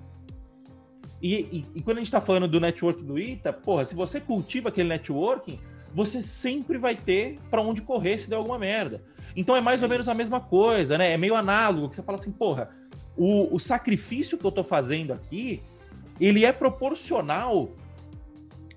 E, 1.23 1.35
e, 1.35 1.65
e 1.77 1.83
quando 1.83 1.99
a 1.99 2.01
gente 2.01 2.09
está 2.09 2.21
falando 2.21 2.49
do 2.49 2.59
network 2.59 3.01
do 3.01 3.17
ITA, 3.17 3.53
porra, 3.53 3.85
se 3.85 3.95
você 3.95 4.21
cultiva 4.21 4.71
aquele 4.71 4.89
networking, 4.89 5.61
você 5.95 6.23
sempre 6.23 6.79
vai 6.79 6.95
ter 6.95 7.39
para 7.51 7.63
onde 7.63 7.83
correr 7.83 8.19
se 8.19 8.29
der 8.29 8.37
alguma 8.37 8.59
merda. 8.59 9.03
Então 9.37 9.57
é 9.57 9.61
mais 9.61 9.83
ou 9.83 9.89
menos 9.89 10.09
a 10.09 10.15
mesma 10.15 10.41
coisa, 10.41 10.99
né? 10.99 11.13
É 11.13 11.17
meio 11.17 11.35
análogo, 11.35 11.89
que 11.89 11.97
você 11.97 12.03
fala 12.03 12.19
assim, 12.19 12.33
porra, 12.33 12.71
o, 13.17 13.55
o 13.55 13.59
sacrifício 13.59 14.39
que 14.39 14.45
eu 14.45 14.51
estou 14.51 14.65
fazendo 14.65 15.13
aqui, 15.13 15.63
ele 16.21 16.45
é 16.45 16.53
proporcional 16.53 17.71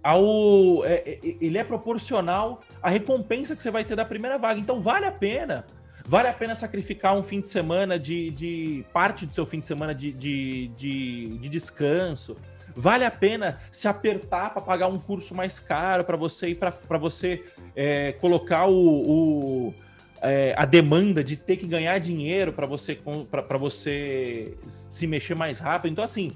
ao. 0.03 0.85
É, 0.85 0.93
é, 0.93 1.19
ele 1.23 1.57
é 1.57 1.63
proporcional 1.63 2.61
à 2.81 2.89
recompensa 2.89 3.55
que 3.55 3.61
você 3.61 3.71
vai 3.71 3.85
ter 3.85 3.95
da 3.95 4.05
primeira 4.05 4.37
vaga. 4.37 4.59
Então 4.59 4.81
vale 4.81 5.05
a 5.05 5.11
pena. 5.11 5.65
Vale 6.05 6.27
a 6.27 6.33
pena 6.33 6.55
sacrificar 6.55 7.15
um 7.15 7.21
fim 7.21 7.39
de 7.41 7.47
semana 7.47 7.97
de, 7.97 8.31
de 8.31 8.85
parte 8.91 9.25
do 9.25 9.33
seu 9.33 9.45
fim 9.45 9.59
de 9.59 9.67
semana 9.67 9.93
de, 9.93 10.11
de, 10.11 10.67
de, 10.75 11.37
de 11.37 11.49
descanso. 11.49 12.35
Vale 12.75 13.05
a 13.05 13.11
pena 13.11 13.59
se 13.71 13.87
apertar 13.87 14.51
para 14.53 14.61
pagar 14.61 14.87
um 14.87 14.99
curso 14.99 15.35
mais 15.35 15.59
caro 15.59 16.03
para 16.03 16.17
você 16.17 16.49
ir 16.49 16.55
para 16.55 16.97
você 16.97 17.43
é, 17.75 18.13
colocar 18.13 18.67
o, 18.67 19.69
o 19.69 19.73
é, 20.21 20.53
a 20.55 20.65
demanda 20.65 21.23
de 21.23 21.35
ter 21.35 21.57
que 21.57 21.65
ganhar 21.65 21.97
dinheiro 21.99 22.53
para 22.53 22.65
você 22.65 22.99
para 23.29 23.57
você 23.57 24.55
se 24.67 25.07
mexer 25.07 25.35
mais 25.35 25.59
rápido. 25.59 25.91
Então 25.91 26.03
assim, 26.03 26.31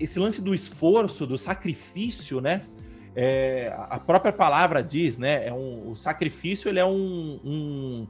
esse 0.00 0.18
lance 0.18 0.42
do 0.42 0.54
esforço, 0.54 1.26
do 1.26 1.38
sacrifício, 1.38 2.40
né? 2.40 2.62
É, 3.14 3.74
a 3.88 3.98
própria 3.98 4.32
palavra 4.32 4.82
diz, 4.82 5.18
né? 5.18 5.46
É 5.46 5.52
um, 5.52 5.90
o 5.90 5.96
sacrifício 5.96 6.68
ele 6.68 6.78
é 6.78 6.84
um, 6.84 7.40
um, 7.42 8.06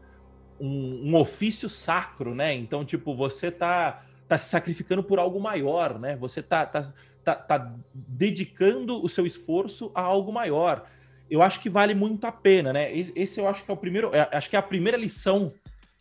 um, 0.61 1.11
um, 1.11 1.15
ofício 1.15 1.71
sacro, 1.71 2.35
né? 2.35 2.53
Então, 2.55 2.85
tipo, 2.85 3.15
você 3.15 3.51
tá, 3.51 4.03
tá 4.27 4.37
se 4.37 4.51
sacrificando 4.51 5.05
por 5.05 5.21
algo 5.21 5.41
maior, 5.41 5.97
né? 5.99 6.17
Você 6.17 6.43
tá, 6.43 6.67
tá, 6.67 6.93
tá, 7.27 7.35
tá 7.35 7.75
dedicando 7.93 9.05
o 9.05 9.09
seu 9.09 9.27
esforço 9.27 9.91
a 9.93 10.01
algo 10.01 10.33
maior. 10.33 10.87
Eu 11.29 11.43
acho 11.43 11.59
que 11.59 11.69
vale 11.69 11.93
muito 11.93 12.25
a 12.25 12.31
pena, 12.31 12.73
né? 12.73 12.97
Esse 12.97 13.41
eu 13.41 13.49
acho 13.49 13.65
que 13.65 13.71
é 13.71 13.75
o 13.75 13.77
primeiro, 13.77 14.15
é, 14.15 14.29
acho 14.31 14.49
que 14.49 14.55
é 14.55 14.59
a 14.61 14.63
primeira 14.63 14.97
lição 14.97 15.53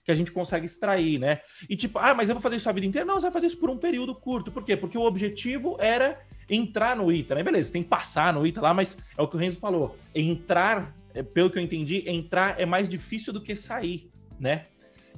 que 0.04 0.12
a 0.12 0.16
gente 0.16 0.32
consegue 0.32 0.68
extrair, 0.68 1.18
né? 1.18 1.42
E 1.68 1.76
tipo, 1.76 1.98
ah, 1.98 2.14
mas 2.14 2.30
eu 2.30 2.36
vou 2.36 2.42
fazer 2.44 2.58
isso 2.58 2.70
a 2.70 2.72
vida 2.72 2.86
inteira? 2.86 3.08
Não, 3.08 3.16
você 3.16 3.24
vai 3.24 3.32
fazer 3.32 3.48
isso 3.48 3.58
por 3.58 3.72
um 3.72 3.78
período 3.78 4.14
curto. 4.14 4.52
Por 4.52 4.64
quê? 4.64 4.78
Porque 4.78 5.00
o 5.00 5.02
objetivo 5.02 5.78
era 5.80 6.22
entrar 6.48 6.96
no 6.96 7.12
ITA, 7.12 7.34
né? 7.34 7.42
Beleza, 7.42 7.72
tem 7.72 7.82
que 7.82 7.90
passar 7.90 8.32
no 8.32 8.46
ITA 8.46 8.62
lá, 8.62 8.72
mas 8.72 8.96
é 9.18 9.22
o 9.24 9.28
que 9.28 9.36
o 9.36 9.40
Renzo 9.40 9.58
falou. 9.58 9.98
Entrar, 10.14 10.96
é, 11.12 11.24
pelo 11.24 11.50
que 11.50 11.58
eu 11.58 11.64
entendi, 11.64 12.08
entrar 12.08 12.62
é 12.62 12.68
mais 12.68 12.88
difícil 12.88 13.34
do 13.34 13.42
que 13.42 13.56
sair, 13.56 14.12
né? 14.40 14.68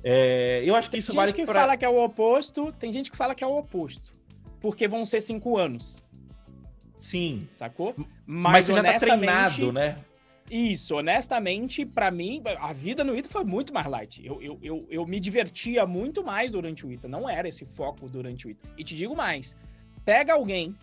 É, 0.02 0.62
eu 0.64 0.74
acho 0.74 0.90
que 0.90 0.98
isso 1.00 1.12
tem 1.12 1.18
vale 1.18 1.32
gente 1.32 1.42
que 1.42 1.46
pra... 1.46 1.62
fala 1.62 1.76
que 1.76 1.84
é 1.84 1.90
o 1.90 2.02
oposto, 2.02 2.72
tem 2.72 2.94
gente 2.94 3.12
que 3.12 3.18
fala 3.18 3.36
que 3.36 3.44
é 3.44 3.48
o 3.48 3.58
oposto. 3.58 4.17
Porque 4.60 4.88
vão 4.88 5.06
ser 5.06 5.22
cinco 5.22 5.58
anos. 5.58 6.04
Sim. 6.98 7.46
Sacou? 7.50 7.94
Mas, 8.26 8.54
mas 8.54 8.66
você 8.66 8.74
já 8.74 8.84
tá 8.84 8.98
treinado, 8.98 9.72
né? 9.72 9.96
Isso, 10.50 10.96
honestamente, 10.96 11.86
para 11.86 12.10
mim, 12.10 12.42
a 12.60 12.72
vida 12.72 13.04
no 13.04 13.16
ITA 13.16 13.28
foi 13.28 13.44
muito 13.44 13.74
mais 13.74 13.86
light. 13.86 14.26
Eu, 14.26 14.42
eu, 14.42 14.58
eu, 14.62 14.88
eu, 14.90 15.06
me 15.06 15.20
divertia 15.20 15.86
muito 15.86 16.24
mais 16.24 16.50
durante 16.50 16.86
o 16.86 16.92
ITA, 16.92 17.08
não 17.08 17.30
era 17.30 17.50
esse 17.50 17.66
foco 17.66 18.10
durante 18.10 18.48
o 18.48 18.50
ITA. 18.50 18.70
E 18.78 18.84
te 18.84 18.96
digo 18.96 19.14
mais: 19.14 19.58
pega 20.06 20.34
alguém, 20.34 20.74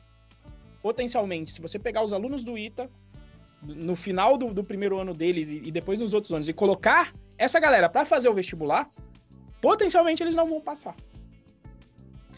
potencialmente, 0.83 1.51
se 1.51 1.63
você 1.63 1.79
pegar 1.79 2.03
os 2.03 2.13
alunos 2.13 2.45
do 2.45 2.59
ITA, 2.59 2.91
no 3.63 3.97
final 3.97 4.37
do, 4.37 4.53
do 4.53 4.63
primeiro 4.63 4.99
ano 4.99 5.15
deles 5.15 5.51
e, 5.51 5.63
e, 5.65 5.71
depois 5.71 5.99
nos 5.99 6.13
outros 6.13 6.33
anos, 6.33 6.47
e 6.47 6.53
colocar 6.53 7.15
essa 7.39 7.59
galera 7.59 7.89
para 7.89 8.05
fazer 8.05 8.29
o 8.29 8.35
vestibular, 8.35 8.91
potencialmente 9.63 10.23
eles 10.23 10.35
não 10.35 10.47
vão 10.47 10.61
passar. 10.61 10.95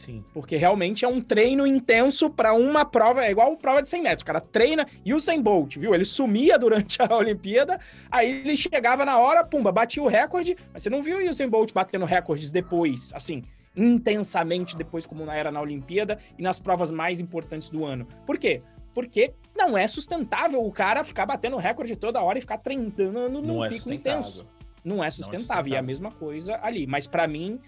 Sim. 0.07 0.25
Porque 0.33 0.57
realmente 0.57 1.05
é 1.05 1.09
um 1.09 1.21
treino 1.21 1.67
intenso 1.67 2.31
para 2.31 2.55
uma 2.55 2.85
prova, 2.85 3.25
é 3.25 3.31
igual 3.31 3.57
prova 3.57 3.83
de 3.83 3.91
100 3.91 4.03
metros. 4.03 4.23
O 4.23 4.27
cara 4.27 4.41
treina 4.41 4.87
e 5.05 5.13
o 5.13 5.21
100 5.21 5.43
Bolt, 5.43 5.77
viu? 5.77 5.93
Ele 5.93 6.05
sumia 6.05 6.57
durante 6.59 7.03
a 7.03 7.17
Olimpíada, 7.17 7.81
aí 8.09 8.31
ele 8.31 8.57
chegava 8.57 9.05
na 9.05 9.19
hora, 9.19 9.45
pumba, 9.45 9.73
batia 9.73 10.03
o 10.03 10.07
recorde, 10.07 10.57
mas 10.73 10.85
você 10.85 10.89
não 10.89 11.03
viu 11.03 11.19
o 11.19 11.29
Usain 11.29 11.49
Bolt 11.49 11.73
batendo 11.73 12.05
recordes 12.05 12.53
depois, 12.53 13.13
assim, 13.13 13.43
intensamente 13.77 14.77
depois 14.77 15.07
como 15.07 15.29
era 15.29 15.51
na 15.51 15.61
Olimpíada 15.61 16.19
e 16.39 16.43
nas 16.43 16.61
provas 16.61 16.93
mais 16.93 17.21
importantes 17.21 17.69
do 17.69 17.85
ano. 17.85 18.07
Por 18.25 18.39
quê? 18.39 18.63
Porque 18.95 19.35
não 19.57 19.77
é 19.77 19.89
sustentável 19.89 20.65
o 20.65 20.71
cara 20.71 21.03
ficar 21.03 21.27
batendo 21.27 21.57
recorde 21.57 21.97
toda 21.97 22.23
hora 22.23 22.39
e 22.39 22.41
ficar 22.41 22.59
treinando 22.59 23.43
num 23.43 23.65
é 23.65 23.69
pico 23.69 23.93
intenso. 23.93 24.47
Não 24.85 25.03
é 25.03 25.03
sustentável. 25.03 25.03
Não 25.03 25.05
é 25.05 25.11
sustentável. 25.11 25.73
E 25.73 25.75
é 25.75 25.79
a 25.79 25.83
mesma 25.83 26.13
coisa 26.13 26.61
ali. 26.63 26.87
Mas 26.87 27.07
para 27.07 27.27
mim, 27.27 27.61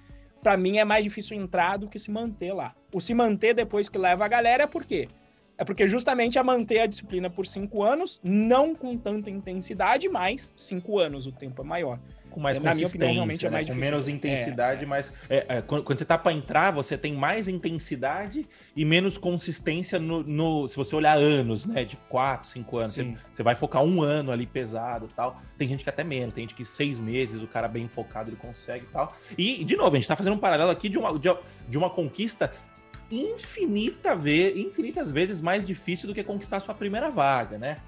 para 0.42 0.56
mim 0.56 0.78
é 0.78 0.84
mais 0.84 1.04
difícil 1.04 1.36
entrar 1.36 1.76
do 1.76 1.88
que 1.88 1.98
se 1.98 2.10
manter 2.10 2.52
lá. 2.52 2.74
O 2.94 3.00
se 3.00 3.14
manter 3.14 3.54
depois 3.54 3.88
que 3.88 3.98
leva 3.98 4.24
a 4.24 4.28
galera 4.28 4.64
é 4.64 4.66
por 4.66 4.84
quê? 4.84 5.08
É 5.56 5.64
porque 5.64 5.88
justamente 5.88 6.38
a 6.38 6.44
manter 6.44 6.80
a 6.80 6.86
disciplina 6.86 7.28
por 7.28 7.44
cinco 7.44 7.82
anos, 7.82 8.20
não 8.22 8.74
com 8.74 8.96
tanta 8.96 9.28
intensidade, 9.28 10.08
mas 10.08 10.52
cinco 10.54 10.98
anos, 10.98 11.26
o 11.26 11.32
tempo 11.32 11.62
é 11.62 11.64
maior 11.64 11.98
com 12.38 12.42
mais 12.42 12.60
Na 12.60 12.72
minha 12.72 12.86
opinião, 12.86 13.12
realmente 13.12 13.44
é 13.44 13.50
né? 13.50 13.56
mais 13.56 13.68
Com 13.68 13.74
menos 13.74 14.06
intensidade, 14.06 14.84
é. 14.84 14.86
mas 14.86 15.12
é, 15.28 15.44
é, 15.48 15.62
quando, 15.62 15.82
quando, 15.82 15.98
você 15.98 16.04
tá 16.04 16.16
para 16.16 16.32
entrar, 16.32 16.70
você 16.70 16.96
tem 16.96 17.12
mais 17.12 17.48
intensidade 17.48 18.46
e 18.76 18.84
menos 18.84 19.18
consistência 19.18 19.98
no, 19.98 20.22
no, 20.22 20.68
se 20.68 20.76
você 20.76 20.94
olhar 20.94 21.18
anos, 21.18 21.66
né? 21.66 21.84
De 21.84 21.96
4, 22.08 22.48
5 22.48 22.76
anos. 22.78 22.94
Você, 22.94 23.16
você, 23.32 23.42
vai 23.42 23.56
focar 23.56 23.82
um 23.82 24.02
ano 24.02 24.30
ali 24.30 24.46
pesado 24.46 25.08
tal. 25.14 25.42
Tem 25.56 25.66
gente 25.66 25.82
que 25.82 25.90
até 25.90 26.04
menos, 26.04 26.32
tem 26.32 26.44
gente 26.44 26.54
que 26.54 26.64
seis 26.64 27.00
meses, 27.00 27.42
o 27.42 27.46
cara 27.48 27.66
bem 27.66 27.88
focado, 27.88 28.30
ele 28.30 28.36
consegue 28.36 28.84
e 28.84 28.92
tal. 28.92 29.16
E, 29.36 29.64
de 29.64 29.76
novo, 29.76 29.96
a 29.96 29.98
gente 29.98 30.06
tá 30.06 30.14
fazendo 30.14 30.34
um 30.34 30.38
paralelo 30.38 30.70
aqui 30.70 30.88
de 30.88 30.96
uma, 30.96 31.18
de, 31.18 31.28
de 31.68 31.76
uma 31.76 31.90
conquista 31.90 32.52
infinita 33.10 34.14
ve 34.14 34.60
infinitas 34.60 35.10
vezes 35.10 35.40
mais 35.40 35.66
difícil 35.66 36.06
do 36.06 36.14
que 36.14 36.22
conquistar 36.22 36.60
sua 36.60 36.74
primeira 36.74 37.10
vaga, 37.10 37.58
né? 37.58 37.78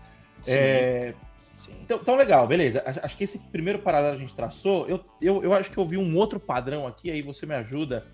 Sim. 1.61 1.73
Então, 1.83 1.99
então, 2.01 2.17
legal, 2.17 2.47
beleza. 2.47 2.83
Acho 3.03 3.17
que 3.19 3.25
esse 3.25 3.39
primeiro 3.51 3.81
paralelo 3.81 4.17
a 4.17 4.19
gente 4.19 4.35
traçou. 4.35 4.89
Eu, 4.89 5.05
eu, 5.21 5.43
eu 5.43 5.53
acho 5.53 5.71
que 5.71 5.77
eu 5.77 5.85
vi 5.85 5.99
um 5.99 6.17
outro 6.17 6.41
padrão 6.41 6.87
aqui, 6.87 7.11
aí 7.11 7.21
você 7.21 7.45
me 7.45 7.55
ajuda 7.55 8.07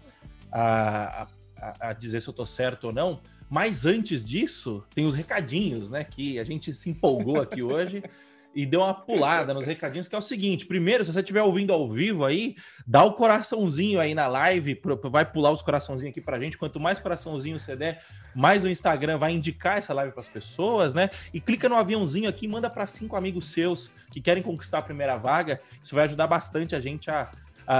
a, 0.50 1.28
a, 1.56 1.90
a 1.90 1.92
dizer 1.92 2.20
se 2.20 2.28
eu 2.28 2.34
tô 2.34 2.44
certo 2.44 2.88
ou 2.88 2.92
não. 2.92 3.20
Mas 3.48 3.86
antes 3.86 4.24
disso, 4.24 4.82
tem 4.92 5.06
os 5.06 5.14
recadinhos, 5.14 5.90
né? 5.90 6.02
Que 6.02 6.40
a 6.40 6.44
gente 6.44 6.72
se 6.74 6.90
empolgou 6.90 7.40
aqui 7.40 7.62
hoje 7.62 8.02
e 8.56 8.64
deu 8.64 8.80
uma 8.80 8.94
pulada 8.94 9.52
nos 9.52 9.66
recadinhos, 9.66 10.08
que 10.08 10.14
é 10.14 10.18
o 10.18 10.22
seguinte: 10.22 10.64
primeiro, 10.64 11.04
se 11.04 11.12
você 11.12 11.20
estiver 11.20 11.42
ouvindo 11.42 11.74
ao 11.74 11.92
vivo 11.92 12.24
aí, 12.24 12.56
dá 12.86 13.04
o 13.04 13.12
coraçãozinho 13.12 14.00
aí 14.00 14.14
na 14.14 14.26
live, 14.26 14.80
vai 15.10 15.26
pular 15.26 15.50
os 15.50 15.60
coraçãozinhos 15.60 16.12
aqui 16.12 16.22
pra 16.22 16.40
gente. 16.40 16.56
Quanto 16.56 16.80
mais 16.80 16.98
coraçãozinho 16.98 17.60
você 17.60 17.76
der, 17.76 18.02
mais 18.34 18.64
o 18.64 18.68
Instagram 18.68 19.18
vai 19.18 19.32
indicar 19.32 19.76
essa 19.76 19.92
live 19.92 20.10
para 20.10 20.22
as 20.22 20.28
pessoas, 20.28 20.94
né? 20.94 21.10
E 21.34 21.40
clica 21.40 21.68
no 21.68 21.74
aviãozinho 21.76 22.30
aqui, 22.30 22.48
manda 22.48 22.70
para 22.70 22.86
cinco 22.86 23.14
amigos 23.14 23.52
seus 23.52 23.90
que 24.10 24.22
querem 24.22 24.42
conquistar 24.42 24.78
a 24.78 24.82
primeira 24.82 25.16
vaga. 25.16 25.60
Isso 25.82 25.94
vai 25.94 26.04
ajudar 26.04 26.26
bastante 26.26 26.74
a 26.74 26.80
gente 26.80 27.10
a, 27.10 27.28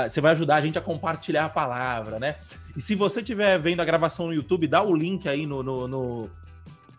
você 0.07 0.21
vai 0.21 0.33
ajudar 0.33 0.57
a 0.57 0.61
gente 0.61 0.77
a 0.77 0.83
compartilhar 0.83 1.47
a 1.47 1.49
palavra, 1.49 2.19
né? 2.19 2.37
E 2.77 2.83
se 2.83 2.95
você 2.95 3.21
estiver 3.21 3.59
vendo 3.59 3.81
a 3.81 3.85
gravação 3.85 4.27
no 4.27 4.35
YouTube, 4.35 4.67
dá 4.67 4.83
o 4.83 4.95
link 4.95 5.27
aí 5.27 5.47
no, 5.47 5.63
no, 5.63 5.89
no, 5.89 6.31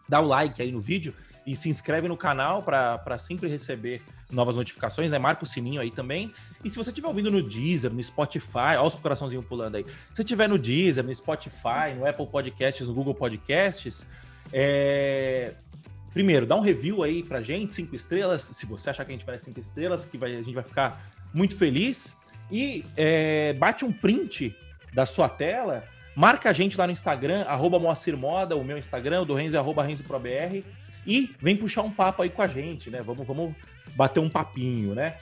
dá 0.09 0.19
o 0.19 0.25
like 0.25 0.59
aí 0.63 0.71
no 0.71 0.81
vídeo 0.81 1.13
e 1.47 1.55
se 1.55 1.69
inscreve 1.69 2.09
no 2.09 2.17
canal 2.17 2.61
para 2.61 3.17
sempre 3.17 3.47
receber 3.47 4.01
novas 4.29 4.57
notificações, 4.57 5.09
né? 5.09 5.17
Marca 5.17 5.45
o 5.45 5.47
sininho 5.47 5.79
aí 5.79 5.89
também. 5.89 6.33
E 6.61 6.69
se 6.69 6.75
você 6.75 6.89
estiver 6.89 7.07
ouvindo 7.07 7.31
no 7.31 7.41
Deezer, 7.41 7.89
no 7.89 8.03
Spotify, 8.03 8.75
olha 8.77 8.83
os 8.83 8.95
coraçãozinhos 8.95 9.45
pulando 9.45 9.75
aí. 9.75 9.85
Se 10.13 10.23
estiver 10.23 10.49
no 10.49 10.57
Deezer, 10.59 11.05
no 11.05 11.15
Spotify, 11.15 11.95
no 11.95 12.05
Apple 12.05 12.27
Podcasts, 12.27 12.85
no 12.85 12.93
Google 12.93 13.15
Podcasts, 13.15 14.05
é... 14.51 15.53
primeiro, 16.11 16.45
dá 16.45 16.57
um 16.57 16.59
review 16.59 17.01
aí 17.01 17.23
pra 17.23 17.41
gente, 17.41 17.73
cinco 17.73 17.95
estrelas. 17.95 18.41
Se 18.41 18.65
você 18.65 18.89
achar 18.89 19.05
que 19.05 19.13
a 19.13 19.15
gente 19.15 19.25
merece 19.25 19.45
cinco 19.45 19.61
estrelas, 19.61 20.03
que 20.03 20.17
vai, 20.17 20.33
a 20.33 20.43
gente 20.43 20.53
vai 20.53 20.65
ficar 20.65 21.01
muito 21.33 21.55
feliz. 21.55 22.13
E 22.51 22.83
é... 22.97 23.53
bate 23.53 23.85
um 23.85 23.91
print 23.93 24.53
da 24.93 25.05
sua 25.05 25.29
tela. 25.29 25.81
Marca 26.13 26.49
a 26.49 26.53
gente 26.53 26.77
lá 26.77 26.85
no 26.85 26.91
Instagram, 26.91 27.43
arroba 27.43 27.79
Moacir 27.79 28.17
Moda, 28.17 28.57
o 28.57 28.65
meu 28.65 28.77
Instagram, 28.77 29.21
o 29.21 29.25
do 29.25 29.33
Renzo 29.33 29.55
é 29.55 29.59
arroba 29.59 29.83
RenzoProBR 29.83 30.65
e 31.07 31.33
vem 31.41 31.55
puxar 31.55 31.81
um 31.83 31.91
papo 31.91 32.21
aí 32.21 32.29
com 32.29 32.41
a 32.41 32.47
gente, 32.47 32.91
né? 32.91 33.01
Vamos, 33.01 33.25
vamos 33.25 33.55
bater 33.95 34.19
um 34.19 34.29
papinho, 34.29 34.93
né? 34.93 35.17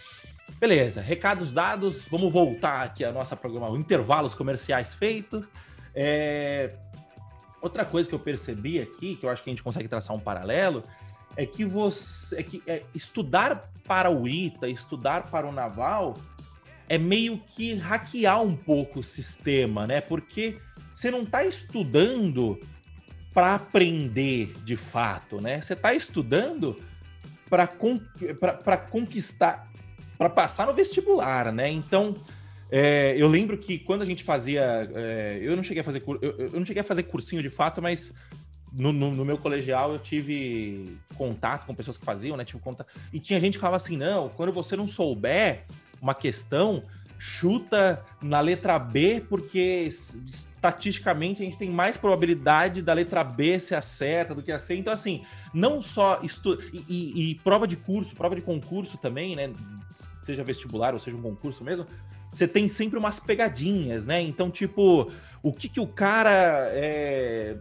Beleza, 0.60 1.02
recados 1.02 1.52
dados, 1.52 2.06
vamos 2.10 2.34
voltar 2.34 2.82
aqui 2.82 3.06
a 3.06 3.12
nossa 3.12 3.36
programação, 3.36 3.78
intervalos 3.78 4.34
comerciais 4.34 4.94
feitos. 4.94 5.48
É... 5.94 6.76
Outra 7.62 7.86
coisa 7.86 8.08
que 8.10 8.16
eu 8.16 8.20
percebi 8.20 8.80
aqui, 8.80 9.16
que 9.16 9.26
eu 9.26 9.30
acho 9.30 9.44
que 9.44 9.50
a 9.50 9.54
gente 9.54 9.64
consegue 9.64 9.88
traçar 9.88 10.16
um 10.16 10.20
paralelo, 10.20 10.84
é 11.36 11.46
que 11.46 11.66
você 11.66 12.40
é 12.40 12.44
que 12.44 12.64
é, 12.66 12.82
estudar 12.94 13.70
para 13.84 14.10
o 14.10 14.28
ITA, 14.28 14.68
estudar 14.68 15.30
para 15.30 15.48
o 15.48 15.52
Naval, 15.52 16.14
é 16.88 16.98
meio 16.98 17.38
que 17.38 17.76
hackear 17.76 18.42
um 18.42 18.56
pouco 18.56 19.00
o 19.00 19.04
sistema, 19.04 19.88
né? 19.88 20.02
Porque 20.02 20.58
você 20.94 21.12
não 21.12 21.24
está 21.24 21.44
estudando 21.44 22.60
para 23.36 23.56
aprender 23.56 24.56
de 24.64 24.78
fato, 24.78 25.42
né? 25.42 25.60
Você 25.60 25.74
está 25.74 25.94
estudando 25.94 26.82
para 27.50 27.68
con 27.68 28.00
conquistar, 28.90 29.68
para 30.18 30.30
passar 30.30 30.66
no 30.68 30.74
vestibular, 30.74 31.52
né? 31.52 31.70
Então, 31.70 32.16
é, 32.72 33.14
eu 33.18 33.28
lembro 33.28 33.58
que 33.58 33.78
quando 33.78 34.04
a 34.04 34.06
gente 34.06 34.24
fazia, 34.24 34.90
é, 34.96 35.40
eu 35.42 35.54
não 35.54 35.64
cheguei 35.64 35.82
a 35.82 35.84
fazer, 35.84 36.02
eu, 36.08 36.36
eu, 36.38 36.52
não 36.54 36.66
cheguei 36.66 36.80
a 36.80 36.84
fazer 36.84 37.04
cursinho 37.04 37.42
de 37.42 37.50
fato, 37.50 37.82
mas 37.82 38.14
no, 38.72 38.94
no, 38.94 39.12
no, 39.12 39.26
meu 39.26 39.38
colegial 39.38 39.92
eu 39.92 40.00
tive 40.00 40.96
contato 41.18 41.66
com 41.66 41.76
pessoas 41.76 41.98
que 41.98 42.06
faziam, 42.06 42.38
né? 42.38 42.46
Tive 42.46 42.64
contato, 42.64 42.90
e 43.12 43.20
tinha 43.20 43.38
gente 43.42 43.56
que 43.56 43.60
falava 43.60 43.76
assim, 43.76 43.98
não, 43.98 44.30
quando 44.30 44.54
você 44.54 44.78
não 44.78 44.88
souber 44.88 45.66
uma 46.02 46.16
questão, 46.16 46.82
chuta 47.18 48.03
na 48.22 48.39
letra 48.39 48.78
B, 48.78 49.24
porque 49.28 49.88
estatisticamente 49.88 51.41
a 51.41 51.45
gente 51.45 51.57
tem 51.57 51.70
mais 51.70 51.97
probabilidade 51.97 52.82
da 52.82 52.93
letra 52.93 53.24
B 53.24 53.59
ser 53.59 53.76
a 53.76 53.82
certa 53.82 54.34
do 54.34 54.41
que 54.41 54.51
a 54.51 54.59
C. 54.59 54.76
Então, 54.76 54.91
assim, 54.91 55.24
não 55.53 55.82
só 55.82 56.20
estudo. 56.24 56.63
E, 56.74 56.86
e, 56.88 57.32
e, 57.32 57.36
prova 57.36 57.68
de 57.68 57.76
curso, 57.76 58.16
prova 58.16 58.36
de 58.36 58.41
concurso 58.41 58.97
também, 58.97 59.36
né? 59.36 59.51
Seja 60.24 60.43
vestibular 60.43 60.93
ou 60.93 60.99
seja 60.99 61.16
um 61.16 61.22
concurso 61.22 61.63
mesmo, 61.63 61.86
você 62.30 62.47
tem 62.47 62.68
sempre 62.68 62.97
umas 62.97 63.20
pegadinhas, 63.20 64.05
né? 64.05 64.22
Então, 64.22 64.49
tipo, 64.49 65.11
o 65.41 65.53
que, 65.53 65.70
que 65.70 65.80
o 65.80 65.88
cara 65.88 66.68
é. 66.72 67.57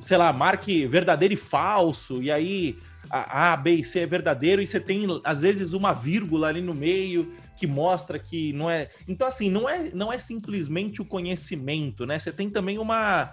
Sei 0.00 0.16
lá, 0.16 0.32
marque 0.32 0.86
verdadeiro 0.86 1.34
e 1.34 1.36
falso, 1.36 2.22
e 2.22 2.30
aí 2.30 2.78
a 3.10 3.52
A, 3.52 3.56
B 3.56 3.72
e 3.74 3.84
C 3.84 4.00
é 4.00 4.06
verdadeiro, 4.06 4.62
e 4.62 4.66
você 4.66 4.80
tem, 4.80 5.06
às 5.24 5.42
vezes, 5.42 5.72
uma 5.72 5.92
vírgula 5.92 6.48
ali 6.48 6.62
no 6.62 6.74
meio 6.74 7.30
que 7.56 7.66
mostra 7.66 8.18
que 8.18 8.52
não 8.52 8.70
é. 8.70 8.88
Então, 9.08 9.26
assim, 9.26 9.50
não 9.50 9.68
é, 9.68 9.90
não 9.92 10.12
é 10.12 10.18
simplesmente 10.18 11.00
o 11.00 11.04
conhecimento, 11.04 12.04
né? 12.06 12.18
Você 12.18 12.32
tem 12.32 12.50
também 12.50 12.78
uma, 12.78 13.30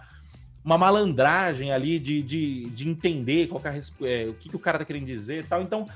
uma 0.64 0.78
malandragem 0.78 1.72
ali 1.72 2.00
de, 2.00 2.22
de, 2.22 2.70
de 2.70 2.90
entender 2.90 3.48
qual 3.48 3.62
é, 3.66 3.80
é, 4.08 4.28
o 4.28 4.34
que, 4.34 4.50
que 4.50 4.56
o 4.56 4.60
cara 4.60 4.80
tá 4.80 4.86
querendo 4.86 5.06
dizer 5.06 5.42
e 5.42 5.44
tal. 5.44 5.62
Então, 5.62 5.88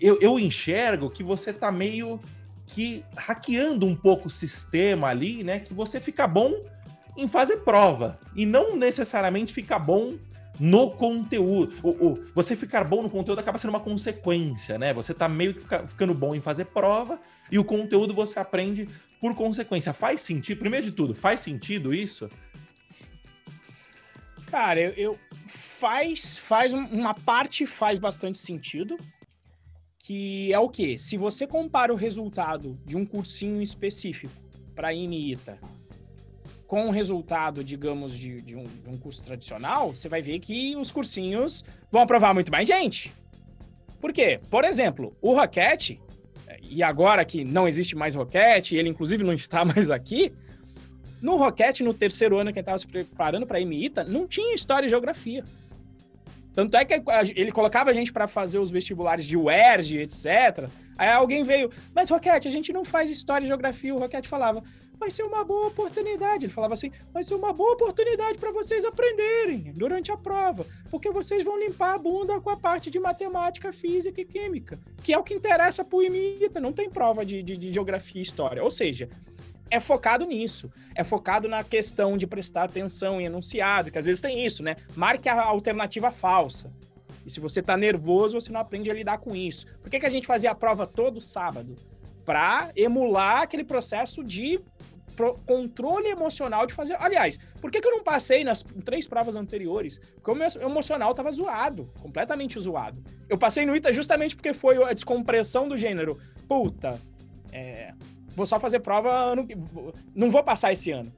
eu, 0.00 0.18
eu 0.20 0.38
enxergo 0.38 1.10
que 1.10 1.22
você 1.22 1.52
tá 1.52 1.70
meio 1.70 2.20
que 2.66 3.04
hackeando 3.16 3.86
um 3.86 3.94
pouco 3.94 4.28
o 4.28 4.30
sistema 4.30 5.08
ali, 5.08 5.44
né? 5.44 5.60
Que 5.60 5.72
você 5.72 6.00
fica 6.00 6.26
bom 6.26 6.52
em 7.16 7.28
fazer 7.28 7.58
prova 7.58 8.18
e 8.34 8.44
não 8.44 8.76
necessariamente 8.76 9.52
fica 9.52 9.78
bom 9.78 10.14
no 10.58 10.90
conteúdo. 10.90 11.74
O, 11.82 11.90
o, 11.90 12.24
você 12.34 12.56
ficar 12.56 12.84
bom 12.84 13.02
no 13.02 13.10
conteúdo 13.10 13.38
acaba 13.38 13.58
sendo 13.58 13.70
uma 13.70 13.80
consequência, 13.80 14.78
né? 14.78 14.92
Você 14.92 15.12
tá 15.12 15.28
meio 15.28 15.54
que 15.54 15.60
fica, 15.60 15.86
ficando 15.86 16.14
bom 16.14 16.34
em 16.34 16.40
fazer 16.40 16.66
prova 16.66 17.20
e 17.50 17.58
o 17.58 17.64
conteúdo 17.64 18.14
você 18.14 18.38
aprende 18.38 18.88
por 19.20 19.34
consequência. 19.34 19.92
Faz 19.92 20.22
sentido? 20.22 20.58
Primeiro 20.58 20.86
de 20.86 20.92
tudo, 20.92 21.14
faz 21.14 21.40
sentido 21.40 21.94
isso? 21.94 22.28
Cara, 24.46 24.80
eu, 24.80 24.90
eu 24.92 25.18
faz 25.48 26.38
faz 26.38 26.72
uma 26.72 27.14
parte 27.14 27.66
faz 27.66 27.98
bastante 27.98 28.38
sentido, 28.38 28.96
que 29.98 30.52
é 30.52 30.58
o 30.58 30.68
quê? 30.68 30.98
Se 30.98 31.16
você 31.16 31.46
compara 31.46 31.92
o 31.92 31.96
resultado 31.96 32.78
de 32.84 32.96
um 32.96 33.04
cursinho 33.04 33.60
específico 33.60 34.32
para 34.74 34.94
IMITA 34.94 35.58
com 36.66 36.86
o 36.86 36.90
resultado, 36.90 37.62
digamos, 37.62 38.12
de, 38.12 38.40
de, 38.42 38.56
um, 38.56 38.64
de, 38.64 38.88
um, 38.88 38.98
curso 38.98 39.22
tradicional, 39.22 39.94
você 39.94 40.08
vai 40.08 40.20
ver 40.20 40.38
que 40.40 40.74
os 40.76 40.90
cursinhos 40.90 41.64
vão 41.90 42.02
aprovar 42.02 42.34
muito 42.34 42.50
mais 42.50 42.66
gente. 42.66 43.12
Por 44.00 44.12
quê? 44.12 44.40
Por 44.50 44.64
exemplo, 44.64 45.16
o 45.20 45.32
Rocket, 45.32 45.98
e 46.68 46.82
agora 46.82 47.24
que 47.24 47.44
não 47.44 47.68
existe 47.68 47.94
mais 47.94 48.14
Rocket, 48.14 48.72
ele 48.72 48.88
inclusive 48.88 49.22
não 49.22 49.32
está 49.32 49.64
mais 49.64 49.90
aqui, 49.90 50.32
no 51.22 51.36
Rocket, 51.36 51.80
no 51.80 51.94
terceiro 51.94 52.38
ano 52.38 52.52
que 52.52 52.58
ele 52.58 52.62
estava 52.62 52.78
se 52.78 52.86
preparando 52.86 53.46
para 53.46 53.58
a 53.58 53.64
MITA, 53.64 54.04
não 54.04 54.26
tinha 54.26 54.54
história 54.54 54.86
e 54.86 54.90
geografia. 54.90 55.44
Tanto 56.56 56.74
é 56.74 56.86
que 56.86 57.02
ele 57.34 57.52
colocava 57.52 57.90
a 57.90 57.92
gente 57.92 58.10
para 58.10 58.26
fazer 58.26 58.58
os 58.58 58.70
vestibulares 58.70 59.26
de 59.26 59.36
UERJ, 59.36 59.98
etc. 59.98 60.70
Aí 60.96 61.10
alguém 61.10 61.44
veio, 61.44 61.70
mas 61.94 62.08
Roquete, 62.08 62.48
a 62.48 62.50
gente 62.50 62.72
não 62.72 62.82
faz 62.82 63.10
história 63.10 63.44
e 63.44 63.46
geografia. 63.46 63.94
O 63.94 63.98
Roquete 63.98 64.26
falava, 64.26 64.62
vai 64.98 65.10
ser 65.10 65.22
uma 65.22 65.44
boa 65.44 65.68
oportunidade. 65.68 66.46
Ele 66.46 66.52
falava 66.52 66.74
assim: 66.74 66.90
vai 67.12 67.22
ser 67.22 67.34
uma 67.34 67.52
boa 67.52 67.72
oportunidade 67.72 68.38
para 68.38 68.50
vocês 68.50 68.84
aprenderem 68.84 69.72
durante 69.74 70.10
a 70.10 70.16
prova, 70.16 70.66
porque 70.90 71.10
vocês 71.10 71.44
vão 71.44 71.58
limpar 71.58 71.94
a 71.94 71.98
bunda 71.98 72.40
com 72.40 72.50
a 72.50 72.56
parte 72.56 72.90
de 72.90 72.98
matemática, 72.98 73.72
física 73.72 74.20
e 74.20 74.24
química, 74.24 74.78
que 75.02 75.12
é 75.12 75.18
o 75.18 75.22
que 75.22 75.34
interessa 75.34 75.84
para 75.84 75.96
o 75.96 76.02
IMITA. 76.02 76.60
Não 76.60 76.72
tem 76.72 76.90
prova 76.90 77.24
de, 77.24 77.42
de, 77.42 77.56
de 77.56 77.72
geografia 77.72 78.20
e 78.20 78.22
história. 78.22 78.62
Ou 78.62 78.70
seja, 78.70 79.08
é 79.70 79.80
focado 79.80 80.24
nisso. 80.26 80.70
É 80.94 81.04
focado 81.04 81.48
na 81.48 81.62
questão 81.64 82.16
de 82.16 82.26
prestar 82.26 82.64
atenção 82.64 83.20
em 83.20 83.24
enunciado, 83.24 83.90
que 83.90 83.98
às 83.98 84.06
vezes 84.06 84.20
tem 84.20 84.44
isso, 84.44 84.62
né? 84.62 84.76
Marque 84.94 85.28
a 85.28 85.42
alternativa 85.42 86.10
falsa. 86.10 86.72
E 87.24 87.30
se 87.30 87.40
você 87.40 87.60
tá 87.60 87.76
nervoso, 87.76 88.40
você 88.40 88.52
não 88.52 88.60
aprende 88.60 88.90
a 88.90 88.94
lidar 88.94 89.18
com 89.18 89.34
isso. 89.34 89.66
Por 89.82 89.90
que, 89.90 89.98
que 89.98 90.06
a 90.06 90.10
gente 90.10 90.26
fazia 90.26 90.52
a 90.52 90.54
prova 90.54 90.86
todo 90.86 91.20
sábado? 91.20 91.74
Para 92.26 92.70
emular 92.76 93.42
aquele 93.42 93.64
processo 93.64 94.22
de 94.22 94.60
controle 95.46 96.08
emocional 96.08 96.66
de 96.66 96.74
fazer. 96.74 96.96
Aliás, 97.00 97.38
por 97.60 97.70
que, 97.70 97.80
que 97.80 97.88
eu 97.88 97.92
não 97.92 98.02
passei 98.02 98.44
nas 98.44 98.62
três 98.84 99.08
provas 99.08 99.34
anteriores? 99.34 99.98
Porque 100.16 100.30
o 100.30 100.34
meu 100.34 100.48
emocional 100.60 101.14
tava 101.14 101.30
zoado, 101.30 101.90
completamente 102.02 102.60
zoado. 102.60 103.02
Eu 103.28 103.38
passei 103.38 103.64
no 103.64 103.74
ITA 103.74 103.92
justamente 103.92 104.36
porque 104.36 104.52
foi 104.52 104.82
a 104.82 104.92
descompressão 104.92 105.68
do 105.68 105.78
gênero. 105.78 106.18
Puta, 106.46 107.00
é, 107.50 107.94
vou 108.34 108.44
só 108.44 108.60
fazer 108.60 108.80
prova 108.80 109.10
ano 109.10 109.46
que. 109.46 109.56
Não 110.14 110.30
vou 110.30 110.44
passar 110.44 110.72
esse 110.72 110.90
ano. 110.90 111.10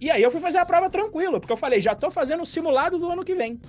E 0.00 0.10
aí 0.10 0.22
eu 0.22 0.30
fui 0.30 0.40
fazer 0.40 0.58
a 0.58 0.66
prova 0.66 0.90
tranquilo, 0.90 1.40
porque 1.40 1.52
eu 1.52 1.56
falei, 1.56 1.80
já 1.80 1.94
tô 1.94 2.10
fazendo 2.10 2.42
o 2.42 2.46
simulado 2.46 2.98
do 2.98 3.10
ano 3.10 3.24
que 3.24 3.34
vem. 3.34 3.60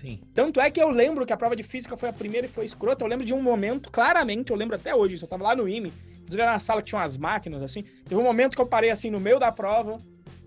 Sim. 0.00 0.20
Tanto 0.32 0.60
é 0.60 0.70
que 0.70 0.80
eu 0.80 0.88
lembro 0.88 1.26
que 1.26 1.32
a 1.32 1.36
prova 1.36 1.54
de 1.54 1.62
física 1.62 1.96
foi 1.96 2.08
a 2.08 2.12
primeira 2.12 2.46
e 2.46 2.50
foi 2.50 2.64
escrota. 2.64 3.04
Eu 3.04 3.08
lembro 3.08 3.24
de 3.24 3.34
um 3.34 3.42
momento, 3.42 3.90
claramente, 3.90 4.50
eu 4.50 4.56
lembro 4.56 4.74
até 4.74 4.94
hoje, 4.94 5.20
eu 5.20 5.28
tava 5.28 5.44
lá 5.44 5.54
no 5.54 5.68
IME, 5.68 5.92
inclusive 6.16 6.42
na 6.42 6.58
sala 6.58 6.80
que 6.80 6.88
tinha 6.88 7.00
umas 7.00 7.16
máquinas, 7.16 7.62
assim. 7.62 7.82
Teve 7.82 8.16
um 8.16 8.24
momento 8.24 8.56
que 8.56 8.62
eu 8.62 8.66
parei 8.66 8.90
assim 8.90 9.10
no 9.10 9.20
meio 9.20 9.38
da 9.38 9.52
prova, 9.52 9.98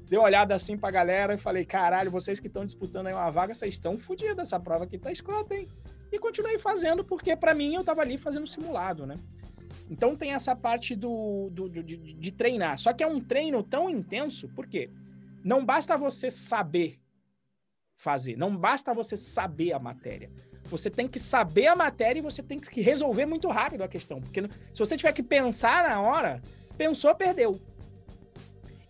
dei 0.09 0.17
uma 0.17 0.25
olhada 0.25 0.55
assim 0.55 0.75
pra 0.75 0.89
galera 0.89 1.35
e 1.35 1.37
falei, 1.37 1.65
caralho, 1.65 2.09
vocês 2.09 2.39
que 2.39 2.47
estão 2.47 2.65
disputando 2.65 3.07
aí 3.07 3.13
uma 3.13 3.29
vaga, 3.29 3.53
vocês 3.53 3.75
estão 3.75 3.99
fodidos, 3.99 4.39
essa 4.39 4.59
prova 4.59 4.85
aqui 4.85 4.97
tá 4.97 5.11
escrota, 5.11 5.55
hein? 5.55 5.67
E 6.11 6.17
continuei 6.17 6.57
fazendo, 6.57 7.03
porque 7.03 7.35
para 7.35 7.53
mim 7.53 7.75
eu 7.75 7.83
tava 7.83 8.01
ali 8.01 8.17
fazendo 8.17 8.47
simulado, 8.47 9.05
né? 9.05 9.15
Então 9.89 10.15
tem 10.15 10.31
essa 10.31 10.55
parte 10.55 10.95
do, 10.95 11.49
do, 11.51 11.69
de, 11.69 11.83
de, 11.83 12.31
treinar. 12.31 12.79
Só 12.79 12.93
que 12.93 13.03
é 13.03 13.07
um 13.07 13.19
treino 13.19 13.61
tão 13.61 13.89
intenso, 13.89 14.49
porque 14.55 14.89
não 15.43 15.63
basta 15.63 15.97
você 15.97 16.31
saber 16.31 16.99
fazer, 18.03 18.37
não 18.37 18.55
basta 18.55 18.93
você 18.93 19.15
saber 19.15 19.71
a 19.71 19.79
matéria. 19.79 20.29
Você 20.65 20.89
tem 20.89 21.07
que 21.07 21.19
saber 21.19 21.67
a 21.67 21.75
matéria 21.75 22.19
e 22.19 22.21
você 22.21 22.43
tem 22.43 22.59
que 22.59 22.81
resolver 22.81 23.25
muito 23.25 23.47
rápido 23.47 23.81
a 23.83 23.87
questão. 23.87 24.19
Porque 24.19 24.41
se 24.71 24.79
você 24.79 24.97
tiver 24.97 25.13
que 25.13 25.23
pensar 25.23 25.87
na 25.87 26.01
hora, 26.01 26.41
pensou, 26.77 27.15
perdeu. 27.15 27.59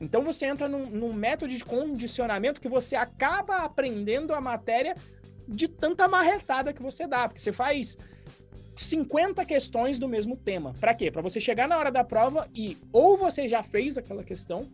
Então 0.02 0.24
você 0.24 0.48
entra 0.48 0.68
num, 0.68 0.86
num 0.88 1.14
método 1.14 1.54
de 1.54 1.64
condicionamento 1.64 2.60
que 2.60 2.68
você 2.68 2.96
acaba 2.96 3.58
aprendendo 3.58 4.34
a 4.34 4.42
matéria 4.42 4.96
de 5.48 5.68
tanta 5.68 6.08
marretada 6.08 6.74
que 6.74 6.82
você 6.82 7.06
dá. 7.06 7.28
Porque 7.28 7.42
você 7.42 7.54
faz 7.54 7.98
50 8.76 9.46
questões 9.46 10.00
do 10.00 10.08
mesmo 10.08 10.36
tema. 10.36 10.74
Para 10.80 10.94
quê? 10.96 11.12
Para 11.12 11.22
você 11.22 11.40
chegar 11.40 11.68
na 11.68 11.78
hora 11.78 11.92
da 11.92 12.04
prova 12.04 12.50
e 12.54 12.78
ou 12.92 13.18
você 13.18 13.48
já 13.48 13.62
fez 13.62 13.98
aquela 13.98 14.24
questão, 14.24 14.68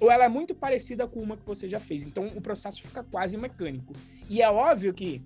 ou 0.00 0.10
ela 0.10 0.24
é 0.24 0.28
muito 0.28 0.54
parecida 0.54 1.06
com 1.06 1.20
uma 1.20 1.36
que 1.36 1.46
você 1.46 1.68
já 1.68 1.78
fez. 1.78 2.04
Então 2.04 2.26
o 2.34 2.40
processo 2.40 2.82
fica 2.82 3.04
quase 3.04 3.36
mecânico. 3.36 3.92
E 4.28 4.40
é 4.40 4.50
óbvio 4.50 4.92
que 4.94 5.22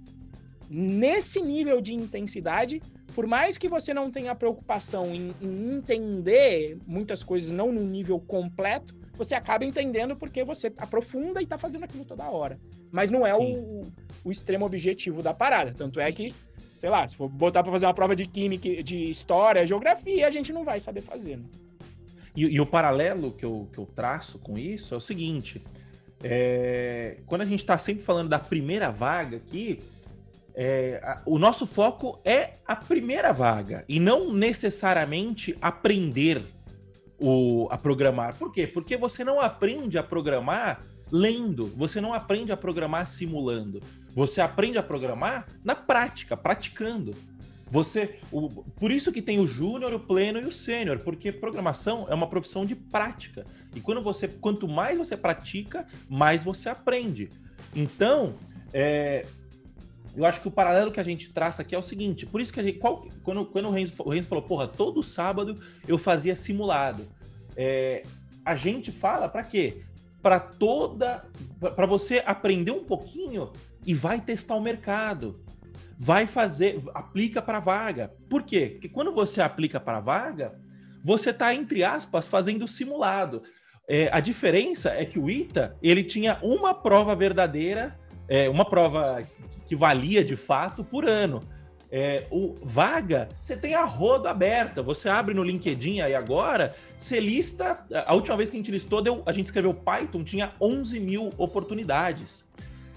nesse 0.68 1.40
nível 1.40 1.80
de 1.80 1.94
intensidade, 1.94 2.82
por 3.14 3.26
mais 3.26 3.56
que 3.56 3.68
você 3.68 3.94
não 3.94 4.10
tenha 4.10 4.34
preocupação 4.34 5.14
em, 5.14 5.34
em 5.40 5.76
entender 5.76 6.78
muitas 6.86 7.22
coisas 7.22 7.50
não 7.50 7.70
no 7.70 7.82
nível 7.82 8.18
completo, 8.18 8.94
você 9.14 9.34
acaba 9.36 9.64
entendendo 9.64 10.16
porque 10.16 10.42
você 10.42 10.72
aprofunda 10.76 11.40
e 11.40 11.44
está 11.44 11.56
fazendo 11.56 11.84
aquilo 11.84 12.04
toda 12.04 12.28
hora. 12.28 12.58
Mas 12.90 13.10
não 13.10 13.24
é 13.24 13.34
o, 13.34 13.82
o 14.24 14.30
extremo 14.32 14.66
objetivo 14.66 15.22
da 15.22 15.32
parada. 15.32 15.72
Tanto 15.72 16.00
é 16.00 16.10
que 16.10 16.34
sei 16.76 16.90
lá, 16.90 17.06
se 17.06 17.16
for 17.16 17.28
botar 17.28 17.62
para 17.62 17.72
fazer 17.72 17.86
uma 17.86 17.94
prova 17.94 18.14
de 18.14 18.26
química, 18.26 18.82
de 18.82 19.10
história, 19.10 19.66
geografia, 19.66 20.26
a 20.26 20.30
gente 20.30 20.52
não 20.52 20.64
vai 20.64 20.80
saber 20.80 21.00
fazer. 21.00 21.38
Né? 21.38 21.44
E, 22.36 22.42
e, 22.42 22.60
o 22.60 22.66
paralelo 22.66 23.32
que 23.32 23.44
eu, 23.44 23.68
que 23.72 23.78
eu 23.78 23.86
traço 23.86 24.38
com 24.38 24.58
isso 24.58 24.94
é 24.94 24.96
o 24.96 25.00
seguinte: 25.00 25.62
é, 26.22 27.18
quando 27.26 27.42
a 27.42 27.46
gente 27.46 27.60
está 27.60 27.78
sempre 27.78 28.02
falando 28.02 28.28
da 28.28 28.38
primeira 28.38 28.90
vaga 28.90 29.36
aqui, 29.36 29.78
é, 30.54 31.00
a, 31.02 31.22
o 31.26 31.38
nosso 31.38 31.66
foco 31.66 32.20
é 32.24 32.52
a 32.66 32.76
primeira 32.76 33.32
vaga 33.32 33.84
e 33.88 33.98
não 33.98 34.32
necessariamente 34.32 35.56
aprender 35.60 36.42
o, 37.18 37.68
a 37.70 37.78
programar. 37.78 38.36
Por 38.36 38.52
quê? 38.52 38.66
Porque 38.66 38.96
você 38.96 39.24
não 39.24 39.40
aprende 39.40 39.98
a 39.98 40.02
programar 40.02 40.80
lendo, 41.10 41.66
você 41.76 42.00
não 42.00 42.12
aprende 42.12 42.52
a 42.52 42.56
programar 42.56 43.06
simulando. 43.06 43.80
Você 44.14 44.40
aprende 44.40 44.78
a 44.78 44.82
programar 44.82 45.46
na 45.64 45.74
prática, 45.74 46.36
praticando. 46.36 47.12
Você, 47.74 48.20
o, 48.30 48.48
por 48.48 48.92
isso 48.92 49.10
que 49.10 49.20
tem 49.20 49.40
o 49.40 49.48
júnior, 49.48 49.92
o 49.92 49.98
pleno 49.98 50.38
e 50.38 50.44
o 50.44 50.52
sênior, 50.52 51.00
porque 51.02 51.32
programação 51.32 52.06
é 52.08 52.14
uma 52.14 52.28
profissão 52.28 52.64
de 52.64 52.76
prática. 52.76 53.44
E 53.74 53.80
quando 53.80 54.00
você, 54.00 54.28
quanto 54.28 54.68
mais 54.68 54.96
você 54.96 55.16
pratica, 55.16 55.84
mais 56.08 56.44
você 56.44 56.68
aprende. 56.68 57.28
Então, 57.74 58.36
é, 58.72 59.26
eu 60.14 60.24
acho 60.24 60.40
que 60.40 60.46
o 60.46 60.52
paralelo 60.52 60.92
que 60.92 61.00
a 61.00 61.02
gente 61.02 61.32
traça 61.32 61.62
aqui 61.62 61.74
é 61.74 61.78
o 61.78 61.82
seguinte: 61.82 62.24
por 62.24 62.40
isso 62.40 62.52
que 62.52 62.60
a 62.60 62.62
gente, 62.62 62.78
qual, 62.78 63.08
quando, 63.24 63.44
quando 63.44 63.66
o 63.66 63.72
Renzo, 63.72 63.94
o 64.04 64.10
Renzo 64.10 64.28
falou, 64.28 64.44
porra, 64.44 64.68
todo 64.68 65.02
sábado 65.02 65.60
eu 65.88 65.98
fazia 65.98 66.36
simulado. 66.36 67.08
É, 67.56 68.04
a 68.44 68.54
gente 68.54 68.92
fala 68.92 69.28
para 69.28 69.42
quê? 69.42 69.82
Para 70.22 70.38
toda, 70.38 71.24
para 71.58 71.86
você 71.86 72.22
aprender 72.24 72.70
um 72.70 72.84
pouquinho 72.84 73.50
e 73.84 73.92
vai 73.92 74.20
testar 74.20 74.54
o 74.54 74.60
mercado. 74.60 75.42
Vai 76.04 76.26
fazer, 76.26 76.82
aplica 76.92 77.40
para 77.40 77.58
vaga. 77.58 78.12
Por 78.28 78.42
quê? 78.42 78.72
Porque 78.72 78.90
quando 78.90 79.10
você 79.10 79.40
aplica 79.40 79.80
para 79.80 80.00
vaga, 80.00 80.54
você 81.02 81.30
está, 81.30 81.54
entre 81.54 81.82
aspas, 81.82 82.28
fazendo 82.28 82.68
simulado. 82.68 83.42
É, 83.88 84.10
a 84.12 84.20
diferença 84.20 84.90
é 84.90 85.06
que 85.06 85.18
o 85.18 85.30
ITA 85.30 85.78
ele 85.82 86.04
tinha 86.04 86.38
uma 86.42 86.74
prova 86.74 87.16
verdadeira, 87.16 87.98
é, 88.28 88.50
uma 88.50 88.66
prova 88.66 89.26
que 89.66 89.74
valia 89.74 90.22
de 90.22 90.36
fato 90.36 90.84
por 90.84 91.08
ano. 91.08 91.42
É, 91.90 92.26
o 92.30 92.54
vaga, 92.62 93.30
você 93.40 93.56
tem 93.56 93.74
a 93.74 93.86
roda 93.86 94.28
aberta. 94.28 94.82
Você 94.82 95.08
abre 95.08 95.32
no 95.32 95.42
LinkedIn 95.42 96.02
aí 96.02 96.14
agora, 96.14 96.76
você 96.98 97.18
lista. 97.18 97.82
A 98.04 98.14
última 98.14 98.36
vez 98.36 98.50
que 98.50 98.56
a 98.56 98.60
gente 98.60 98.70
listou, 98.70 99.00
deu, 99.00 99.22
a 99.24 99.32
gente 99.32 99.46
escreveu 99.46 99.72
Python, 99.72 100.22
tinha 100.22 100.52
11 100.60 101.00
mil 101.00 101.32
oportunidades. 101.38 102.52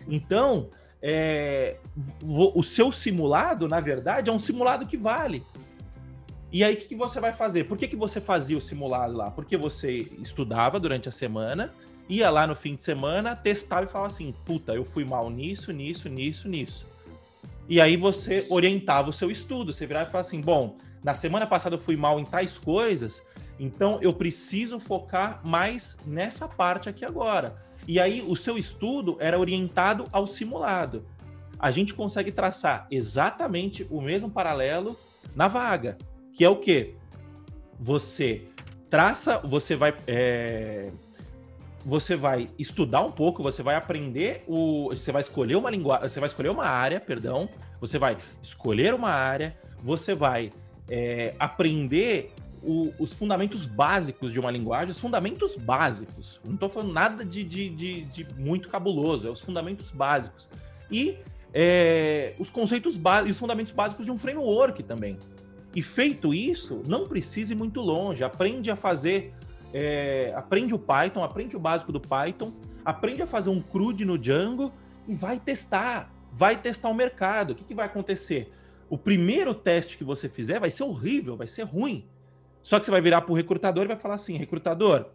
Então, 0.10 0.70
é, 1.10 1.78
o 2.22 2.62
seu 2.62 2.91
simulado, 2.91 3.66
na 3.66 3.80
verdade, 3.80 4.30
é 4.30 4.34
um 4.34 4.38
simulado 4.38 4.86
que 4.86 4.97
vale. 4.97 5.41
E 6.51 6.66
aí, 6.66 6.74
o 6.74 6.78
que, 6.78 6.84
que, 6.84 6.95
você 6.97 7.22
vai 7.22 7.32
fazer? 7.32 7.64
Por 7.64 7.78
que, 7.78 7.88
que 7.88 7.95
você 7.95 8.20
fazia 8.20 8.58
o 8.58 8.62
simulado 8.62 9.16
lá? 9.16 9.32
Porque 9.32 9.55
você 9.55 10.05
estudava 10.22 10.78
durante 10.82 11.08
a 11.08 11.12
semana, 11.14 11.74
ia 12.10 12.30
lá 12.30 12.45
no 12.45 12.58
fim 12.58 12.76
de 12.76 12.84
semana, 12.84 13.38
testava 13.38 13.86
e 13.86 13.88
falava 13.88 14.08
assim: 14.08 14.36
puta, 14.43 14.74
eu 14.74 14.84
fui 14.84 15.05
mal 15.05 15.30
nisso, 15.30 15.72
nisso, 15.72 16.10
nisso, 16.10 16.49
nisso. 16.49 16.86
E 17.70 17.80
aí 17.80 17.95
você 17.95 18.45
orientava 18.49 19.10
o 19.10 19.14
seu 19.14 19.32
estudo. 19.32 19.72
Você 19.72 19.88
virava 19.88 20.10
e 20.10 20.12
falava 20.12 20.28
assim: 20.28 20.41
bom, 20.41 20.76
na 21.01 21.14
semana 21.14 21.47
passada 21.47 21.76
eu 21.76 21.80
fui 21.80 21.95
mal 21.95 22.20
em 22.20 22.26
tais 22.26 22.58
coisas, 22.58 23.26
então 23.58 23.97
eu 24.01 24.14
preciso 24.14 24.78
focar 24.78 25.39
mais 25.47 26.01
nessa 26.05 26.49
parte 26.49 26.89
aqui 26.89 27.05
agora. 27.05 27.66
E 27.88 28.00
aí 28.00 28.22
o 28.22 28.36
seu 28.36 28.58
estudo 28.58 29.16
era 29.20 29.40
orientado 29.40 30.06
ao 30.12 30.28
simulado. 30.28 31.06
A 31.58 31.72
gente 31.72 31.94
consegue 31.94 32.32
traçar 32.32 32.86
exatamente 32.92 33.88
o 33.90 34.02
mesmo 34.02 34.30
paralelo 34.30 35.00
na 35.36 35.48
vaga, 35.48 35.98
que 36.34 36.44
é 36.44 36.50
o 36.50 36.58
que 36.58 36.96
você 37.80 38.48
traça, 38.90 39.40
você 39.40 39.76
vai 39.76 39.96
é, 40.06 40.92
você 41.86 42.16
vai 42.16 42.50
estudar 42.60 43.02
um 43.02 43.12
pouco, 43.12 43.42
você 43.42 43.64
vai 43.64 43.76
aprender 43.76 44.44
o, 44.46 44.90
você 44.90 45.12
vai 45.12 45.22
escolher 45.22 45.56
uma 45.56 45.70
linguagem, 45.70 46.10
você 46.10 46.20
vai 46.20 46.28
escolher 46.28 46.50
uma 46.50 46.66
área, 46.66 47.00
perdão, 47.00 47.50
você 47.80 47.98
vai 47.98 48.18
escolher 48.44 48.94
uma 48.94 49.10
área, 49.10 49.58
você 49.82 50.14
vai 50.14 50.52
é, 50.90 51.34
aprender 51.40 52.34
o, 52.64 52.93
os 52.99 53.14
fundamentos 53.14 53.66
básicos 53.66 54.32
de 54.32 54.39
uma 54.39 54.51
linguagem, 54.51 54.91
os 54.91 54.99
fundamentos 54.99 55.55
básicos. 55.55 56.39
Não 56.43 56.55
estou 56.55 56.70
falando 56.70 56.93
nada 56.93 57.24
de, 57.24 57.43
de, 57.43 57.70
de, 57.70 58.01
de, 58.05 58.28
muito 58.36 58.70
cabuloso, 58.70 59.28
é 59.28 59.32
os 59.32 59.39
fundamentos 59.39 59.91
básicos. 59.91 60.49
E 60.91 61.18
é, 61.53 62.34
os 62.39 62.49
conceitos 62.49 62.97
básicos, 62.97 63.32
os 63.32 63.39
fundamentos 63.39 63.72
básicos 63.72 64.05
de 64.05 64.12
um 64.12 64.18
framework 64.18 64.84
também. 64.84 65.18
E 65.76 65.82
feito 65.82 66.34
isso, 66.34 66.82
não 66.88 67.08
precise 67.08 67.53
ir 67.53 67.55
muito 67.55 67.82
longe. 67.82 68.24
Aprende 68.24 68.72
a 68.72 68.76
fazer, 68.76 69.34
é, 69.74 70.34
aprende 70.36 70.74
o 70.74 70.80
Python, 70.80 71.24
aprende 71.24 71.55
o 71.55 71.60
básico 71.60 71.91
do 71.91 71.99
Python, 71.99 72.51
aprende 72.84 73.22
a 73.22 73.28
fazer 73.28 73.49
um 73.49 73.62
CRUD 73.62 74.03
no 74.05 74.18
Django 74.18 74.72
e 75.08 75.14
vai 75.14 75.39
testar. 75.39 76.12
Vai 76.34 76.58
testar 76.58 76.89
o 76.89 76.93
mercado. 76.93 77.51
O 77.51 77.55
que, 77.55 77.64
que 77.64 77.76
vai 77.76 77.86
acontecer? 77.86 78.51
O 78.89 78.97
primeiro 78.97 79.53
teste 79.53 79.97
que 79.97 80.03
você 80.03 80.30
fizer 80.30 80.60
vai 80.60 80.72
ser 80.72 80.84
horrível, 80.84 81.36
vai 81.36 81.47
ser 81.47 81.64
ruim 81.64 82.08
só 82.68 82.82
que 82.82 82.86
você 82.86 82.91
vai 82.91 82.99
virar 82.99 83.22
para 83.22 83.32
o 83.32 83.36
recrutador 83.36 83.86
e 83.86 83.88
vai 83.88 83.95
falar 83.95 84.15
assim: 84.15 84.36
recrutador, 84.36 85.05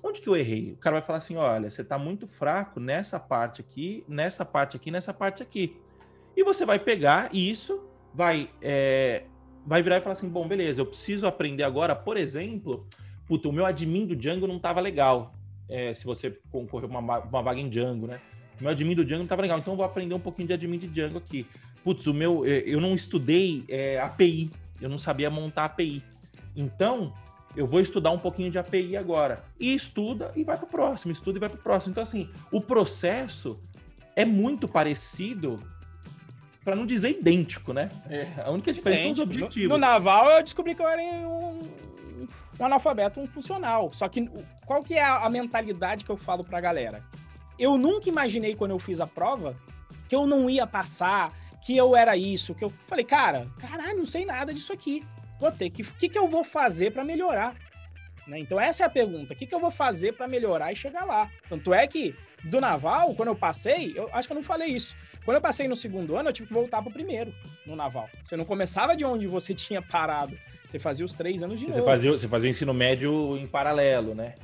onde 0.00 0.20
que 0.20 0.28
eu 0.28 0.36
errei? 0.36 0.74
O 0.74 0.76
cara 0.76 0.94
vai 0.94 1.02
falar 1.02 1.18
assim: 1.18 1.34
olha, 1.34 1.68
você 1.68 1.82
está 1.82 1.98
muito 1.98 2.28
fraco 2.28 2.78
nessa 2.78 3.18
parte 3.18 3.60
aqui, 3.60 4.04
nessa 4.06 4.44
parte 4.44 4.76
aqui, 4.76 4.88
nessa 4.88 5.12
parte 5.12 5.42
aqui. 5.42 5.76
E 6.36 6.44
você 6.44 6.64
vai 6.64 6.78
pegar 6.78 7.34
isso, 7.34 7.84
vai, 8.14 8.48
é, 8.62 9.24
vai 9.66 9.82
virar 9.82 9.98
e 9.98 10.00
falar 10.02 10.12
assim: 10.12 10.28
bom, 10.28 10.46
beleza, 10.46 10.80
eu 10.80 10.86
preciso 10.86 11.26
aprender 11.26 11.64
agora, 11.64 11.96
por 11.96 12.16
exemplo, 12.16 12.86
puta, 13.26 13.48
o 13.48 13.52
meu 13.52 13.66
admin 13.66 14.06
do 14.06 14.14
Django 14.14 14.46
não 14.46 14.60
tava 14.60 14.78
legal. 14.80 15.34
É, 15.68 15.92
se 15.92 16.04
você 16.04 16.38
concorrer 16.48 16.88
uma, 16.88 17.00
uma 17.00 17.42
vaga 17.42 17.58
em 17.58 17.68
Django, 17.68 18.06
né? 18.06 18.20
O 18.60 18.62
meu 18.62 18.70
admin 18.70 18.94
do 18.94 19.04
Django 19.04 19.22
não 19.22 19.28
tava 19.28 19.42
legal, 19.42 19.58
então 19.58 19.72
eu 19.72 19.78
vou 19.78 19.84
aprender 19.84 20.14
um 20.14 20.20
pouquinho 20.20 20.46
de 20.46 20.54
admin 20.54 20.78
de 20.78 20.86
Django 20.86 21.18
aqui. 21.18 21.44
Putz, 21.82 22.06
o 22.06 22.14
meu, 22.14 22.46
é, 22.46 22.62
eu 22.64 22.80
não 22.80 22.94
estudei 22.94 23.64
é, 23.68 23.98
API, 23.98 24.48
eu 24.80 24.88
não 24.88 24.96
sabia 24.96 25.28
montar 25.28 25.64
API. 25.64 26.00
Então, 26.58 27.14
eu 27.54 27.68
vou 27.68 27.80
estudar 27.80 28.10
um 28.10 28.18
pouquinho 28.18 28.50
de 28.50 28.58
API 28.58 28.96
agora. 28.96 29.44
E 29.60 29.74
estuda 29.74 30.32
e 30.34 30.42
vai 30.42 30.56
para 30.56 30.66
o 30.66 30.68
próximo, 30.68 31.12
estuda 31.12 31.38
e 31.38 31.40
vai 31.40 31.48
para 31.48 31.58
o 31.58 31.62
próximo. 31.62 31.92
Então, 31.92 32.02
assim, 32.02 32.28
o 32.50 32.60
processo 32.60 33.62
é 34.16 34.24
muito 34.24 34.66
parecido, 34.66 35.62
para 36.64 36.74
não 36.74 36.84
dizer 36.84 37.10
idêntico, 37.10 37.72
né? 37.72 37.88
É, 38.10 38.42
a 38.42 38.50
única 38.50 38.72
diferença 38.72 39.04
são 39.04 39.12
os 39.12 39.20
objetivos. 39.20 39.68
No, 39.68 39.76
no, 39.76 39.80
naval, 39.80 40.28
eu 40.32 40.42
descobri 40.42 40.74
que 40.74 40.82
eu 40.82 40.88
era 40.88 41.00
um, 41.00 41.58
um 42.58 42.64
analfabeto, 42.64 43.20
um 43.20 43.28
funcional. 43.28 43.90
Só 43.92 44.08
que 44.08 44.28
qual 44.66 44.82
que 44.82 44.94
é 44.94 45.04
a, 45.04 45.18
a 45.18 45.30
mentalidade 45.30 46.04
que 46.04 46.10
eu 46.10 46.16
falo 46.16 46.42
para 46.42 46.58
a 46.58 46.60
galera? 46.60 47.00
Eu 47.56 47.78
nunca 47.78 48.08
imaginei, 48.08 48.56
quando 48.56 48.72
eu 48.72 48.80
fiz 48.80 49.00
a 49.00 49.06
prova, 49.06 49.54
que 50.08 50.14
eu 50.14 50.26
não 50.26 50.50
ia 50.50 50.66
passar, 50.66 51.32
que 51.64 51.76
eu 51.76 51.94
era 51.94 52.16
isso, 52.16 52.52
que 52.52 52.64
eu 52.64 52.72
falei, 52.88 53.04
cara, 53.04 53.46
caralho, 53.58 53.98
não 53.98 54.06
sei 54.06 54.24
nada 54.24 54.52
disso 54.52 54.72
aqui 54.72 55.04
vou 55.40 55.50
ter 55.52 55.70
que. 55.70 55.82
O 55.82 55.94
que, 55.98 56.08
que 56.08 56.18
eu 56.18 56.28
vou 56.28 56.44
fazer 56.44 56.90
para 56.92 57.04
melhorar? 57.04 57.54
Né? 58.26 58.38
Então, 58.38 58.60
essa 58.60 58.84
é 58.84 58.86
a 58.86 58.90
pergunta. 58.90 59.32
O 59.32 59.36
que, 59.36 59.46
que 59.46 59.54
eu 59.54 59.58
vou 59.58 59.70
fazer 59.70 60.12
para 60.12 60.28
melhorar 60.28 60.70
e 60.70 60.76
chegar 60.76 61.04
lá? 61.04 61.30
Tanto 61.48 61.72
é 61.72 61.86
que, 61.86 62.14
do 62.44 62.60
naval, 62.60 63.14
quando 63.14 63.28
eu 63.28 63.34
passei, 63.34 63.94
eu 63.96 64.08
acho 64.12 64.28
que 64.28 64.32
eu 64.32 64.36
não 64.36 64.44
falei 64.44 64.68
isso. 64.68 64.94
Quando 65.24 65.36
eu 65.36 65.40
passei 65.40 65.66
no 65.66 65.76
segundo 65.76 66.16
ano, 66.16 66.28
eu 66.28 66.32
tive 66.32 66.48
que 66.48 66.54
voltar 66.54 66.82
pro 66.82 66.92
primeiro 66.92 67.32
no 67.66 67.74
naval. 67.74 68.08
Você 68.22 68.36
não 68.36 68.44
começava 68.44 68.94
de 68.94 69.04
onde 69.04 69.26
você 69.26 69.52
tinha 69.54 69.80
parado. 69.80 70.38
Você 70.66 70.78
fazia 70.78 71.06
os 71.06 71.14
três 71.14 71.42
anos 71.42 71.58
de 71.58 71.66
você 71.66 71.78
novo. 71.78 71.86
Fazia, 71.86 72.10
você 72.10 72.28
fazia 72.28 72.48
o 72.48 72.50
ensino 72.50 72.74
médio 72.74 73.36
em 73.38 73.46
paralelo, 73.46 74.14
né? 74.14 74.34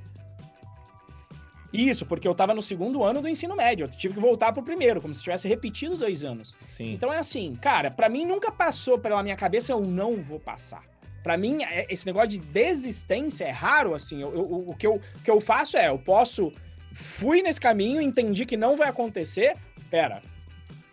Isso, 1.75 2.07
porque 2.07 2.29
eu 2.29 2.33
estava 2.33 2.55
no 2.55 2.62
segundo 2.62 3.03
ano 3.03 3.20
do 3.20 3.29
ensino 3.29 3.57
médio. 3.57 3.85
Eu 3.85 3.89
tive 3.89 4.14
que 4.14 4.20
voltar 4.20 4.53
pro 4.53 4.62
primeiro, 4.62 5.01
como 5.01 5.12
se 5.12 5.22
tivesse 5.25 5.49
repetido 5.49 5.97
dois 5.97 6.22
anos. 6.22 6.57
Sim. 6.77 6.93
Então 6.95 7.12
é 7.12 7.18
assim, 7.18 7.57
cara, 7.57 7.91
para 7.91 8.09
mim 8.09 8.25
nunca 8.25 8.53
passou 8.53 8.97
pela 8.97 9.20
minha 9.25 9.35
cabeça 9.35 9.72
eu 9.72 9.81
não 9.81 10.22
vou 10.22 10.39
passar. 10.39 10.85
Para 11.25 11.37
mim, 11.37 11.64
é, 11.64 11.87
esse 11.89 12.07
negócio 12.07 12.29
de 12.29 12.39
desistência 12.39 13.45
é 13.47 13.51
raro, 13.51 13.95
assim. 13.95 14.20
Eu, 14.20 14.35
eu, 14.35 14.43
o, 14.68 14.75
que 14.77 14.87
eu, 14.87 14.97
o 14.97 15.20
que 15.25 15.31
eu 15.31 15.41
faço 15.41 15.77
é, 15.77 15.89
eu 15.89 15.99
posso. 15.99 16.53
Fui 16.95 17.43
nesse 17.43 17.61
caminho, 17.61 18.01
entendi 18.01 18.47
que 18.47 18.57
não 18.57 18.77
vai 18.77 18.89
acontecer. 18.89 19.57
Pera, 19.91 20.22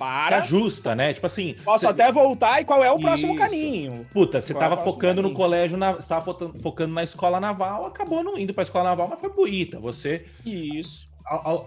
para. 0.02 0.42
Se 0.42 0.48
ajusta, 0.48 0.96
né? 0.96 1.14
Tipo 1.14 1.28
assim. 1.28 1.56
Posso 1.64 1.86
você... 1.86 1.88
até 1.88 2.12
voltar 2.12 2.60
e 2.60 2.66
qual 2.66 2.84
é 2.84 2.92
o 2.92 2.96
Isso. 2.96 3.02
próximo 3.02 3.36
caminho? 3.36 4.04
Puta, 4.12 4.42
você 4.42 4.52
qual 4.52 4.60
tava 4.62 4.82
é 4.82 4.84
focando 4.84 5.22
caminho? 5.22 5.30
no 5.30 5.36
colégio, 5.36 5.78
na... 5.78 5.94
você 5.94 6.10
tava 6.10 6.34
focando 6.60 6.94
na 6.94 7.04
escola 7.04 7.40
naval, 7.40 7.86
acabou 7.86 8.24
não 8.24 8.36
indo 8.36 8.52
pra 8.52 8.64
escola 8.64 8.86
naval, 8.86 9.08
mas 9.08 9.20
foi 9.20 9.30
pro 9.30 9.48
ITA. 9.48 9.80
Você. 9.80 10.26
Isso. 10.44 11.08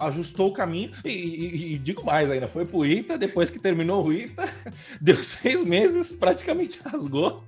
ajustou 0.01 0.49
o 0.49 0.53
caminho 0.53 0.91
e, 1.05 1.09
e, 1.09 1.73
e, 1.73 1.77
digo 1.77 2.05
mais 2.05 2.29
ainda, 2.29 2.47
foi 2.47 2.65
pro 2.65 2.85
ITA, 2.85 3.17
depois 3.17 3.49
que 3.49 3.57
terminou 3.57 4.03
o 4.03 4.11
ITA, 4.11 4.49
deu 4.99 5.23
seis 5.23 5.63
meses, 5.63 6.11
praticamente 6.11 6.79
rasgou 6.83 7.41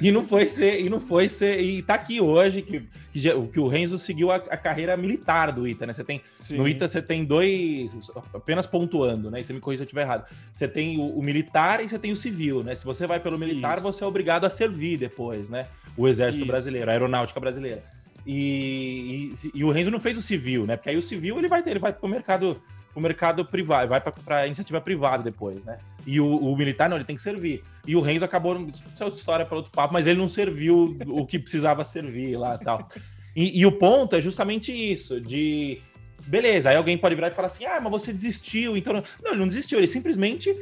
e 0.00 0.12
não 0.12 0.24
foi 0.24 0.46
ser, 0.46 0.80
e 0.80 0.88
não 0.88 1.00
foi 1.00 1.28
ser, 1.28 1.60
e 1.60 1.82
tá 1.82 1.94
aqui 1.94 2.20
hoje 2.20 2.62
que, 2.62 2.82
que, 3.12 3.46
que 3.48 3.60
o 3.60 3.66
Renzo 3.66 3.98
seguiu 3.98 4.30
a, 4.30 4.36
a, 4.36 4.56
carreira 4.56 4.96
militar 4.96 5.52
do 5.52 5.66
ITA, 5.66 5.86
né? 5.86 5.92
Você 5.92 6.04
tem 6.04 6.20
Sim. 6.34 6.58
no 6.58 6.68
ITA 6.68 6.86
você 6.86 7.02
tem 7.02 7.24
dois, 7.24 8.10
apenas 8.34 8.66
pontuando, 8.66 9.30
né? 9.30 9.40
E 9.40 9.44
você 9.44 9.52
me 9.52 9.60
corrija 9.60 9.78
se 9.78 9.82
eu 9.82 9.86
estiver 9.86 10.02
errado. 10.02 10.26
Você 10.52 10.68
tem 10.68 10.98
o, 10.98 11.18
o, 11.18 11.22
militar 11.22 11.82
e 11.82 11.88
você 11.88 11.98
tem 11.98 12.12
o 12.12 12.16
civil, 12.16 12.62
né? 12.62 12.74
Se 12.74 12.84
você 12.84 13.06
vai 13.06 13.18
pelo 13.20 13.38
militar, 13.38 13.78
Isso. 13.78 13.82
você 13.82 14.04
é 14.04 14.06
obrigado 14.06 14.44
a 14.44 14.50
servir 14.50 14.98
depois, 14.98 15.50
né? 15.50 15.66
O 15.96 16.06
exército 16.06 16.44
Isso. 16.44 16.50
brasileiro, 16.50 16.90
a 16.90 16.92
aeronáutica 16.92 17.40
brasileira. 17.40 17.82
E, 18.26 19.32
e, 19.44 19.50
e, 19.54 19.64
o 19.64 19.70
Renzo 19.70 19.90
não 19.90 19.98
fez 19.98 20.16
o 20.16 20.22
civil, 20.22 20.66
né? 20.66 20.76
Porque 20.76 20.90
aí 20.90 20.96
o 20.96 21.02
civil 21.02 21.38
ele 21.38 21.48
vai 21.48 21.62
ele 21.66 21.78
vai 21.78 21.92
pro 21.92 22.08
mercado 22.08 22.60
o 22.94 23.00
mercado 23.00 23.44
privado, 23.44 23.88
vai 23.88 24.00
para 24.00 24.46
iniciativa 24.46 24.80
privada 24.80 25.22
depois, 25.22 25.62
né? 25.64 25.78
E 26.06 26.20
o, 26.20 26.26
o, 26.26 26.56
militar 26.56 26.88
não, 26.88 26.96
ele 26.96 27.04
tem 27.04 27.16
que 27.16 27.22
servir. 27.22 27.62
E 27.86 27.94
o 27.94 28.00
Renzo 28.00 28.24
acabou, 28.24 28.56
isso 28.68 28.82
é 28.98 29.04
outra 29.04 29.18
história 29.18 29.46
para 29.46 29.56
outro 29.56 29.72
papo, 29.72 29.94
mas 29.94 30.06
ele 30.06 30.18
não 30.18 30.28
serviu 30.28 30.96
o 31.06 31.24
que 31.24 31.38
precisava 31.38 31.84
servir 31.84 32.36
lá 32.36 32.58
tal. 32.58 32.88
E, 33.34 33.60
e 33.60 33.64
o 33.64 33.72
ponto 33.72 34.16
é 34.16 34.20
justamente 34.20 34.72
isso, 34.72 35.20
de 35.20 35.80
beleza, 36.26 36.70
aí 36.70 36.76
alguém 36.76 36.98
pode 36.98 37.14
virar 37.14 37.28
e 37.28 37.32
falar 37.32 37.46
assim: 37.46 37.64
ah, 37.64 37.80
mas 37.80 37.90
você 37.90 38.12
desistiu, 38.12 38.76
então. 38.76 38.92
Não, 38.92 39.02
não 39.22 39.30
ele 39.30 39.40
não 39.40 39.48
desistiu, 39.48 39.78
ele 39.78 39.86
simplesmente 39.86 40.54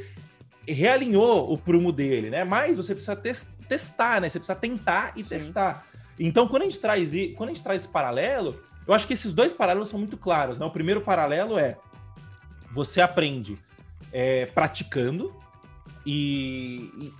realinhou 0.67 1.51
o 1.51 1.57
prumo 1.57 1.91
dele, 1.91 2.29
né? 2.29 2.43
Mas 2.43 2.77
você 2.77 2.93
precisa 2.93 3.15
testar, 3.15 4.21
né? 4.21 4.29
Você 4.29 4.39
precisa 4.39 4.57
tentar 4.57 5.13
e 5.15 5.23
Sim. 5.23 5.29
testar. 5.29 5.85
Então, 6.19 6.47
quando 6.47 6.63
a 6.63 6.65
gente 6.65 6.79
traz 6.79 7.11
quando 7.35 7.49
a 7.49 7.53
gente 7.53 7.63
traz 7.63 7.83
esse 7.83 7.91
paralelo, 7.91 8.55
eu 8.87 8.93
acho 8.93 9.07
que 9.07 9.13
esses 9.13 9.33
dois 9.33 9.53
paralelos 9.53 9.89
são 9.89 9.99
muito 9.99 10.17
claros, 10.17 10.59
né? 10.59 10.65
O 10.65 10.71
primeiro 10.71 11.01
paralelo 11.01 11.57
é 11.57 11.77
você 12.71 13.01
aprende 13.01 13.57
é, 14.11 14.45
praticando 14.47 15.35
e, 16.05 17.11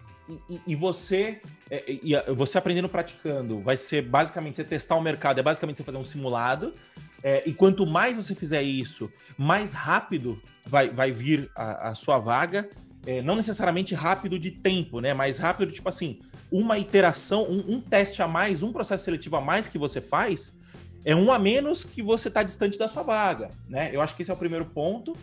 e, 0.50 0.62
e 0.68 0.76
você 0.76 1.40
é, 1.70 1.84
e 1.88 2.34
você 2.34 2.58
aprendendo 2.58 2.90
praticando 2.90 3.60
vai 3.60 3.78
ser 3.78 4.02
basicamente 4.04 4.56
você 4.56 4.64
testar 4.64 4.96
o 4.96 5.02
mercado, 5.02 5.40
é 5.40 5.44
basicamente 5.44 5.78
você 5.78 5.84
fazer 5.84 5.98
um 5.98 6.04
simulado. 6.04 6.74
É, 7.22 7.44
e 7.46 7.54
quanto 7.54 7.86
mais 7.86 8.16
você 8.16 8.34
fizer 8.34 8.64
isso, 8.64 9.12
mais 9.38 9.74
rápido 9.74 10.42
vai, 10.66 10.90
vai 10.90 11.12
vir 11.12 11.50
a, 11.56 11.90
a 11.90 11.96
sua 11.96 12.18
vaga. 12.18 12.70
É, 13.06 13.22
não 13.22 13.36
necessariamente 13.36 13.96
rápido 13.96 14.38
de 14.38 14.52
tempo, 14.52 15.00
né? 15.00 15.14
Mas 15.14 15.38
rápido, 15.38 15.72
tipo 15.72 15.88
assim, 15.88 16.20
uma 16.52 16.78
iteração, 16.78 17.44
um, 17.44 17.76
um 17.76 17.82
teste 17.82 18.22
a 18.22 18.28
mais, 18.28 18.62
um 18.62 18.74
processo 18.74 19.06
seletivo 19.06 19.38
a 19.38 19.42
mais 19.42 19.70
que 19.70 19.78
você 19.78 20.02
faz, 20.02 20.60
é 21.06 21.16
um 21.16 21.32
a 21.32 21.40
menos 21.40 21.84
que 21.86 22.02
você 22.02 22.28
está 22.28 22.44
distante 22.44 22.78
da 22.78 22.88
sua 22.88 23.04
vaga, 23.04 23.50
né? 23.70 23.90
Eu 23.94 24.02
acho 24.02 24.16
que 24.16 24.22
esse 24.22 24.32
é 24.32 24.34
o 24.34 24.38
primeiro 24.38 24.66
ponto. 24.66 25.14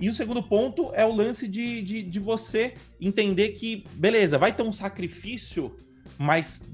E 0.00 0.08
o 0.08 0.14
segundo 0.14 0.42
ponto 0.42 0.90
é 0.94 1.04
o 1.04 1.14
lance 1.14 1.46
de, 1.46 1.82
de, 1.82 2.02
de 2.02 2.18
você 2.18 2.72
entender 2.98 3.50
que, 3.50 3.84
beleza, 3.94 4.38
vai 4.38 4.52
ter 4.52 4.62
um 4.62 4.72
sacrifício 4.72 5.76
mais 6.18 6.72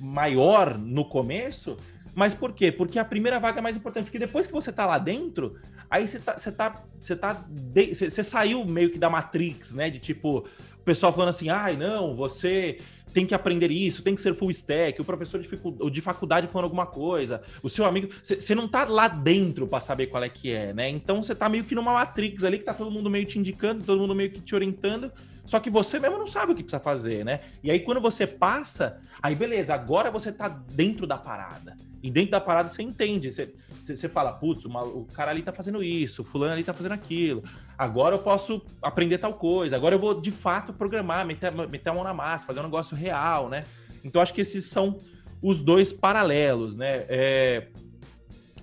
maior 0.00 0.76
no 0.76 1.04
começo, 1.04 1.76
mas 2.14 2.34
por 2.34 2.52
quê? 2.52 2.70
Porque 2.70 2.98
a 2.98 3.04
primeira 3.04 3.38
vaga 3.38 3.60
é 3.60 3.62
mais 3.62 3.76
importante, 3.76 4.04
porque 4.04 4.18
depois 4.18 4.46
que 4.46 4.52
você 4.52 4.72
tá 4.72 4.84
lá 4.84 4.98
dentro, 4.98 5.56
aí 5.88 6.06
você 6.06 6.18
tá, 6.18 6.36
você 6.36 6.52
tá, 6.52 6.84
você 6.98 7.16
tá, 7.16 7.46
você, 7.94 8.24
saiu 8.24 8.64
meio 8.64 8.90
que 8.90 8.98
da 8.98 9.08
Matrix, 9.08 9.72
né? 9.72 9.88
De 9.88 9.98
tipo, 9.98 10.38
o 10.38 10.84
pessoal 10.84 11.12
falando 11.12 11.30
assim, 11.30 11.48
ai, 11.48 11.76
não, 11.76 12.14
você 12.14 12.78
tem 13.12 13.26
que 13.26 13.34
aprender 13.34 13.70
isso, 13.70 14.02
tem 14.02 14.14
que 14.14 14.20
ser 14.20 14.34
full 14.34 14.50
stack, 14.50 15.00
o 15.00 15.04
professor 15.04 15.40
de, 15.40 15.90
de 15.90 16.00
faculdade 16.00 16.46
falando 16.48 16.64
alguma 16.64 16.86
coisa, 16.86 17.42
o 17.62 17.68
seu 17.68 17.84
amigo. 17.84 18.08
Você 18.22 18.54
não 18.54 18.66
tá 18.66 18.84
lá 18.84 19.08
dentro 19.08 19.66
para 19.66 19.80
saber 19.80 20.06
qual 20.06 20.22
é 20.22 20.28
que 20.28 20.50
é, 20.50 20.72
né? 20.72 20.88
Então 20.88 21.22
você 21.22 21.34
tá 21.34 21.48
meio 21.48 21.64
que 21.64 21.74
numa 21.74 21.92
Matrix 21.92 22.44
ali 22.44 22.58
que 22.58 22.64
tá 22.64 22.74
todo 22.74 22.90
mundo 22.90 23.10
meio 23.10 23.26
te 23.26 23.38
indicando, 23.38 23.84
todo 23.84 24.00
mundo 24.00 24.14
meio 24.14 24.30
que 24.30 24.40
te 24.40 24.54
orientando. 24.54 25.12
Só 25.44 25.58
que 25.58 25.68
você 25.68 25.98
mesmo 25.98 26.18
não 26.18 26.26
sabe 26.26 26.52
o 26.52 26.54
que 26.54 26.62
precisa 26.62 26.80
fazer, 26.80 27.24
né? 27.24 27.40
E 27.62 27.70
aí 27.70 27.80
quando 27.80 28.00
você 28.00 28.26
passa, 28.26 29.00
aí 29.22 29.34
beleza, 29.34 29.74
agora 29.74 30.10
você 30.10 30.32
tá 30.32 30.48
dentro 30.48 31.06
da 31.06 31.18
parada. 31.18 31.76
E 32.02 32.10
dentro 32.10 32.32
da 32.32 32.40
parada 32.40 32.68
você 32.68 32.82
entende. 32.82 33.30
Você, 33.30 33.52
você 33.80 34.08
fala, 34.08 34.32
putz, 34.32 34.64
o 34.64 35.06
cara 35.12 35.30
ali 35.30 35.42
tá 35.42 35.52
fazendo 35.52 35.82
isso, 35.82 36.22
o 36.22 36.24
fulano 36.24 36.52
ali 36.52 36.64
tá 36.64 36.74
fazendo 36.74 36.92
aquilo. 36.92 37.44
Agora 37.78 38.16
eu 38.16 38.18
posso 38.18 38.60
aprender 38.82 39.18
tal 39.18 39.34
coisa. 39.34 39.76
Agora 39.76 39.94
eu 39.94 39.98
vou 39.98 40.20
de 40.20 40.32
fato 40.32 40.72
programar, 40.72 41.24
meter, 41.24 41.52
meter 41.52 41.90
a 41.90 41.94
mão 41.94 42.02
na 42.02 42.12
massa, 42.12 42.46
fazer 42.46 42.60
um 42.60 42.64
negócio 42.64 42.96
real, 42.96 43.48
né? 43.48 43.64
Então 44.04 44.20
acho 44.20 44.34
que 44.34 44.40
esses 44.40 44.66
são 44.66 44.98
os 45.40 45.62
dois 45.62 45.92
paralelos, 45.92 46.76
né? 46.76 47.04
É... 47.08 47.68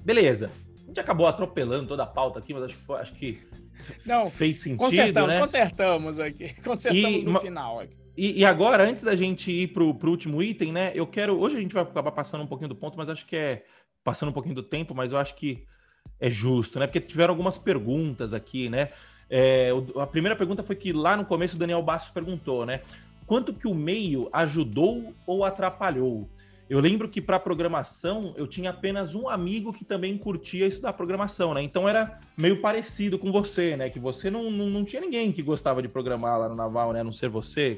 Beleza. 0.04 0.52
A 0.84 0.88
gente 0.88 1.00
acabou 1.00 1.28
atropelando 1.28 1.88
toda 1.88 2.04
a 2.04 2.08
pauta 2.08 2.40
aqui, 2.40 2.54
mas 2.54 2.64
acho 2.64 2.76
que, 2.76 2.84
foi, 2.84 3.00
acho 3.00 3.14
que 3.14 3.50
não, 4.06 4.30
fez 4.30 4.58
sentido, 4.58 4.80
consertamos, 4.80 5.30
né? 5.30 5.40
Consertamos 5.40 6.20
aqui. 6.20 6.54
Consertamos 6.62 7.22
e, 7.22 7.26
no 7.26 7.40
final 7.40 7.80
aqui. 7.80 7.96
E, 8.20 8.42
e, 8.42 8.46
agora, 8.46 8.84
antes 8.84 9.02
da 9.02 9.16
gente 9.16 9.50
ir 9.50 9.68
pro, 9.68 9.96
pro 9.96 10.12
último 10.12 10.44
item, 10.44 10.74
né? 10.74 10.92
Eu 10.94 11.08
quero. 11.08 11.40
Hoje 11.40 11.56
a 11.56 11.62
gente 11.62 11.74
vai 11.74 11.84
acabar 11.84 12.12
passando 12.12 12.44
um 12.44 12.48
pouquinho 12.48 12.68
do 12.68 12.76
ponto, 12.76 12.98
mas 12.98 13.08
acho 13.08 13.26
que 13.26 13.38
é. 13.38 13.64
Passando 14.04 14.28
um 14.28 14.34
pouquinho 14.34 14.56
do 14.56 14.64
tempo, 14.64 14.94
mas 14.94 15.14
eu 15.14 15.18
acho 15.18 15.36
que 15.36 15.66
é 16.20 16.30
justo, 16.30 16.80
né? 16.80 16.86
Porque 16.86 17.00
tiveram 17.00 17.32
algumas 17.32 17.58
perguntas 17.58 18.34
aqui, 18.34 18.68
né? 18.68 18.90
É, 19.30 19.70
a 19.96 20.06
primeira 20.06 20.36
pergunta 20.36 20.64
foi 20.64 20.76
que 20.76 20.92
lá 20.92 21.16
no 21.16 21.24
começo 21.24 21.56
o 21.56 21.60
Daniel 21.60 21.82
Bastos 21.82 22.12
perguntou, 22.12 22.66
né? 22.66 22.82
Quanto 23.26 23.54
que 23.54 23.68
o 23.68 23.74
meio 23.74 24.28
ajudou 24.34 25.14
ou 25.26 25.46
atrapalhou? 25.46 26.28
Eu 26.70 26.82
lembro 26.82 27.08
que 27.08 27.22
para 27.22 27.40
programação 27.40 28.34
eu 28.36 28.48
tinha 28.48 28.72
apenas 28.72 29.16
um 29.16 29.30
amigo 29.30 29.72
que 29.72 29.86
também 29.86 30.18
curtia 30.18 30.68
estudar 30.68 30.92
programação, 30.92 31.54
né? 31.54 31.62
Então 31.64 31.88
era 31.88 32.20
meio 32.36 32.60
parecido 32.60 33.18
com 33.18 33.32
você, 33.32 33.78
né? 33.78 33.90
Que 33.90 34.00
você 34.00 34.30
não, 34.30 34.52
não, 34.52 34.68
não 34.68 34.84
tinha 34.84 35.02
ninguém 35.02 35.32
que 35.32 35.42
gostava 35.42 35.82
de 35.82 35.88
programar 35.88 36.38
lá 36.38 36.50
no 36.50 36.56
Naval, 36.56 36.92
né? 36.92 37.00
A 37.00 37.04
não 37.04 37.14
ser 37.14 37.30
você. 37.30 37.76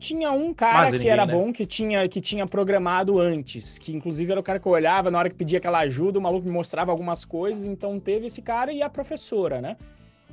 Tinha 0.00 0.32
um 0.32 0.54
cara 0.54 0.86
que 0.86 0.92
ninguém, 0.92 1.10
era 1.10 1.26
né? 1.26 1.32
bom, 1.32 1.52
que 1.52 1.66
tinha, 1.66 2.08
que 2.08 2.20
tinha 2.20 2.46
programado 2.46 3.20
antes, 3.20 3.78
que 3.78 3.94
inclusive 3.94 4.32
era 4.32 4.40
o 4.40 4.42
cara 4.42 4.58
que 4.58 4.66
eu 4.66 4.72
olhava 4.72 5.10
na 5.10 5.18
hora 5.18 5.28
que 5.28 5.36
pedia 5.36 5.58
aquela 5.58 5.80
ajuda, 5.80 6.18
o 6.18 6.22
maluco 6.22 6.46
me 6.46 6.52
mostrava 6.52 6.90
algumas 6.90 7.24
coisas, 7.24 7.66
então 7.66 8.00
teve 8.00 8.26
esse 8.26 8.40
cara 8.40 8.72
e 8.72 8.82
a 8.82 8.88
professora, 8.88 9.60
né? 9.60 9.76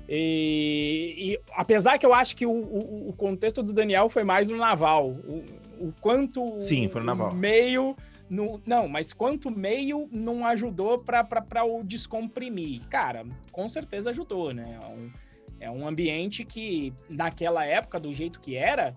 E, 0.10 1.16
e 1.18 1.40
apesar 1.52 1.98
que 1.98 2.06
eu 2.06 2.14
acho 2.14 2.34
que 2.34 2.46
o, 2.46 2.52
o, 2.52 3.10
o, 3.10 3.14
contexto 3.14 3.62
do 3.62 3.74
Daniel 3.74 4.10
foi 4.10 4.24
mais 4.24 4.48
no 4.48 4.56
naval, 4.56 5.10
o, 5.10 5.44
o 5.80 5.94
quanto 6.00 6.58
Sim, 6.58 6.88
foi 6.88 7.02
no 7.02 7.08
naval. 7.08 7.36
meio 7.36 7.94
no, 8.30 8.62
não, 8.66 8.88
mas 8.88 9.14
quanto 9.14 9.50
meio 9.50 10.08
não 10.12 10.46
ajudou 10.46 11.00
para 11.00 11.66
o 11.66 11.84
descomprimir? 11.84 12.86
Cara, 12.88 13.26
com 13.52 13.68
certeza 13.70 14.10
ajudou, 14.12 14.54
né? 14.54 14.80
É 14.82 14.88
um, 14.88 15.12
é 15.60 15.72
um 15.72 15.88
ambiente 15.88 16.44
que, 16.44 16.94
naquela 17.10 17.66
época, 17.66 18.00
do 18.00 18.12
jeito 18.14 18.40
que 18.40 18.56
era, 18.56 18.96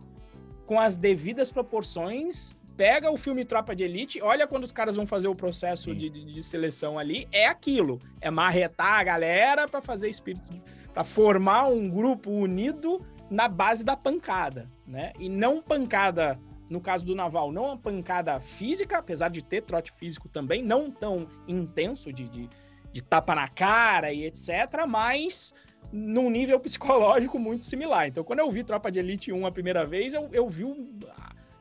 com 0.71 0.79
as 0.79 0.97
devidas 0.97 1.51
proporções, 1.51 2.57
pega 2.77 3.11
o 3.11 3.17
filme 3.19 3.45
Tropa 3.45 3.75
de 3.75 3.83
Elite, 3.83 4.23
olha 4.23 4.47
quando 4.47 4.63
os 4.63 4.71
caras 4.71 4.95
vão 4.95 5.05
fazer 5.05 5.27
o 5.27 5.35
processo 5.35 5.93
de, 5.93 6.09
de, 6.09 6.25
de, 6.25 6.43
seleção 6.45 6.97
ali, 6.97 7.27
é 7.33 7.49
aquilo. 7.49 7.99
É 8.21 8.31
marretar 8.31 9.01
a 9.01 9.03
galera 9.03 9.67
para 9.67 9.83
fazer 9.83 10.09
espírito, 10.09 10.47
para 10.95 11.03
formar 11.03 11.67
um 11.67 11.91
grupo 11.91 12.31
unido 12.31 13.05
na 13.29 13.49
base 13.49 13.85
da 13.85 13.97
pancada, 13.97 14.71
né? 14.87 15.13
E 15.19 15.29
não 15.29 15.61
pancada, 15.61 16.39
no 16.69 16.81
caso 16.81 17.05
do 17.05 17.17
Naval, 17.17 17.51
não 17.51 17.73
a 17.73 17.77
pancada 17.77 18.39
física, 18.39 18.99
apesar 18.99 19.29
de 19.29 19.43
ter 19.43 19.63
trote 19.63 19.91
físico 19.91 20.29
também, 20.29 20.63
não 20.63 20.89
tão 20.89 21.27
intenso 21.49 22.13
de, 22.13 22.29
de, 22.29 22.49
de 22.93 23.03
tapa 23.03 23.35
na 23.35 23.49
cara 23.49 24.13
e 24.13 24.25
etc., 24.25 24.87
mas 24.87 25.53
num 25.93 26.31
nível 26.31 26.59
psicológico 26.61 27.39
muito 27.39 27.65
similar. 27.65 28.09
Então, 28.09 28.23
quando 28.25 28.41
eu 28.41 28.51
vi 28.51 28.63
Tropa 28.63 28.91
de 28.91 28.99
Elite 28.99 29.33
1 29.33 29.47
a 29.47 29.51
primeira 29.51 29.85
vez, 29.85 30.15
eu, 30.15 30.29
eu 30.33 30.49
vi 30.49 30.65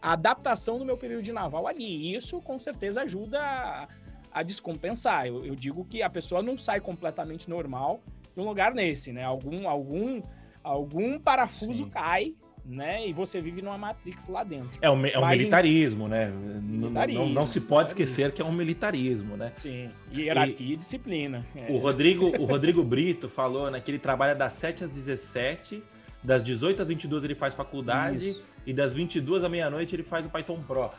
a 0.01 0.13
adaptação 0.13 0.77
do 0.77 0.85
meu 0.85 0.97
período 0.97 1.23
de 1.23 1.33
naval 1.33 1.67
ali. 1.67 1.83
E 1.83 2.15
isso, 2.15 2.41
com 2.41 2.59
certeza, 2.59 3.01
ajuda 3.01 3.39
a, 3.41 3.87
a 4.31 4.43
descompensar. 4.43 5.27
Eu, 5.27 5.45
eu, 5.45 5.55
digo 5.55 5.83
que 5.85 6.01
a 6.01 6.09
pessoa 6.09 6.41
não 6.41 6.57
sai 6.57 6.79
completamente 6.79 7.49
normal 7.49 8.01
de 8.35 8.41
um 8.41 8.45
lugar 8.45 8.73
nesse, 8.73 9.11
né? 9.11 9.23
Algum, 9.23 9.67
algum, 9.67 10.21
algum 10.63 11.19
parafuso 11.19 11.85
Sim. 11.85 11.89
cai 11.89 12.35
né? 12.69 13.07
E 13.07 13.11
você 13.11 13.41
vive 13.41 13.61
numa 13.61 13.77
Matrix 13.77 14.27
lá 14.27 14.43
dentro. 14.43 14.69
É 14.79 14.89
um, 14.89 15.05
é 15.05 15.17
um 15.17 15.27
militarismo, 15.27 16.05
em... 16.05 16.09
né? 16.09 16.27
Militarismo, 16.27 17.25
não, 17.25 17.29
não, 17.33 17.47
se 17.47 17.59
pode 17.59 17.89
esquecer 17.89 18.31
que 18.31 18.41
é 18.41 18.45
um 18.45 18.51
militarismo, 18.51 19.35
né? 19.35 19.51
Sim. 19.59 19.89
Hierarquia 20.13 20.67
e, 20.67 20.73
e 20.73 20.75
disciplina. 20.75 21.43
É. 21.55 21.71
O 21.71 21.77
Rodrigo, 21.77 22.27
o 22.39 22.45
Rodrigo 22.45 22.83
Brito 22.83 23.27
falou 23.27 23.71
né, 23.71 23.79
que 23.79 23.89
ele 23.89 23.97
trabalha 23.97 24.35
das 24.35 24.53
7 24.53 24.83
às 24.83 24.91
17, 24.91 25.81
das 26.23 26.43
18 26.43 26.83
às 26.83 26.87
22 26.87 27.23
ele 27.23 27.35
faz 27.35 27.55
faculdade 27.55 28.29
Isso. 28.29 28.45
e 28.65 28.71
das 28.71 28.93
22 28.93 29.43
à 29.43 29.49
meia-noite 29.49 29.95
ele 29.95 30.03
faz 30.03 30.25
o 30.25 30.29
Python 30.29 30.61
Pro. 30.61 30.91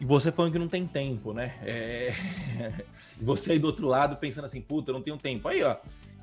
E 0.00 0.04
você 0.04 0.32
falando 0.32 0.52
que 0.52 0.58
não 0.58 0.66
tem 0.66 0.84
tempo, 0.84 1.32
né? 1.32 1.54
É... 1.62 2.12
você 3.22 3.52
aí 3.52 3.58
do 3.60 3.68
outro 3.68 3.86
lado 3.86 4.16
pensando 4.16 4.46
assim, 4.46 4.60
puta, 4.60 4.90
eu 4.90 4.94
não 4.94 5.02
tenho 5.02 5.16
tempo. 5.16 5.46
Aí, 5.46 5.62
ó, 5.62 5.76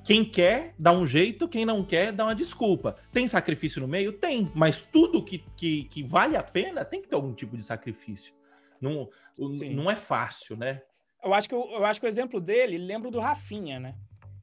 quem 0.03 0.25
quer 0.25 0.73
dá 0.77 0.91
um 0.91 1.05
jeito, 1.05 1.47
quem 1.47 1.65
não 1.65 1.83
quer 1.83 2.11
dá 2.11 2.25
uma 2.25 2.35
desculpa. 2.35 2.95
Tem 3.11 3.27
sacrifício 3.27 3.81
no 3.81 3.87
meio? 3.87 4.13
Tem, 4.13 4.51
mas 4.55 4.81
tudo 4.81 5.23
que, 5.23 5.39
que, 5.55 5.83
que 5.85 6.03
vale 6.03 6.35
a 6.35 6.43
pena 6.43 6.83
tem 6.83 7.01
que 7.01 7.07
ter 7.07 7.15
algum 7.15 7.33
tipo 7.33 7.55
de 7.55 7.63
sacrifício. 7.63 8.33
Não, 8.79 9.09
não 9.37 9.89
é 9.91 9.95
fácil, 9.95 10.57
né? 10.57 10.81
Eu 11.23 11.33
acho, 11.33 11.47
que, 11.47 11.53
eu, 11.53 11.63
eu 11.71 11.85
acho 11.85 11.99
que 11.99 12.05
o 12.07 12.09
exemplo 12.09 12.41
dele 12.41 12.79
lembra 12.79 13.11
do 13.11 13.19
Rafinha, 13.19 13.79
né? 13.79 13.95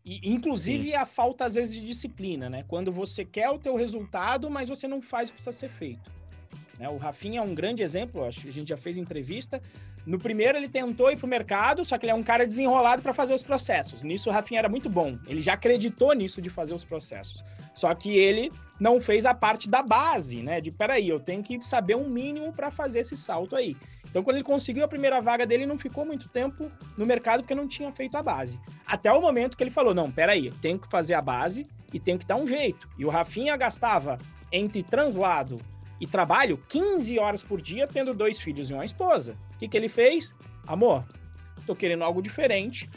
E, 0.05 0.21
inclusive 0.33 0.91
Sim. 0.91 0.95
a 0.95 1.05
falta, 1.05 1.45
às 1.45 1.55
vezes, 1.55 1.75
de 1.75 1.85
disciplina, 1.85 2.49
né? 2.49 2.65
Quando 2.69 2.93
você 2.93 3.25
quer 3.25 3.51
o 3.51 3.59
teu 3.59 3.75
resultado, 3.75 4.49
mas 4.49 4.69
você 4.69 4.87
não 4.87 5.03
faz 5.03 5.29
o 5.29 5.33
que 5.33 5.43
precisa 5.43 5.53
ser 5.53 5.69
feito. 5.69 6.11
Né? 6.79 6.89
O 6.89 6.97
Rafinha 6.97 7.41
é 7.41 7.43
um 7.43 7.55
grande 7.55 7.83
exemplo, 7.83 8.25
acho 8.25 8.43
que 8.43 8.49
a 8.49 8.53
gente 8.53 8.69
já 8.69 8.77
fez 8.77 8.97
entrevista. 8.97 9.61
No 10.09 10.19
primeiro, 10.19 10.57
ele 10.57 10.71
tentou 10.71 11.11
ir 11.11 11.19
para 11.19 11.27
o 11.27 11.29
mercado, 11.29 11.85
só 11.85 11.99
que 11.99 12.07
ele 12.07 12.13
é 12.13 12.15
um 12.15 12.23
cara 12.23 12.47
desenrolado 12.47 13.03
para 13.03 13.13
fazer 13.13 13.35
os 13.35 13.43
processos. 13.43 14.03
Nisso, 14.03 14.31
o 14.31 14.33
Rafinha 14.33 14.61
era 14.61 14.69
muito 14.69 14.89
bom. 14.89 15.19
Ele 15.27 15.43
já 15.43 15.53
acreditou 15.53 16.15
nisso 16.15 16.41
de 16.41 16.49
fazer 16.49 16.73
os 16.73 16.83
processos. 16.83 17.45
Só 17.77 17.95
que 17.95 18.17
ele 18.17 18.51
não 18.81 19.03
fez 19.03 19.27
a 19.27 19.35
parte 19.35 19.69
da 19.69 19.83
base, 19.83 20.43
né? 20.43 20.63
De 20.63 20.71
peraí, 20.71 21.07
eu 21.07 21.21
tenho 21.21 21.43
que 21.43 21.61
saber 21.69 21.95
um 21.95 22.09
mínimo 22.09 22.55
para 22.55 22.71
fazer 22.71 23.01
esse 23.01 23.19
salto 23.19 23.55
aí. 23.55 23.77
Então, 24.09 24.23
quando 24.23 24.37
ele 24.37 24.45
conseguiu 24.45 24.83
a 24.83 24.89
primeira 24.89 25.21
vaga 25.21 25.45
dele, 25.47 25.67
não 25.67 25.77
ficou 25.77 26.07
muito 26.07 26.27
tempo 26.27 26.71
no 26.97 27.05
mercado 27.05 27.41
porque 27.41 27.55
não 27.55 27.69
tinha 27.69 27.93
feito 27.93 28.17
a 28.17 28.23
base. 28.23 28.59
Até 28.87 29.13
o 29.13 29.21
momento 29.21 29.59
que 29.59 29.63
ele 29.63 29.71
falou: 29.71 29.93
não, 29.93 30.11
peraí, 30.11 30.51
tenho 30.63 30.79
que 30.79 30.89
fazer 30.89 31.13
a 31.13 31.21
base 31.21 31.67
e 31.93 32.01
tenho 32.01 32.19
que 32.19 32.25
dar 32.25 32.37
um 32.37 32.49
jeito. 32.49 32.89
E 32.99 33.05
o 33.05 33.11
Rafinha 33.11 33.55
gastava 33.59 34.17
entre 34.51 34.83
translado 34.83 35.61
e 36.01 36.07
trabalho 36.07 36.59
15 36.69 37.19
horas 37.19 37.43
por 37.43 37.61
dia, 37.61 37.87
tendo 37.87 38.15
dois 38.15 38.41
filhos 38.41 38.71
e 38.71 38.75
uma 38.75 38.85
esposa. 38.85 39.37
O 39.55 39.59
que, 39.59 39.69
que 39.69 39.77
ele 39.77 39.89
fez? 39.89 40.33
Amor, 40.67 41.05
tô 41.67 41.75
querendo 41.75 42.05
algo 42.05 42.23
diferente. 42.23 42.89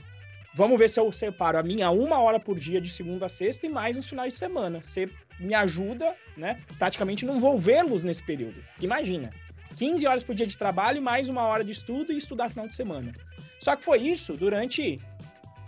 Vamos 0.54 0.78
ver 0.78 0.90
se 0.90 1.00
eu 1.00 1.10
separo 1.12 1.58
a 1.58 1.64
minha 1.64 1.90
uma 1.92 2.20
hora 2.20 2.40
por 2.40 2.60
dia 2.60 2.82
de 2.82 2.90
segunda 2.90 3.28
a 3.28 3.30
sexta 3.30 3.66
e 3.66 3.70
mais 3.70 3.96
nos 3.96 4.08
finais 4.08 4.34
de 4.34 4.40
semana. 4.40 4.82
Você 4.84 5.10
me 5.40 5.54
ajuda, 5.54 6.14
né? 6.36 6.58
Praticamente 6.78 7.26
não 7.26 7.40
vou 7.40 7.58
vê-los 7.58 8.04
nesse 8.04 8.22
período. 8.22 8.62
Imagina, 8.82 9.32
15 9.78 10.06
horas 10.06 10.24
por 10.24 10.36
dia 10.36 10.46
de 10.46 10.58
trabalho, 10.58 11.02
mais 11.02 11.30
uma 11.30 11.44
hora 11.48 11.64
de 11.64 11.72
estudo 11.72 12.12
e 12.12 12.18
estudar 12.18 12.50
final 12.50 12.68
de 12.68 12.76
semana. 12.76 13.14
Só 13.62 13.76
que 13.76 13.84
foi 13.84 14.00
isso 14.00 14.34
durante 14.34 15.00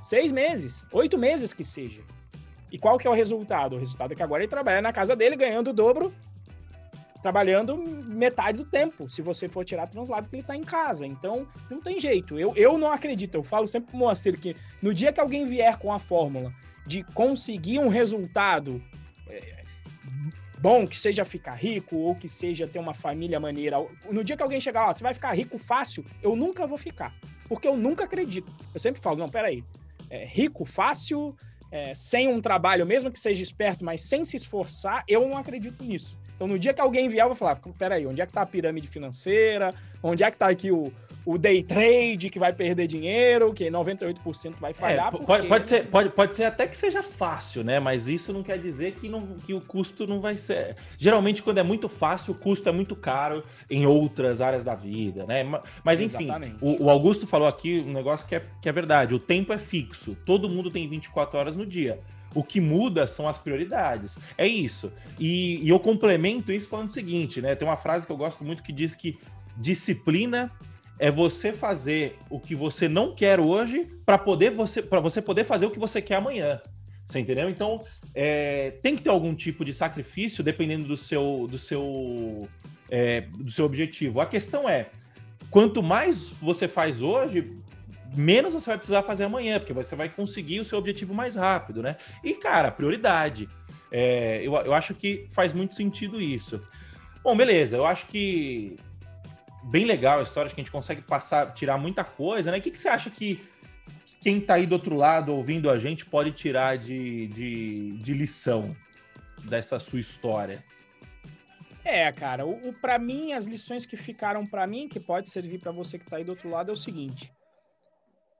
seis 0.01 0.31
meses, 0.31 0.83
oito 0.91 1.17
meses 1.17 1.53
que 1.53 1.63
seja. 1.63 2.01
E 2.69 2.77
qual 2.77 2.97
que 2.97 3.07
é 3.07 3.09
o 3.09 3.13
resultado? 3.13 3.75
O 3.75 3.79
resultado 3.79 4.11
é 4.11 4.15
que 4.15 4.23
agora 4.23 4.43
ele 4.43 4.49
trabalha 4.49 4.81
na 4.81 4.91
casa 4.91 5.15
dele, 5.15 5.35
ganhando 5.35 5.69
o 5.69 5.73
dobro 5.73 6.11
trabalhando 7.23 7.77
metade 7.77 8.63
do 8.63 8.69
tempo, 8.69 9.09
se 9.09 9.21
você 9.21 9.47
for 9.47 9.63
tirar 9.63 9.87
translado, 9.87 10.27
que 10.29 10.35
ele 10.35 10.41
está 10.41 10.55
em 10.55 10.61
casa. 10.61 11.07
Então, 11.07 11.47
não 11.71 11.79
tem 11.79 11.97
jeito. 11.97 12.37
Eu, 12.37 12.53
eu 12.55 12.77
não 12.77 12.91
acredito. 12.91 13.35
Eu 13.35 13.43
falo 13.43 13.65
sempre 13.67 13.89
pro 13.89 13.97
Moacir 13.97 14.37
que 14.37 14.55
no 14.81 14.93
dia 14.93 15.13
que 15.13 15.21
alguém 15.21 15.47
vier 15.47 15.77
com 15.77 15.91
a 15.91 15.99
fórmula 15.99 16.51
de 16.85 17.01
conseguir 17.01 17.79
um 17.79 17.87
resultado 17.87 18.83
é, 19.29 19.63
bom, 20.59 20.85
que 20.85 20.99
seja 20.99 21.23
ficar 21.23 21.55
rico 21.55 21.95
ou 21.95 22.13
que 22.13 22.27
seja 22.27 22.67
ter 22.67 22.77
uma 22.77 22.93
família 22.93 23.39
maneira, 23.39 23.77
no 24.11 24.21
dia 24.21 24.35
que 24.35 24.43
alguém 24.43 24.59
chegar, 24.59 24.89
ó, 24.89 24.93
você 24.93 25.01
vai 25.01 25.13
ficar 25.13 25.31
rico 25.33 25.57
fácil, 25.57 26.05
eu 26.21 26.35
nunca 26.35 26.67
vou 26.67 26.77
ficar. 26.77 27.13
Porque 27.47 27.67
eu 27.67 27.77
nunca 27.77 28.03
acredito. 28.03 28.51
Eu 28.73 28.81
sempre 28.81 29.01
falo, 29.01 29.17
não, 29.17 29.29
peraí, 29.29 29.63
é, 30.09 30.25
rico 30.25 30.65
fácil, 30.65 31.33
é, 31.71 31.95
sem 31.95 32.27
um 32.27 32.41
trabalho, 32.41 32.85
mesmo 32.85 33.09
que 33.09 33.19
seja 33.19 33.41
esperto, 33.41 33.85
mas 33.85 34.01
sem 34.01 34.25
se 34.25 34.35
esforçar, 34.35 35.05
eu 35.07 35.27
não 35.27 35.37
acredito 35.37 35.83
nisso. 35.85 36.21
Então, 36.43 36.47
no 36.53 36.59
dia 36.59 36.73
que 36.73 36.81
alguém 36.81 37.07
vier, 37.07 37.23
eu 37.23 37.29
vou 37.29 37.35
falar: 37.35 37.57
peraí, 37.79 38.05
onde 38.05 38.21
é 38.21 38.25
que 38.25 38.33
tá 38.33 38.41
a 38.41 38.45
pirâmide 38.45 38.87
financeira? 38.87 39.73
Onde 40.05 40.21
é 40.21 40.29
que 40.29 40.37
tá 40.37 40.49
aqui 40.49 40.69
o, 40.69 40.91
o 41.25 41.37
day 41.37 41.63
trade 41.63 42.29
que 42.29 42.37
vai 42.37 42.51
perder 42.51 42.85
dinheiro, 42.87 43.53
que 43.53 43.71
98% 43.71 44.55
vai 44.59 44.73
falhar? 44.73 45.07
É, 45.07 45.11
porque... 45.11 45.25
pode, 45.25 45.47
pode, 45.47 45.67
ser, 45.67 45.85
pode, 45.85 46.09
pode 46.09 46.35
ser 46.35 46.43
até 46.43 46.67
que 46.67 46.75
seja 46.75 47.01
fácil, 47.01 47.63
né? 47.63 47.79
Mas 47.79 48.09
isso 48.09 48.33
não 48.33 48.43
quer 48.43 48.57
dizer 48.57 48.95
que, 48.95 49.07
não, 49.07 49.25
que 49.25 49.53
o 49.53 49.61
custo 49.61 50.05
não 50.05 50.19
vai 50.19 50.35
ser. 50.35 50.75
Geralmente, 50.97 51.41
quando 51.41 51.59
é 51.59 51.63
muito 51.63 51.87
fácil, 51.87 52.33
o 52.33 52.35
custo 52.35 52.67
é 52.67 52.71
muito 52.73 52.97
caro 52.97 53.41
em 53.69 53.85
outras 53.85 54.41
áreas 54.41 54.65
da 54.65 54.75
vida, 54.75 55.25
né? 55.25 55.45
Mas 55.81 56.01
enfim, 56.01 56.27
o, 56.59 56.83
o, 56.83 56.89
Augusto 56.89 57.25
falou 57.25 57.47
aqui 57.47 57.81
um 57.87 57.93
negócio 57.93 58.27
que 58.27 58.35
é, 58.35 58.43
que 58.61 58.67
é 58.67 58.71
verdade: 58.73 59.13
o 59.13 59.19
tempo 59.19 59.53
é 59.53 59.57
fixo, 59.57 60.17
todo 60.25 60.49
mundo 60.49 60.69
tem 60.69 60.89
24 60.89 61.39
horas 61.39 61.55
no 61.55 61.65
dia. 61.65 61.97
O 62.35 62.43
que 62.43 62.59
muda 62.59 63.05
são 63.05 63.27
as 63.27 63.37
prioridades. 63.37 64.19
É 64.37 64.47
isso. 64.47 64.91
E, 65.19 65.59
e 65.63 65.69
eu 65.69 65.79
complemento 65.79 66.51
isso 66.51 66.67
falando 66.67 66.89
o 66.89 66.91
seguinte, 66.91 67.41
né? 67.41 67.55
Tem 67.55 67.67
uma 67.67 67.77
frase 67.77 68.05
que 68.05 68.11
eu 68.11 68.17
gosto 68.17 68.43
muito 68.43 68.63
que 68.63 68.71
diz 68.71 68.95
que 68.95 69.17
disciplina 69.57 70.51
é 70.99 71.11
você 71.11 71.53
fazer 71.53 72.15
o 72.29 72.39
que 72.39 72.55
você 72.55 72.87
não 72.87 73.13
quer 73.13 73.39
hoje 73.39 73.87
para 74.05 74.17
poder 74.17 74.51
você 74.51 74.81
para 74.81 74.99
você 74.99 75.21
poder 75.21 75.43
fazer 75.43 75.65
o 75.65 75.71
que 75.71 75.79
você 75.79 76.01
quer 76.01 76.15
amanhã. 76.15 76.59
Você 77.05 77.19
entendeu? 77.19 77.49
Então 77.49 77.83
é, 78.15 78.71
tem 78.81 78.95
que 78.95 79.03
ter 79.03 79.09
algum 79.09 79.35
tipo 79.35 79.65
de 79.65 79.73
sacrifício 79.73 80.43
dependendo 80.43 80.87
do 80.87 80.97
seu 80.97 81.47
do 81.49 81.57
seu 81.57 82.47
é, 82.89 83.21
do 83.21 83.51
seu 83.51 83.65
objetivo. 83.65 84.21
A 84.21 84.25
questão 84.25 84.69
é 84.69 84.85
quanto 85.49 85.83
mais 85.83 86.29
você 86.29 86.67
faz 86.67 87.01
hoje, 87.01 87.45
menos 88.15 88.53
você 88.53 88.67
vai 88.67 88.77
precisar 88.77 89.03
fazer 89.03 89.25
amanhã, 89.25 89.59
porque 89.59 89.73
você 89.73 89.95
vai 89.95 90.09
conseguir 90.09 90.59
o 90.59 90.65
seu 90.65 90.77
objetivo 90.77 91.13
mais 91.13 91.35
rápido, 91.35 91.81
né? 91.81 91.95
E, 92.23 92.33
cara, 92.33 92.71
prioridade. 92.71 93.49
É, 93.91 94.41
eu, 94.41 94.55
eu 94.55 94.73
acho 94.73 94.95
que 94.95 95.27
faz 95.31 95.53
muito 95.53 95.75
sentido 95.75 96.21
isso. 96.21 96.59
Bom, 97.23 97.35
beleza, 97.35 97.77
eu 97.77 97.85
acho 97.85 98.07
que 98.07 98.75
bem 99.65 99.85
legal 99.85 100.19
a 100.19 100.23
história, 100.23 100.47
acho 100.47 100.55
que 100.55 100.61
a 100.61 100.63
gente 100.63 100.71
consegue 100.71 101.01
passar, 101.01 101.53
tirar 101.53 101.77
muita 101.77 102.03
coisa, 102.03 102.51
né? 102.51 102.57
O 102.57 102.61
que, 102.61 102.71
que 102.71 102.77
você 102.77 102.89
acha 102.89 103.09
que 103.09 103.39
quem 104.19 104.39
tá 104.39 104.55
aí 104.55 104.65
do 104.65 104.73
outro 104.73 104.95
lado 104.95 105.33
ouvindo 105.33 105.69
a 105.69 105.79
gente 105.79 106.05
pode 106.05 106.31
tirar 106.31 106.77
de, 106.77 107.27
de, 107.27 107.89
de 107.97 108.13
lição 108.13 108.75
dessa 109.43 109.79
sua 109.79 109.99
história? 109.99 110.63
É, 111.83 112.11
cara, 112.11 112.45
o, 112.45 112.69
o 112.69 112.73
para 112.73 112.97
mim 112.97 113.33
as 113.33 113.45
lições 113.45 113.85
que 113.85 113.97
ficaram 113.97 114.45
para 114.45 114.65
mim 114.65 114.87
que 114.87 114.99
pode 114.99 115.29
servir 115.29 115.59
para 115.59 115.71
você 115.71 115.99
que 115.99 116.05
tá 116.05 116.17
aí 116.17 116.23
do 116.23 116.29
outro 116.29 116.49
lado 116.49 116.69
é 116.69 116.73
o 116.73 116.77
seguinte: 116.77 117.31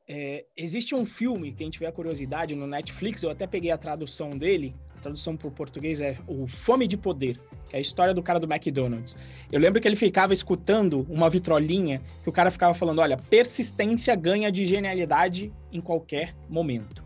é, 0.07 0.45
existe 0.55 0.93
um 0.93 1.05
filme, 1.05 1.53
quem 1.53 1.69
tiver 1.69 1.91
curiosidade, 1.91 2.55
no 2.55 2.67
Netflix, 2.67 3.23
eu 3.23 3.29
até 3.29 3.47
peguei 3.47 3.71
a 3.71 3.77
tradução 3.77 4.31
dele, 4.31 4.75
a 4.97 4.99
tradução 4.99 5.35
para 5.35 5.47
o 5.47 5.51
português 5.51 6.01
é 6.01 6.17
o 6.27 6.45
Fome 6.47 6.87
de 6.87 6.97
Poder, 6.97 7.39
que 7.69 7.75
é 7.75 7.79
a 7.79 7.81
história 7.81 8.13
do 8.13 8.21
cara 8.21 8.39
do 8.39 8.51
McDonald's. 8.51 9.15
Eu 9.51 9.59
lembro 9.59 9.81
que 9.81 9.87
ele 9.87 9.95
ficava 9.95 10.33
escutando 10.33 11.05
uma 11.09 11.29
vitrolinha 11.29 12.01
que 12.21 12.29
o 12.29 12.33
cara 12.33 12.51
ficava 12.51 12.73
falando: 12.73 12.99
olha, 12.99 13.17
persistência 13.17 14.15
ganha 14.15 14.51
de 14.51 14.65
genialidade 14.65 15.53
em 15.71 15.79
qualquer 15.79 16.35
momento. 16.49 17.03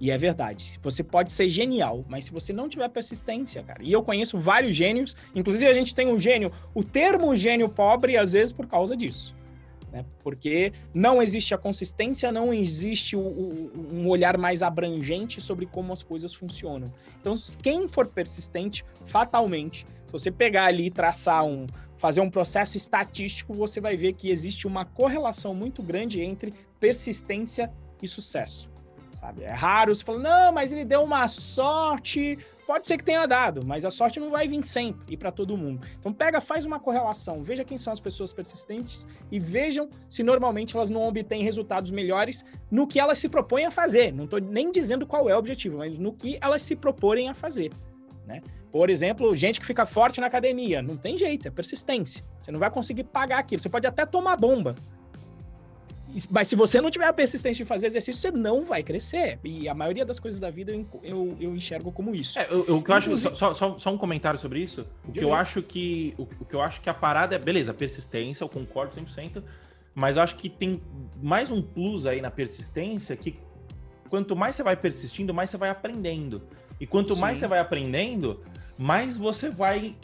E 0.00 0.10
é 0.10 0.16
verdade. 0.16 0.78
Você 0.82 1.04
pode 1.04 1.30
ser 1.30 1.48
genial, 1.50 2.04
mas 2.08 2.24
se 2.24 2.32
você 2.32 2.54
não 2.54 2.70
tiver 2.70 2.88
persistência, 2.88 3.62
cara. 3.62 3.82
E 3.82 3.92
eu 3.92 4.02
conheço 4.02 4.38
vários 4.38 4.74
gênios, 4.74 5.14
inclusive 5.34 5.70
a 5.70 5.74
gente 5.74 5.94
tem 5.94 6.08
um 6.08 6.18
gênio, 6.18 6.50
o 6.74 6.82
termo 6.82 7.36
gênio 7.36 7.68
pobre, 7.68 8.16
às 8.16 8.32
vezes 8.32 8.52
por 8.52 8.66
causa 8.66 8.96
disso 8.96 9.38
Né? 9.92 10.04
Porque 10.22 10.72
não 10.94 11.20
existe 11.20 11.54
a 11.54 11.58
consistência, 11.58 12.30
não 12.30 12.54
existe 12.54 13.16
o, 13.16 13.20
o, 13.20 13.88
um 13.92 14.08
olhar 14.08 14.38
mais 14.38 14.62
abrangente 14.62 15.40
sobre 15.40 15.66
como 15.66 15.92
as 15.92 16.02
coisas 16.02 16.32
funcionam. 16.32 16.92
Então, 17.20 17.34
quem 17.62 17.88
for 17.88 18.06
persistente, 18.06 18.84
fatalmente, 19.04 19.84
se 20.06 20.12
você 20.12 20.30
pegar 20.30 20.66
ali 20.66 20.86
e 20.86 20.90
traçar 20.90 21.44
um, 21.44 21.66
fazer 21.96 22.20
um 22.20 22.30
processo 22.30 22.76
estatístico, 22.76 23.52
você 23.52 23.80
vai 23.80 23.96
ver 23.96 24.12
que 24.14 24.30
existe 24.30 24.66
uma 24.66 24.84
correlação 24.84 25.54
muito 25.54 25.82
grande 25.82 26.20
entre 26.20 26.54
persistência 26.78 27.70
e 28.02 28.08
sucesso. 28.08 28.69
Sabe? 29.20 29.42
É 29.42 29.52
raro 29.52 29.94
você 29.94 30.02
falar, 30.02 30.18
não, 30.18 30.52
mas 30.52 30.72
ele 30.72 30.84
deu 30.84 31.02
uma 31.02 31.28
sorte 31.28 32.38
Pode 32.70 32.86
ser 32.86 32.98
que 32.98 33.02
tenha 33.02 33.26
dado, 33.26 33.66
mas 33.66 33.84
a 33.84 33.90
sorte 33.90 34.20
não 34.20 34.30
vai 34.30 34.46
vir 34.46 34.64
sempre 34.64 35.02
e 35.12 35.16
para 35.16 35.32
todo 35.32 35.56
mundo. 35.56 35.84
Então 35.98 36.12
pega, 36.12 36.40
faz 36.40 36.64
uma 36.64 36.78
correlação, 36.78 37.42
veja 37.42 37.64
quem 37.64 37.76
são 37.76 37.92
as 37.92 37.98
pessoas 37.98 38.32
persistentes 38.32 39.08
e 39.28 39.40
vejam 39.40 39.90
se 40.08 40.22
normalmente 40.22 40.76
elas 40.76 40.88
não 40.88 41.02
obtêm 41.02 41.42
resultados 41.42 41.90
melhores 41.90 42.44
no 42.70 42.86
que 42.86 43.00
elas 43.00 43.18
se 43.18 43.28
propõem 43.28 43.66
a 43.66 43.72
fazer. 43.72 44.12
Não 44.12 44.22
estou 44.22 44.40
nem 44.40 44.70
dizendo 44.70 45.04
qual 45.04 45.28
é 45.28 45.34
o 45.34 45.38
objetivo, 45.40 45.78
mas 45.78 45.98
no 45.98 46.12
que 46.12 46.38
elas 46.40 46.62
se 46.62 46.76
proporem 46.76 47.28
a 47.28 47.34
fazer. 47.34 47.72
Né? 48.24 48.40
Por 48.70 48.88
exemplo, 48.88 49.34
gente 49.34 49.58
que 49.58 49.66
fica 49.66 49.84
forte 49.84 50.20
na 50.20 50.28
academia, 50.28 50.80
não 50.80 50.96
tem 50.96 51.18
jeito, 51.18 51.48
é 51.48 51.50
persistência. 51.50 52.24
Você 52.40 52.52
não 52.52 52.60
vai 52.60 52.70
conseguir 52.70 53.02
pagar 53.02 53.40
aquilo. 53.40 53.60
Você 53.60 53.68
pode 53.68 53.88
até 53.88 54.06
tomar 54.06 54.36
bomba, 54.36 54.76
mas 56.30 56.48
se 56.48 56.56
você 56.56 56.80
não 56.80 56.90
tiver 56.90 57.06
a 57.06 57.12
persistência 57.12 57.64
de 57.64 57.68
fazer 57.68 57.86
exercício, 57.86 58.20
você 58.20 58.30
não 58.30 58.64
vai 58.64 58.82
crescer. 58.82 59.38
E 59.44 59.68
a 59.68 59.74
maioria 59.74 60.04
das 60.04 60.18
coisas 60.18 60.40
da 60.40 60.50
vida 60.50 60.72
eu, 60.72 60.86
eu, 61.02 61.36
eu 61.40 61.56
enxergo 61.56 61.92
como 61.92 62.14
isso. 62.14 62.38
É, 62.38 62.46
eu, 62.50 62.64
eu, 62.66 62.84
eu 62.86 62.94
acho, 62.94 63.16
só, 63.16 63.54
só, 63.54 63.78
só, 63.78 63.90
um 63.90 63.98
comentário 63.98 64.38
sobre 64.38 64.60
isso. 64.60 64.86
O 65.06 65.12
que, 65.12 65.22
eu 65.22 65.32
acho 65.34 65.62
que, 65.62 66.14
o, 66.18 66.22
o, 66.22 66.44
que 66.44 66.54
eu 66.54 66.62
acho 66.62 66.80
que 66.80 66.90
a 66.90 66.94
parada 66.94 67.34
é, 67.34 67.38
beleza, 67.38 67.72
persistência, 67.72 68.42
eu 68.42 68.48
concordo 68.48 68.94
100%, 68.94 69.42
mas 69.94 70.16
eu 70.16 70.22
acho 70.22 70.36
que 70.36 70.48
tem 70.48 70.82
mais 71.22 71.50
um 71.50 71.62
plus 71.62 72.06
aí 72.06 72.20
na 72.20 72.30
persistência 72.30 73.16
que 73.16 73.38
quanto 74.08 74.34
mais 74.34 74.56
você 74.56 74.62
vai 74.62 74.76
persistindo, 74.76 75.32
mais 75.32 75.50
você 75.50 75.56
vai 75.56 75.70
aprendendo. 75.70 76.42
E 76.80 76.86
quanto 76.86 77.14
Sim. 77.14 77.20
mais 77.20 77.38
você 77.38 77.46
vai 77.46 77.58
aprendendo, 77.58 78.42
mais 78.76 79.16
você 79.16 79.50
vai 79.50 79.94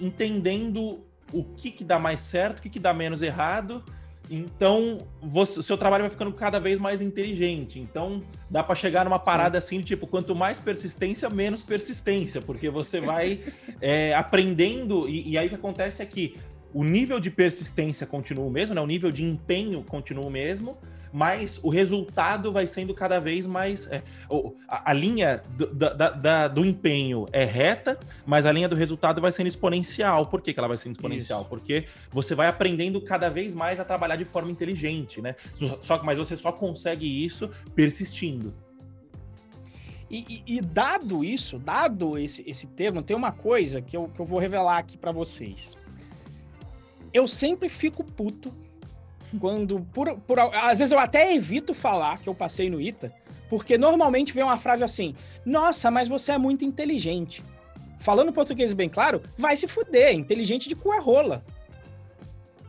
entendendo 0.00 1.00
o 1.32 1.44
que, 1.44 1.70
que 1.70 1.84
dá 1.84 1.98
mais 1.98 2.20
certo, 2.20 2.58
o 2.58 2.62
que, 2.62 2.70
que 2.70 2.78
dá 2.78 2.92
menos 2.92 3.22
errado 3.22 3.82
então, 4.30 5.08
você, 5.20 5.58
o 5.58 5.62
seu 5.62 5.76
trabalho 5.76 6.04
vai 6.04 6.10
ficando 6.10 6.32
cada 6.32 6.60
vez 6.60 6.78
mais 6.78 7.00
inteligente. 7.00 7.80
Então, 7.80 8.22
dá 8.48 8.62
para 8.62 8.76
chegar 8.76 9.04
numa 9.04 9.18
parada 9.18 9.60
Sim. 9.60 9.78
assim, 9.78 9.84
tipo, 9.84 10.06
quanto 10.06 10.36
mais 10.36 10.60
persistência, 10.60 11.28
menos 11.28 11.62
persistência, 11.62 12.40
porque 12.40 12.70
você 12.70 13.00
vai 13.00 13.40
é, 13.82 14.14
aprendendo. 14.14 15.08
E, 15.08 15.30
e, 15.30 15.38
aí 15.38 15.46
o 15.46 15.48
que 15.48 15.56
acontece 15.56 16.00
é 16.00 16.06
que 16.06 16.36
o 16.72 16.84
nível 16.84 17.18
de 17.18 17.28
persistência 17.28 18.06
continua 18.06 18.46
o 18.46 18.50
mesmo, 18.50 18.72
né? 18.72 18.80
O 18.80 18.86
nível 18.86 19.10
de 19.10 19.24
empenho 19.24 19.82
continua 19.82 20.24
o 20.24 20.30
mesmo, 20.30 20.78
mas 21.12 21.58
o 21.62 21.68
resultado 21.68 22.52
vai 22.52 22.66
sendo 22.66 22.94
cada 22.94 23.18
vez 23.18 23.46
mais. 23.46 23.90
É, 23.90 24.02
a, 24.68 24.90
a, 24.90 24.92
linha 24.92 25.42
do, 25.56 25.66
da, 25.66 26.10
da, 26.10 26.48
do 26.48 26.64
empenho 26.64 27.26
é 27.32 27.44
reta, 27.44 27.98
mas 28.24 28.46
a 28.46 28.52
linha 28.52 28.68
do 28.68 28.76
resultado 28.76 29.20
vai 29.20 29.32
sendo 29.32 29.48
exponencial. 29.48 30.26
Por 30.26 30.40
que, 30.40 30.52
que 30.52 30.60
ela 30.60 30.68
vai 30.68 30.76
sendo 30.76 30.92
exponencial? 30.92 31.40
Isso. 31.40 31.48
Porque 31.48 31.86
você 32.10 32.34
vai 32.34 32.46
aprendendo 32.46 33.00
cada 33.00 33.28
vez 33.28 33.54
mais 33.54 33.80
a 33.80 33.84
trabalhar 33.84 34.16
de 34.16 34.24
forma 34.24 34.50
inteligente, 34.50 35.20
né? 35.20 35.34
Só, 35.80 36.02
mas 36.02 36.18
você 36.18 36.36
só 36.36 36.52
consegue 36.52 37.06
isso 37.24 37.50
persistindo. 37.74 38.54
E, 40.10 40.42
e, 40.46 40.56
e, 40.56 40.60
dado 40.60 41.24
isso, 41.24 41.56
dado 41.56 42.18
esse, 42.18 42.42
esse 42.44 42.66
termo, 42.66 43.00
tem 43.00 43.16
uma 43.16 43.30
coisa 43.30 43.80
que 43.80 43.96
eu, 43.96 44.08
que 44.08 44.20
eu 44.20 44.26
vou 44.26 44.40
revelar 44.40 44.78
aqui 44.78 44.98
para 44.98 45.12
vocês. 45.12 45.76
Eu 47.12 47.28
sempre 47.28 47.68
fico 47.68 48.02
puto 48.02 48.52
quando, 49.38 49.80
por, 49.92 50.18
por, 50.20 50.38
às 50.38 50.78
vezes 50.78 50.92
eu 50.92 50.98
até 50.98 51.34
evito 51.34 51.74
falar 51.74 52.18
que 52.18 52.28
eu 52.28 52.34
passei 52.34 52.68
no 52.68 52.80
ITA, 52.80 53.12
porque 53.48 53.76
normalmente 53.78 54.32
vem 54.32 54.44
uma 54.44 54.56
frase 54.56 54.82
assim: 54.82 55.14
Nossa, 55.44 55.90
mas 55.90 56.08
você 56.08 56.32
é 56.32 56.38
muito 56.38 56.64
inteligente. 56.64 57.42
Falando 57.98 58.32
português 58.32 58.72
bem 58.72 58.88
claro, 58.88 59.20
vai 59.36 59.56
se 59.56 59.68
fuder, 59.68 60.14
inteligente 60.14 60.68
de 60.68 60.74
cu 60.74 60.92
é 60.92 60.98
rola. 60.98 61.44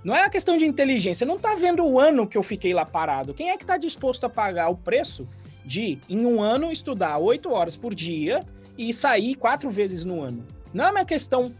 Não 0.03 0.15
é 0.15 0.21
uma 0.21 0.29
questão 0.29 0.57
de 0.57 0.65
inteligência, 0.65 1.25
não 1.25 1.37
tá 1.37 1.55
vendo 1.55 1.85
o 1.85 1.99
ano 1.99 2.27
que 2.27 2.37
eu 2.37 2.43
fiquei 2.43 2.73
lá 2.73 2.83
parado. 2.83 3.33
Quem 3.33 3.49
é 3.51 3.57
que 3.57 3.65
tá 3.65 3.77
disposto 3.77 4.25
a 4.25 4.29
pagar 4.29 4.69
o 4.69 4.75
preço 4.75 5.27
de, 5.63 5.99
em 6.09 6.25
um 6.25 6.41
ano, 6.41 6.71
estudar 6.71 7.17
oito 7.19 7.51
horas 7.51 7.77
por 7.77 7.93
dia 7.93 8.43
e 8.77 8.91
sair 8.91 9.35
quatro 9.35 9.69
vezes 9.69 10.03
no 10.03 10.21
ano? 10.21 10.45
Não 10.73 10.87
é 10.87 10.91
uma 10.91 11.05
questão 11.05 11.53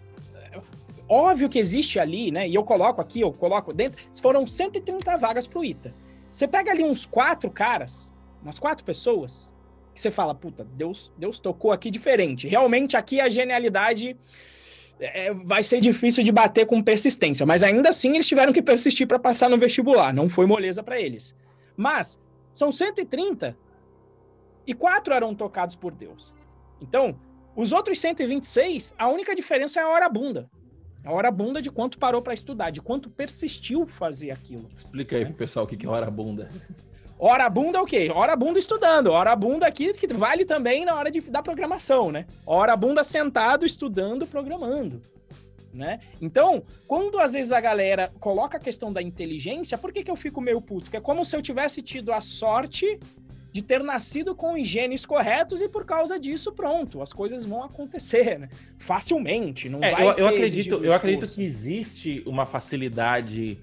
Óbvio 1.13 1.49
que 1.49 1.59
existe 1.59 1.99
ali, 1.99 2.31
né? 2.31 2.47
E 2.47 2.55
eu 2.55 2.63
coloco 2.63 3.01
aqui, 3.01 3.19
eu 3.19 3.33
coloco 3.33 3.73
dentro. 3.73 4.01
Foram 4.21 4.47
130 4.47 5.17
vagas 5.17 5.45
pro 5.45 5.61
ITA. 5.61 5.93
Você 6.31 6.47
pega 6.47 6.71
ali 6.71 6.85
uns 6.85 7.05
quatro 7.05 7.51
caras, 7.51 8.09
umas 8.41 8.57
quatro 8.57 8.85
pessoas, 8.85 9.53
que 9.93 9.99
você 9.99 10.09
fala, 10.09 10.33
puta, 10.33 10.63
Deus, 10.63 11.11
Deus 11.17 11.37
tocou 11.37 11.73
aqui 11.73 11.91
diferente. 11.91 12.47
Realmente 12.47 12.95
aqui 12.95 13.19
a 13.19 13.27
genialidade 13.27 14.15
é, 15.01 15.33
vai 15.33 15.63
ser 15.63 15.81
difícil 15.81 16.23
de 16.23 16.31
bater 16.31 16.65
com 16.65 16.81
persistência, 16.81 17.45
mas 17.45 17.61
ainda 17.61 17.89
assim 17.89 18.13
eles 18.15 18.25
tiveram 18.25 18.53
que 18.53 18.61
persistir 18.61 19.05
para 19.05 19.19
passar 19.19 19.49
no 19.49 19.57
vestibular. 19.57 20.13
Não 20.13 20.29
foi 20.29 20.45
moleza 20.45 20.81
para 20.81 20.97
eles. 20.97 21.35
Mas 21.75 22.21
são 22.53 22.71
130 22.71 23.57
e 24.65 24.73
quatro 24.73 25.13
eram 25.13 25.35
tocados 25.35 25.75
por 25.75 25.93
Deus. 25.93 26.33
Então, 26.79 27.19
os 27.53 27.73
outros 27.73 27.99
126, 27.99 28.93
a 28.97 29.09
única 29.09 29.35
diferença 29.35 29.81
é 29.81 29.83
a 29.83 29.89
hora 29.89 30.07
bunda. 30.07 30.49
A 31.03 31.11
hora 31.11 31.31
bunda 31.31 31.61
de 31.61 31.71
quanto 31.71 31.97
parou 31.97 32.21
para 32.21 32.33
estudar, 32.33 32.69
de 32.69 32.81
quanto 32.81 33.09
persistiu 33.09 33.87
fazer 33.87 34.31
aquilo. 34.31 34.69
Explica 34.75 35.15
aí 35.15 35.23
né? 35.23 35.29
pro 35.29 35.37
pessoal 35.37 35.65
o 35.65 35.67
que 35.67 35.85
é 35.85 35.89
hora 35.89 36.09
bunda. 36.09 36.49
Hora 37.23 37.47
bunda 37.51 37.77
é 37.77 37.81
o 37.81 37.85
quê? 37.85 38.11
Hora 38.11 38.35
bunda 38.35 38.57
estudando. 38.57 39.11
Hora 39.11 39.35
bunda 39.35 39.67
aqui 39.67 39.93
que 39.93 40.07
vale 40.11 40.43
também 40.43 40.83
na 40.83 40.95
hora 40.95 41.11
de, 41.11 41.21
da 41.21 41.43
programação, 41.43 42.11
né? 42.11 42.25
Hora 42.47 42.75
bunda 42.75 43.03
sentado, 43.03 43.63
estudando, 43.63 44.25
programando. 44.25 44.99
Né? 45.71 45.99
Então, 46.19 46.63
quando 46.87 47.19
às 47.19 47.33
vezes 47.33 47.51
a 47.51 47.61
galera 47.61 48.11
coloca 48.19 48.57
a 48.57 48.59
questão 48.59 48.91
da 48.91 49.03
inteligência, 49.03 49.77
por 49.77 49.93
que, 49.93 50.03
que 50.03 50.09
eu 50.09 50.15
fico 50.15 50.41
meio 50.41 50.59
puto? 50.61 50.85
Porque 50.85 50.97
é 50.97 51.01
como 51.01 51.23
se 51.23 51.35
eu 51.35 51.43
tivesse 51.43 51.83
tido 51.83 52.11
a 52.11 52.19
sorte 52.19 52.99
de 53.51 53.61
ter 53.61 53.83
nascido 53.83 54.33
com 54.33 54.59
os 54.59 54.67
genes 54.67 55.05
corretos 55.05 55.61
e 55.61 55.67
por 55.67 55.85
causa 55.85 56.19
disso, 56.19 56.51
pronto, 56.51 57.01
as 57.01 57.11
coisas 57.11 57.43
vão 57.43 57.63
acontecer, 57.63 58.39
né? 58.39 58.49
Facilmente, 58.77 59.67
não 59.67 59.83
é, 59.83 59.91
vai 59.91 60.03
eu, 60.03 60.11
eu 60.13 60.27
acredito, 60.27 60.83
eu 60.83 60.93
acredito 60.93 61.27
que 61.27 61.43
existe 61.43 62.23
uma 62.25 62.45
facilidade. 62.45 63.57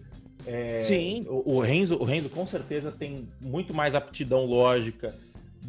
É, 0.47 0.80
Sim. 0.82 1.26
O, 1.28 1.57
o, 1.57 1.61
Renzo, 1.61 1.97
o 1.97 2.05
Renzo 2.05 2.28
com 2.28 2.47
certeza 2.47 2.93
tem 2.93 3.28
muito 3.43 3.74
mais 3.74 3.95
aptidão 3.95 4.45
lógica 4.45 5.14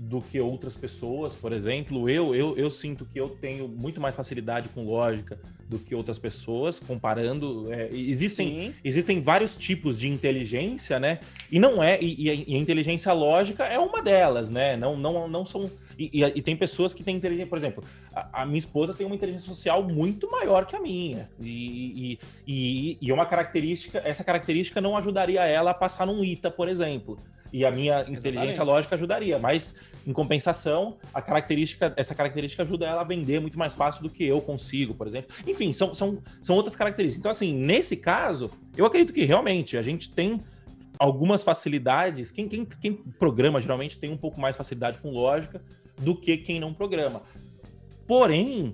do 0.10 0.20
que 0.20 0.41
outras 0.41 0.76
pessoas, 0.76 1.36
por 1.36 1.53
exemplo. 1.53 2.10
Eu, 2.10 2.34
eu, 2.34 2.57
eu 2.57 2.68
sinto 2.72 3.05
que 3.05 3.20
eu 3.20 3.30
tenho 3.30 3.68
muito 3.68 4.01
mais 4.01 4.16
facilidade 4.16 4.68
com 4.70 4.84
lógica 4.84 5.38
do 5.70 5.78
que 5.78 5.93
outras 5.93 6.18
pessoas, 6.18 6.80
comparando. 6.80 7.72
É, 7.72 7.89
existem, 7.91 8.74
existem 8.84 9.22
vários 9.22 9.55
tipos 9.55 9.99
de 9.99 10.07
inteligência, 10.07 10.99
né? 10.99 11.20
E 11.51 11.60
não 11.60 11.84
é. 11.84 11.99
E, 12.01 12.24
e, 12.24 12.55
a, 12.55 12.57
inteligência 12.57 13.14
lógica 13.14 13.66
é 13.66 13.78
uma 13.78 14.01
delas, 14.01 14.49
né? 14.49 14.76
Não, 14.76 14.97
não, 14.97 15.28
não 15.28 15.45
são. 15.45 15.70
E, 15.95 16.24
e, 16.24 16.41
tem 16.41 16.55
pessoas 16.57 16.91
que 16.91 17.03
têm 17.03 17.16
inteligência, 17.16 17.47
por 17.47 17.57
exemplo, 17.60 17.84
a, 18.16 18.41
a, 18.41 18.45
minha 18.47 18.57
esposa 18.57 18.95
tem 18.95 19.05
uma 19.05 19.16
inteligência 19.16 19.47
social 19.47 19.84
muito 19.84 20.28
maior 20.32 20.66
que 20.66 20.76
a 20.76 20.82
minha. 20.82 21.30
E, 21.39 22.18
e, 22.47 22.97
e, 22.99 23.12
uma 23.12 23.28
característica, 23.28 24.01
essa 24.03 24.24
característica 24.24 24.82
não 24.82 24.97
ajudaria 24.97 25.45
ela 25.45 25.70
a 25.70 25.74
passar 25.76 26.07
num 26.07 26.24
ITA, 26.24 26.49
por 26.49 26.68
exemplo. 26.68 27.16
E 27.52 27.66
a 27.66 27.72
minha 27.72 27.95
Exatamente. 27.95 28.20
inteligência 28.20 28.64
lógica 28.64 28.95
ajudaria, 28.95 29.39
mas 29.39 29.80
em 30.06 30.14
compensação, 30.14 30.97
a 31.14 31.22
característica, 31.22 31.93
essa 31.97 32.14
característica 32.16 32.64
ajuda 32.64 32.86
ela 32.86 33.02
a 33.02 33.04
vender 33.04 33.39
muito 33.39 33.58
mais 33.58 33.76
fácil 33.76 34.04
do 34.04 34.10
que 34.10 34.24
eu 34.24 34.41
consigo, 34.41 34.93
por 34.93 35.08
exemplo. 35.08 35.36
Enfim, 35.47 35.74
são, 35.74 35.93
são, 35.93 36.22
são 36.41 36.56
outras 36.56 36.76
características. 36.76 37.20
Então, 37.20 37.32
assim, 37.32 37.54
nesse 37.54 37.97
caso, 37.97 38.50
eu 38.78 38.86
acredito 38.86 39.14
que 39.14 39.26
realmente 39.26 39.78
a 39.78 39.82
gente 39.82 40.10
tem 40.10 40.39
algumas 40.97 41.43
facilidades. 41.43 42.32
Quem, 42.32 42.47
quem, 42.47 42.66
quem 42.66 42.93
programa 42.93 43.62
geralmente 43.62 43.97
tem 43.97 44.12
um 44.12 44.18
pouco 44.18 44.39
mais 44.39 44.56
facilidade 44.56 44.97
com 45.00 45.12
lógica 45.12 45.62
do 46.00 46.16
que 46.16 46.38
quem 46.38 46.60
não 46.60 46.74
programa. 46.74 47.22
Porém, 48.08 48.74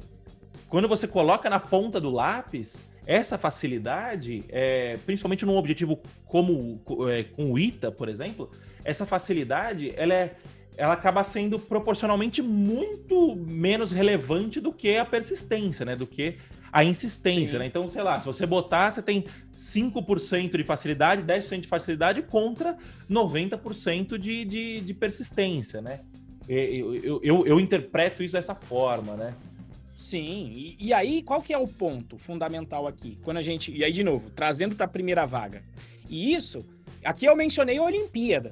quando 0.67 0.87
você 0.87 1.07
coloca 1.07 1.49
na 1.49 1.59
ponta 1.59 1.99
do 1.99 2.09
lápis, 2.09 2.91
essa 3.05 3.37
facilidade, 3.37 4.43
é, 4.49 4.97
principalmente 5.05 5.45
num 5.45 5.57
objetivo 5.57 5.99
como 6.25 6.81
é, 7.09 7.23
com 7.23 7.51
o 7.51 7.59
ITA, 7.59 7.91
por 7.91 8.09
exemplo, 8.09 8.49
essa 8.85 9.05
facilidade 9.05 9.91
ela, 9.97 10.13
é, 10.13 10.35
ela 10.77 10.93
acaba 10.93 11.23
sendo 11.23 11.59
proporcionalmente 11.59 12.41
muito 12.41 13.35
menos 13.35 13.91
relevante 13.91 14.61
do 14.61 14.71
que 14.71 14.95
a 14.95 15.03
persistência, 15.03 15.85
né? 15.85 15.95
Do 15.95 16.07
que 16.07 16.37
a 16.71 16.83
insistência, 16.83 17.53
Sim. 17.53 17.59
né? 17.59 17.65
Então, 17.65 17.87
sei 17.87 18.03
lá, 18.03 18.19
se 18.19 18.25
você 18.25 18.45
botar, 18.45 18.91
você 18.91 19.01
tem 19.01 19.25
5% 19.53 20.57
de 20.57 20.63
facilidade, 20.63 21.23
10% 21.23 21.61
de 21.61 21.67
facilidade 21.67 22.21
contra 22.21 22.77
90% 23.09 24.17
de, 24.17 24.45
de, 24.45 24.81
de 24.81 24.93
persistência, 24.93 25.81
né? 25.81 26.01
Eu, 26.47 26.93
eu, 26.95 27.19
eu, 27.23 27.47
eu 27.47 27.59
interpreto 27.59 28.21
isso 28.21 28.33
dessa 28.33 28.53
forma, 28.53 29.15
né? 29.15 29.33
Sim, 29.97 30.51
e, 30.53 30.75
e, 30.79 30.93
aí 30.93 31.23
qual 31.23 31.41
que 31.41 31.53
é 31.53 31.57
o 31.57 31.67
ponto 31.67 32.17
fundamental 32.17 32.85
aqui? 32.85 33.17
Quando 33.23 33.37
a 33.37 33.41
gente, 33.41 33.71
e 33.71 33.83
aí 33.83 33.93
de 33.93 34.03
novo, 34.03 34.29
trazendo 34.29 34.75
para 34.75 34.85
a 34.85 34.89
primeira 34.89 35.25
vaga. 35.25 35.63
E 36.09 36.33
isso, 36.33 36.63
aqui 37.03 37.25
eu 37.25 37.35
mencionei 37.35 37.77
a 37.77 37.83
Olimpíada. 37.83 38.51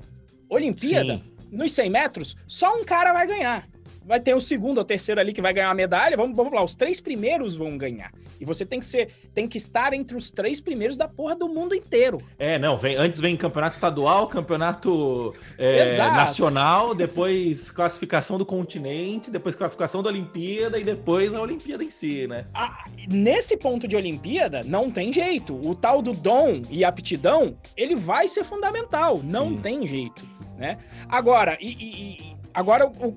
Olimpíada, 0.49 1.15
Sim. 1.15 1.23
nos 1.51 1.73
100 1.73 1.89
metros, 1.89 2.35
só 2.45 2.79
um 2.79 2.83
cara 2.83 3.13
vai 3.13 3.27
ganhar 3.27 3.67
vai 4.05 4.19
ter 4.19 4.33
o 4.33 4.41
segundo 4.41 4.77
ou 4.79 4.85
terceiro 4.85 5.19
ali 5.19 5.33
que 5.33 5.41
vai 5.41 5.53
ganhar 5.53 5.69
a 5.69 5.73
medalha. 5.73 6.17
Vamos, 6.17 6.35
vamos 6.35 6.53
lá, 6.53 6.63
os 6.63 6.75
três 6.75 6.99
primeiros 6.99 7.55
vão 7.55 7.77
ganhar. 7.77 8.11
E 8.39 8.45
você 8.45 8.65
tem 8.65 8.79
que 8.79 8.85
ser, 8.85 9.09
tem 9.33 9.47
que 9.47 9.57
estar 9.57 9.93
entre 9.93 10.17
os 10.17 10.29
três 10.29 10.59
primeiros 10.59 10.97
da 10.97 11.07
porra 11.07 11.35
do 11.35 11.47
mundo 11.47 11.73
inteiro. 11.73 12.21
É, 12.37 12.59
não, 12.59 12.77
vem, 12.77 12.95
antes 12.95 13.19
vem 13.19 13.37
campeonato 13.37 13.75
estadual, 13.75 14.27
campeonato 14.27 15.33
é, 15.57 15.97
nacional, 15.97 16.93
depois 16.93 17.71
classificação 17.71 18.37
do 18.37 18.45
continente, 18.45 19.31
depois 19.31 19.55
classificação 19.55 20.03
da 20.03 20.09
Olimpíada 20.09 20.77
e 20.77 20.83
depois 20.83 21.33
a 21.33 21.41
Olimpíada 21.41 21.83
em 21.83 21.91
si, 21.91 22.27
né? 22.27 22.45
Ah, 22.53 22.85
nesse 23.07 23.55
ponto 23.55 23.87
de 23.87 23.95
Olimpíada, 23.95 24.61
não 24.63 24.91
tem 24.91 25.13
jeito. 25.13 25.57
O 25.65 25.73
tal 25.73 26.01
do 26.01 26.11
dom 26.11 26.61
e 26.69 26.83
aptidão, 26.83 27.55
ele 27.77 27.95
vai 27.95 28.27
ser 28.27 28.43
fundamental, 28.43 29.21
não 29.23 29.49
Sim. 29.49 29.57
tem 29.57 29.87
jeito, 29.87 30.21
né? 30.64 30.78
Agora, 31.09 31.57
e, 31.59 31.72
e 31.72 32.38
agora 32.53 32.88
o 32.88 33.14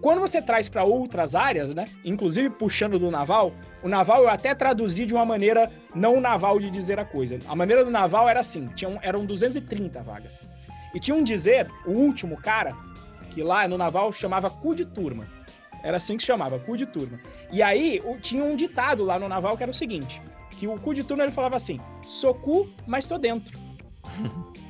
quando 0.00 0.20
você 0.20 0.40
traz 0.40 0.68
para 0.68 0.84
outras 0.84 1.34
áreas, 1.34 1.74
né? 1.74 1.84
Inclusive 2.04 2.50
puxando 2.50 3.00
do 3.00 3.10
naval, 3.10 3.52
o 3.82 3.88
naval 3.88 4.22
eu 4.22 4.28
até 4.28 4.54
traduzi 4.54 5.04
de 5.04 5.12
uma 5.12 5.24
maneira 5.24 5.72
não 5.92 6.20
naval 6.20 6.60
de 6.60 6.70
dizer 6.70 7.00
a 7.00 7.04
coisa. 7.04 7.36
A 7.48 7.56
maneira 7.56 7.84
do 7.84 7.90
naval 7.90 8.28
era 8.28 8.38
assim: 8.38 8.68
tinham, 8.68 8.96
eram 9.02 9.26
230 9.26 10.00
vagas. 10.04 10.40
E 10.94 11.00
tinha 11.00 11.16
um 11.16 11.24
dizer, 11.24 11.68
o 11.84 11.90
último 11.90 12.36
cara, 12.36 12.76
que 13.30 13.42
lá 13.42 13.66
no 13.66 13.76
naval 13.76 14.12
chamava 14.12 14.48
cu 14.48 14.72
de 14.72 14.86
turma. 14.86 15.26
Era 15.82 15.96
assim 15.96 16.16
que 16.16 16.22
chamava, 16.22 16.60
cu 16.60 16.76
de 16.76 16.86
turma. 16.86 17.18
E 17.50 17.60
aí 17.60 18.00
o, 18.04 18.16
tinha 18.18 18.44
um 18.44 18.54
ditado 18.54 19.04
lá 19.04 19.18
no 19.18 19.28
naval 19.28 19.56
que 19.56 19.64
era 19.64 19.72
o 19.72 19.74
seguinte: 19.74 20.22
que 20.52 20.68
o 20.68 20.78
cu 20.78 20.94
de 20.94 21.02
turma 21.02 21.24
ele 21.24 21.32
falava 21.32 21.56
assim: 21.56 21.80
sou 22.04 22.34
cu, 22.34 22.68
mas 22.86 23.04
tô 23.04 23.18
dentro. 23.18 23.58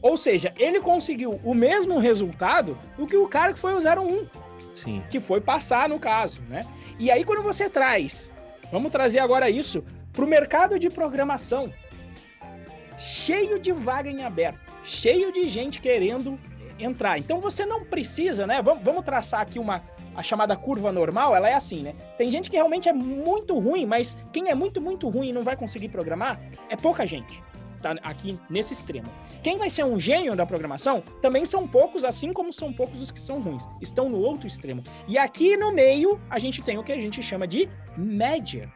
Ou 0.00 0.16
seja, 0.16 0.52
ele 0.56 0.80
conseguiu 0.80 1.40
o 1.42 1.54
mesmo 1.54 1.98
resultado 1.98 2.78
do 2.96 3.06
que 3.06 3.16
o 3.16 3.28
cara 3.28 3.52
que 3.52 3.58
foi 3.58 3.74
o 3.74 3.78
01. 3.78 4.26
Sim. 4.74 5.02
Que 5.10 5.18
foi 5.18 5.40
passar, 5.40 5.88
no 5.88 5.98
caso, 5.98 6.40
né? 6.48 6.64
E 6.98 7.10
aí, 7.10 7.24
quando 7.24 7.42
você 7.42 7.68
traz, 7.68 8.32
vamos 8.70 8.92
trazer 8.92 9.18
agora 9.18 9.50
isso, 9.50 9.84
para 10.12 10.24
o 10.24 10.28
mercado 10.28 10.78
de 10.78 10.88
programação, 10.88 11.72
cheio 12.96 13.58
de 13.58 13.72
vaga 13.72 14.10
em 14.10 14.24
aberto, 14.24 14.60
cheio 14.84 15.32
de 15.32 15.48
gente 15.48 15.80
querendo 15.80 16.38
entrar. 16.78 17.18
Então 17.18 17.40
você 17.40 17.66
não 17.66 17.84
precisa, 17.84 18.46
né? 18.46 18.62
Vamos, 18.62 18.84
vamos 18.84 19.04
traçar 19.04 19.40
aqui 19.40 19.58
uma 19.58 19.82
a 20.14 20.22
chamada 20.22 20.56
curva 20.56 20.90
normal, 20.90 21.36
ela 21.36 21.48
é 21.48 21.54
assim, 21.54 21.80
né? 21.80 21.94
Tem 22.16 22.28
gente 22.28 22.50
que 22.50 22.56
realmente 22.56 22.88
é 22.88 22.92
muito 22.92 23.56
ruim, 23.56 23.86
mas 23.86 24.16
quem 24.32 24.50
é 24.50 24.54
muito, 24.54 24.80
muito 24.80 25.08
ruim 25.08 25.28
e 25.28 25.32
não 25.32 25.44
vai 25.44 25.54
conseguir 25.54 25.90
programar 25.90 26.40
é 26.68 26.74
pouca 26.74 27.06
gente 27.06 27.40
tá 27.78 27.94
aqui 28.02 28.38
nesse 28.48 28.72
extremo. 28.72 29.08
Quem 29.42 29.58
vai 29.58 29.70
ser 29.70 29.84
um 29.84 29.98
gênio 29.98 30.34
da 30.36 30.46
programação 30.46 31.02
também 31.20 31.44
são 31.44 31.66
poucos, 31.66 32.04
assim 32.04 32.32
como 32.32 32.52
são 32.52 32.72
poucos 32.72 33.00
os 33.00 33.10
que 33.10 33.20
são 33.20 33.40
ruins. 33.40 33.68
Estão 33.80 34.08
no 34.08 34.18
outro 34.18 34.46
extremo. 34.46 34.82
E 35.06 35.16
aqui 35.16 35.56
no 35.56 35.72
meio, 35.72 36.20
a 36.28 36.38
gente 36.38 36.62
tem 36.62 36.78
o 36.78 36.84
que 36.84 36.92
a 36.92 37.00
gente 37.00 37.22
chama 37.22 37.46
de 37.46 37.68
média. 37.96 38.72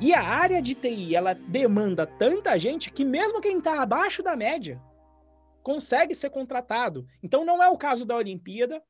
E 0.00 0.14
a 0.14 0.22
área 0.22 0.62
de 0.62 0.74
TI, 0.74 1.14
ela 1.14 1.34
demanda 1.34 2.06
tanta 2.06 2.58
gente 2.58 2.90
que 2.90 3.04
mesmo 3.04 3.40
quem 3.40 3.58
está 3.58 3.82
abaixo 3.82 4.22
da 4.22 4.34
média 4.34 4.80
consegue 5.62 6.14
ser 6.14 6.30
contratado. 6.30 7.06
Então 7.22 7.44
não 7.44 7.62
é 7.62 7.68
o 7.68 7.76
caso 7.76 8.06
da 8.06 8.16
Olimpíada, 8.16 8.82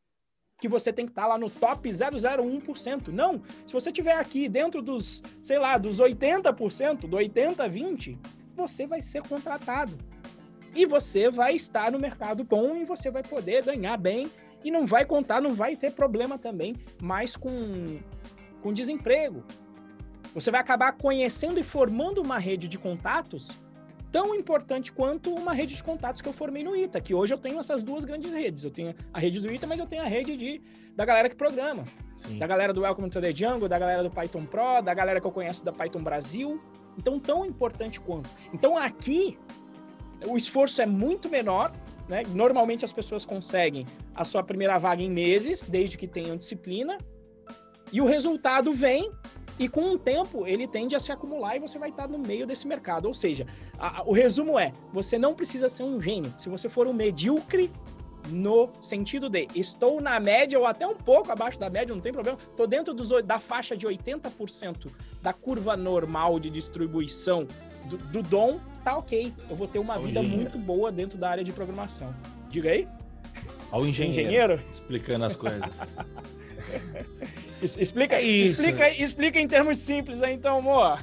que 0.61 0.69
você 0.69 0.93
tem 0.93 1.07
que 1.07 1.13
estar 1.13 1.23
tá 1.23 1.29
lá 1.29 1.39
no 1.39 1.51
top 1.51 1.89
001%. 1.89 3.09
Não, 3.09 3.43
se 3.67 3.73
você 3.73 3.91
tiver 3.91 4.13
aqui 4.13 4.49
dentro 4.49 4.83
dos, 4.83 5.23
sei 5.43 5.59
lá, 5.59 5.79
dos 5.79 6.01
80%, 6.01 7.09
do 7.09 7.17
80 7.17 7.69
20, 7.69 8.19
você 8.61 8.87
vai 8.87 9.01
ser 9.01 9.23
contratado. 9.23 9.97
E 10.75 10.87
você 10.87 11.31
vai 11.31 11.55
estar 11.55 11.91
no 11.91 11.99
mercado 11.99 12.45
bom 12.45 12.77
e 12.77 12.85
você 12.85 13.11
vai 13.11 13.23
poder 13.23 13.65
ganhar 13.65 13.97
bem 13.97 14.31
e 14.63 14.71
não 14.71 14.87
vai 14.87 15.05
contar, 15.05 15.41
não 15.41 15.55
vai 15.55 15.75
ter 15.75 15.93
problema 15.93 16.39
também 16.39 16.77
mais 17.01 17.35
com, 17.37 17.99
com 18.63 18.73
desemprego. 18.73 19.43
Você 20.35 20.51
vai 20.51 20.61
acabar 20.61 20.93
conhecendo 20.93 21.59
e 21.59 21.65
formando 21.65 22.23
uma 22.23 22.39
rede 22.39 22.69
de 22.69 22.79
contatos 22.79 23.51
tão 24.13 24.35
importante 24.35 24.93
quanto 24.93 25.33
uma 25.35 25.53
rede 25.55 25.75
de 25.75 25.83
contatos 25.83 26.21
que 26.21 26.29
eu 26.29 26.33
formei 26.33 26.63
no 26.63 26.77
ITA, 26.77 27.01
que 27.01 27.15
hoje 27.15 27.33
eu 27.33 27.39
tenho 27.39 27.59
essas 27.59 27.83
duas 27.83 28.05
grandes 28.05 28.35
redes. 28.35 28.63
Eu 28.63 28.71
tenho 28.71 28.95
a 29.13 29.19
rede 29.19 29.41
do 29.41 29.51
ITA, 29.51 29.67
mas 29.67 29.81
eu 29.81 29.87
tenho 29.87 30.03
a 30.03 30.07
rede 30.07 30.37
de, 30.37 30.61
da 30.95 31.05
galera 31.05 31.29
que 31.29 31.35
programa. 31.35 31.85
Da 32.39 32.47
galera 32.47 32.73
do 32.73 32.83
Welcome 32.83 33.11
to 33.11 33.21
the 33.21 33.35
Jungle, 33.35 33.69
da 33.69 33.79
galera 33.79 34.03
do 34.03 34.11
Python 34.11 34.45
Pro, 34.45 34.83
da 34.83 34.95
galera 34.95 35.21
que 35.21 35.27
eu 35.27 35.33
conheço 35.33 35.65
da 35.65 35.73
Python 35.73 36.03
Brasil. 36.03 36.61
Então, 36.99 37.19
tão 37.19 37.45
importante 37.45 38.01
quanto. 38.01 38.29
Então, 38.53 38.77
aqui, 38.77 39.39
o 40.27 40.37
esforço 40.37 40.83
é 40.83 40.87
muito 40.87 41.29
menor, 41.29 41.73
né? 42.09 42.23
Normalmente 42.29 42.85
as 42.85 42.93
pessoas 42.93 43.25
conseguem 43.25 43.87
a 44.15 44.25
sua 44.25 44.43
primeira 44.43 44.79
vaga 44.79 45.03
em 45.03 45.11
meses, 45.11 45.63
desde 45.63 45.97
que 45.97 46.07
tenham 46.07 46.37
disciplina. 46.37 46.99
E 47.93 48.01
o 48.01 48.07
resultado 48.07 48.73
vem 48.73 49.11
e 49.59 49.69
com 49.69 49.91
o 49.91 49.99
tempo 49.99 50.47
ele 50.47 50.67
tende 50.67 50.97
a 50.97 51.01
se 51.01 51.13
acumular 51.13 51.55
e 51.55 51.59
você 51.59 51.79
vai 51.79 51.91
estar 51.91 52.09
no 52.09 52.19
meio 52.19 52.47
desse 52.47 52.67
mercado. 52.67 53.07
Ou 53.07 53.15
seja, 53.15 53.47
a, 53.79 54.01
a, 54.01 54.03
o 54.05 54.13
resumo 54.13 54.59
é: 54.59 54.73
você 54.93 55.19
não 55.19 55.35
precisa 55.35 55.69
ser 55.69 55.83
um 55.83 56.01
gênio. 56.01 56.35
Se 56.39 56.49
você 56.49 56.69
for 56.69 56.87
um 56.87 56.93
medíocre, 56.93 57.71
no 58.29 58.71
sentido 58.81 59.29
de 59.29 59.49
estou 59.55 60.01
na 60.01 60.19
média 60.21 60.59
ou 60.59 60.67
até 60.67 60.87
um 60.87 60.95
pouco 60.95 61.33
abaixo 61.33 61.59
da 61.59 61.71
média, 61.71 61.95
não 61.95 62.03
tem 62.03 62.13
problema. 62.13 62.39
Estou 62.39 62.67
dentro 62.67 62.95
dos, 62.95 63.11
da 63.25 63.39
faixa 63.39 63.77
de 63.77 63.87
80% 63.87 64.91
da 65.23 65.33
curva 65.33 65.77
normal 65.77 66.39
de 66.39 66.51
distribuição 66.51 67.47
do, 67.85 67.97
do 67.97 68.23
dom, 68.23 68.61
tá 68.85 68.97
ok. 68.97 69.33
Eu 69.49 69.57
vou 69.57 69.67
ter 69.67 69.79
uma 69.79 69.99
vida 69.99 70.21
engenheiro. 70.21 70.37
muito 70.37 70.59
boa 70.59 70.93
dentro 70.93 71.19
da 71.19 71.31
área 71.31 71.45
de 71.45 71.53
programação. 71.53 72.15
Diga 72.49 72.71
aí. 72.71 72.89
Ao 73.71 73.87
engenheiro. 73.87 74.21
engenheiro? 74.21 74.63
Explicando 74.71 75.25
as 75.25 75.37
coisas. 75.37 75.81
explica, 77.63 78.17
é 78.17 78.23
isso. 78.23 78.61
explica, 78.61 78.91
explica 78.91 79.41
em 79.41 79.49
termos 79.49 79.79
simples 79.79 80.23
aí, 80.23 80.35
então, 80.35 80.59
amor. 80.59 80.99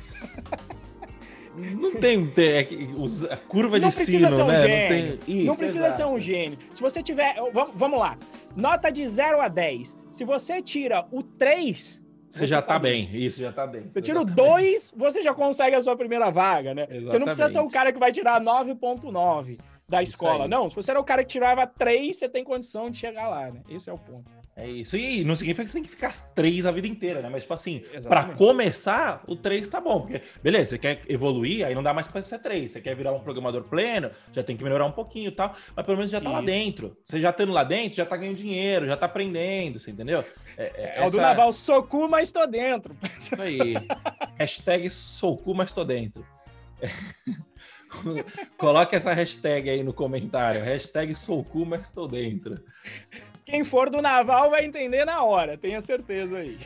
Não 1.57 1.91
tem 1.95 2.31
é, 2.37 3.33
a 3.33 3.37
curva 3.37 3.79
não 3.79 3.89
de 3.89 3.95
sino, 3.95 4.29
ser 4.29 4.43
um 4.43 4.47
né? 4.47 4.57
Gênio. 4.57 5.09
Não, 5.09 5.17
tem... 5.17 5.37
Isso, 5.37 5.45
não 5.47 5.55
precisa 5.55 5.87
exato. 5.87 5.95
ser 5.95 6.05
um 6.05 6.19
gênio. 6.19 6.57
Se 6.69 6.81
você 6.81 7.01
tiver. 7.01 7.35
Vamos 7.73 7.99
lá. 7.99 8.17
Nota 8.55 8.91
de 8.91 9.05
0 9.05 9.41
a 9.41 9.47
10. 9.47 9.97
Se 10.11 10.23
você 10.23 10.61
tira 10.61 11.05
o 11.11 11.23
3. 11.23 12.01
Você, 12.29 12.39
você 12.39 12.47
já 12.47 12.61
tá, 12.61 12.73
tá 12.73 12.79
bem. 12.79 13.07
bem. 13.07 13.23
Isso, 13.23 13.39
já 13.39 13.51
tá 13.51 13.65
bem. 13.65 13.89
Você 13.89 14.01
tira 14.01 14.21
o 14.21 14.25
2, 14.25 14.91
tá 14.91 14.97
você 14.97 15.21
já 15.21 15.33
consegue 15.33 15.75
a 15.75 15.81
sua 15.81 15.95
primeira 15.95 16.29
vaga, 16.29 16.75
né? 16.75 16.83
Exatamente. 16.83 17.09
Você 17.09 17.19
não 17.19 17.25
precisa 17.25 17.49
ser 17.49 17.59
o 17.59 17.69
cara 17.69 17.91
que 17.91 17.99
vai 17.99 18.11
tirar 18.11 18.39
9,9 18.39 19.57
da 19.87 20.03
escola. 20.03 20.47
Não, 20.47 20.69
se 20.69 20.75
você 20.75 20.91
era 20.91 20.99
o 20.99 21.03
cara 21.03 21.23
que 21.23 21.29
tirava 21.29 21.65
3, 21.65 22.15
você 22.17 22.27
tem 22.27 22.43
condição 22.43 22.89
de 22.89 22.97
chegar 22.97 23.29
lá, 23.29 23.51
né? 23.51 23.61
Esse 23.69 23.89
é 23.89 23.93
o 23.93 23.97
ponto. 23.97 24.37
É 24.57 24.67
isso. 24.67 24.97
E 24.97 25.23
não 25.23 25.35
significa 25.35 25.63
que 25.63 25.69
você 25.69 25.73
tem 25.73 25.83
que 25.83 25.89
ficar 25.89 26.07
as 26.07 26.31
três 26.31 26.65
a 26.65 26.71
vida 26.71 26.87
inteira, 26.87 27.21
né? 27.21 27.29
Mas, 27.29 27.43
tipo 27.43 27.53
assim, 27.53 27.83
para 28.03 28.29
começar, 28.33 29.23
o 29.27 29.35
três 29.35 29.69
tá 29.69 29.79
bom. 29.79 30.01
Porque, 30.01 30.23
beleza, 30.41 30.71
você 30.71 30.77
quer 30.79 31.01
evoluir, 31.07 31.63
aí 31.63 31.75
não 31.75 31.83
dá 31.83 31.93
mais 31.93 32.07
pra 32.07 32.23
ser 32.23 32.39
três. 32.39 32.71
Você 32.71 32.81
quer 32.81 32.95
virar 32.95 33.11
um 33.11 33.19
programador 33.19 33.63
pleno, 33.65 34.09
já 34.33 34.41
tem 34.41 34.57
que 34.57 34.63
melhorar 34.63 34.87
um 34.87 34.91
pouquinho 34.91 35.27
e 35.27 35.31
tal. 35.31 35.53
Mas 35.75 35.85
pelo 35.85 35.97
menos 35.97 36.09
já 36.09 36.19
tá 36.19 36.25
isso. 36.25 36.33
lá 36.33 36.41
dentro. 36.41 36.97
Você 37.05 37.21
já 37.21 37.29
estando 37.29 37.53
lá 37.53 37.63
dentro, 37.63 37.97
já 37.97 38.05
tá 38.05 38.17
ganhando 38.17 38.37
dinheiro, 38.37 38.87
já 38.87 38.97
tá 38.97 39.05
aprendendo, 39.05 39.79
você 39.79 39.91
entendeu? 39.91 40.23
É, 40.57 40.63
é, 40.63 40.71
é 40.75 40.93
essa... 40.97 41.07
o 41.07 41.11
do 41.11 41.17
Naval, 41.17 41.51
sou 41.51 41.83
cu, 41.83 42.09
mas 42.09 42.31
tô 42.31 42.45
dentro. 42.47 42.97
Isso 43.15 43.39
aí. 43.39 43.75
Hashtag 44.39 44.89
sou 44.89 45.37
cu, 45.37 45.53
mas 45.53 45.71
tô 45.71 45.85
dentro. 45.85 46.25
Coloque 48.57 48.95
essa 48.95 49.13
hashtag 49.13 49.69
aí 49.69 49.83
no 49.83 49.93
comentário. 49.93 50.63
Hashtag 50.63 51.13
sou 51.15 51.43
cu, 51.43 51.65
mas 51.65 51.83
estou 51.83 52.07
dentro. 52.07 52.59
Quem 53.45 53.63
for 53.63 53.89
do 53.89 54.01
naval 54.01 54.49
vai 54.49 54.65
entender 54.65 55.05
na 55.05 55.23
hora, 55.23 55.57
tenha 55.57 55.79
certeza 55.79 56.39
aí. 56.39 56.57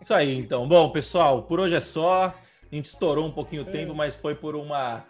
Isso 0.00 0.14
aí, 0.14 0.36
então. 0.36 0.66
Bom, 0.66 0.90
pessoal, 0.90 1.42
por 1.42 1.60
hoje 1.60 1.74
é 1.74 1.80
só. 1.80 2.34
A 2.70 2.74
gente 2.74 2.86
estourou 2.86 3.26
um 3.26 3.30
pouquinho 3.30 3.64
o 3.64 3.68
é. 3.68 3.70
tempo, 3.70 3.94
mas 3.94 4.14
foi 4.14 4.34
por 4.34 4.56
uma. 4.56 5.04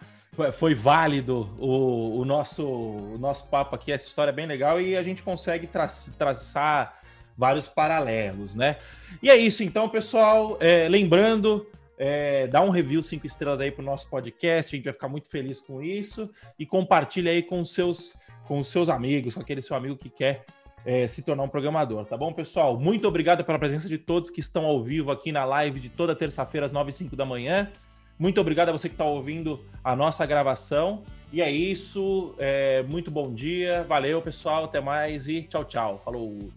Foi 0.53 0.73
válido 0.73 1.49
o, 1.59 2.19
o, 2.19 2.25
nosso, 2.25 2.65
o 2.65 3.17
nosso 3.17 3.47
papo 3.47 3.75
aqui. 3.75 3.91
Essa 3.91 4.07
história 4.07 4.31
é 4.31 4.33
bem 4.33 4.45
legal 4.45 4.79
e 4.79 4.95
a 4.95 5.03
gente 5.03 5.21
consegue 5.23 5.67
tra 5.67 5.87
traçar 6.17 7.01
vários 7.37 7.67
paralelos, 7.67 8.55
né? 8.55 8.77
E 9.21 9.29
é 9.29 9.35
isso, 9.35 9.63
então, 9.63 9.89
pessoal. 9.89 10.57
É, 10.59 10.87
lembrando, 10.87 11.65
é, 12.03 12.47
dá 12.47 12.63
um 12.63 12.71
review 12.71 13.03
cinco 13.03 13.27
estrelas 13.27 13.61
aí 13.61 13.69
para 13.69 13.83
o 13.83 13.85
nosso 13.85 14.09
podcast, 14.09 14.73
a 14.73 14.75
gente 14.75 14.85
vai 14.85 14.93
ficar 14.93 15.07
muito 15.07 15.29
feliz 15.29 15.59
com 15.59 15.83
isso. 15.83 16.27
E 16.57 16.65
compartilha 16.65 17.31
aí 17.31 17.43
com 17.43 17.61
os 17.61 17.71
seus 17.71 18.19
com 18.47 18.59
os 18.59 18.69
seus 18.69 18.89
amigos, 18.89 19.35
com 19.35 19.41
aquele 19.41 19.61
seu 19.61 19.75
amigo 19.75 19.95
que 19.95 20.09
quer 20.09 20.43
é, 20.83 21.07
se 21.07 21.23
tornar 21.23 21.43
um 21.43 21.47
programador, 21.47 22.03
tá 22.05 22.17
bom, 22.17 22.33
pessoal? 22.33 22.75
Muito 22.77 23.07
obrigado 23.07 23.45
pela 23.45 23.59
presença 23.59 23.87
de 23.87 23.99
todos 23.99 24.31
que 24.31 24.39
estão 24.39 24.65
ao 24.65 24.83
vivo 24.83 25.11
aqui 25.11 25.31
na 25.31 25.45
live 25.45 25.79
de 25.79 25.89
toda 25.89 26.15
terça-feira, 26.15 26.65
às 26.65 26.71
9 26.71 26.89
e 26.89 26.93
5 26.93 27.15
da 27.15 27.23
manhã. 27.23 27.69
Muito 28.17 28.41
obrigado 28.41 28.69
a 28.69 28.71
você 28.71 28.89
que 28.89 28.95
está 28.95 29.05
ouvindo 29.05 29.63
a 29.83 29.95
nossa 29.95 30.25
gravação. 30.25 31.03
E 31.31 31.39
é 31.39 31.51
isso. 31.51 32.33
É, 32.39 32.81
muito 32.83 33.11
bom 33.11 33.31
dia. 33.31 33.85
Valeu, 33.87 34.23
pessoal. 34.23 34.65
Até 34.65 34.81
mais 34.81 35.27
e 35.27 35.43
tchau, 35.43 35.65
tchau. 35.65 36.01
Falou. 36.03 36.49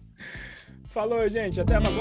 Falou, 0.89 1.29
gente. 1.29 1.61
Até 1.61 1.79
mais. 1.79 1.95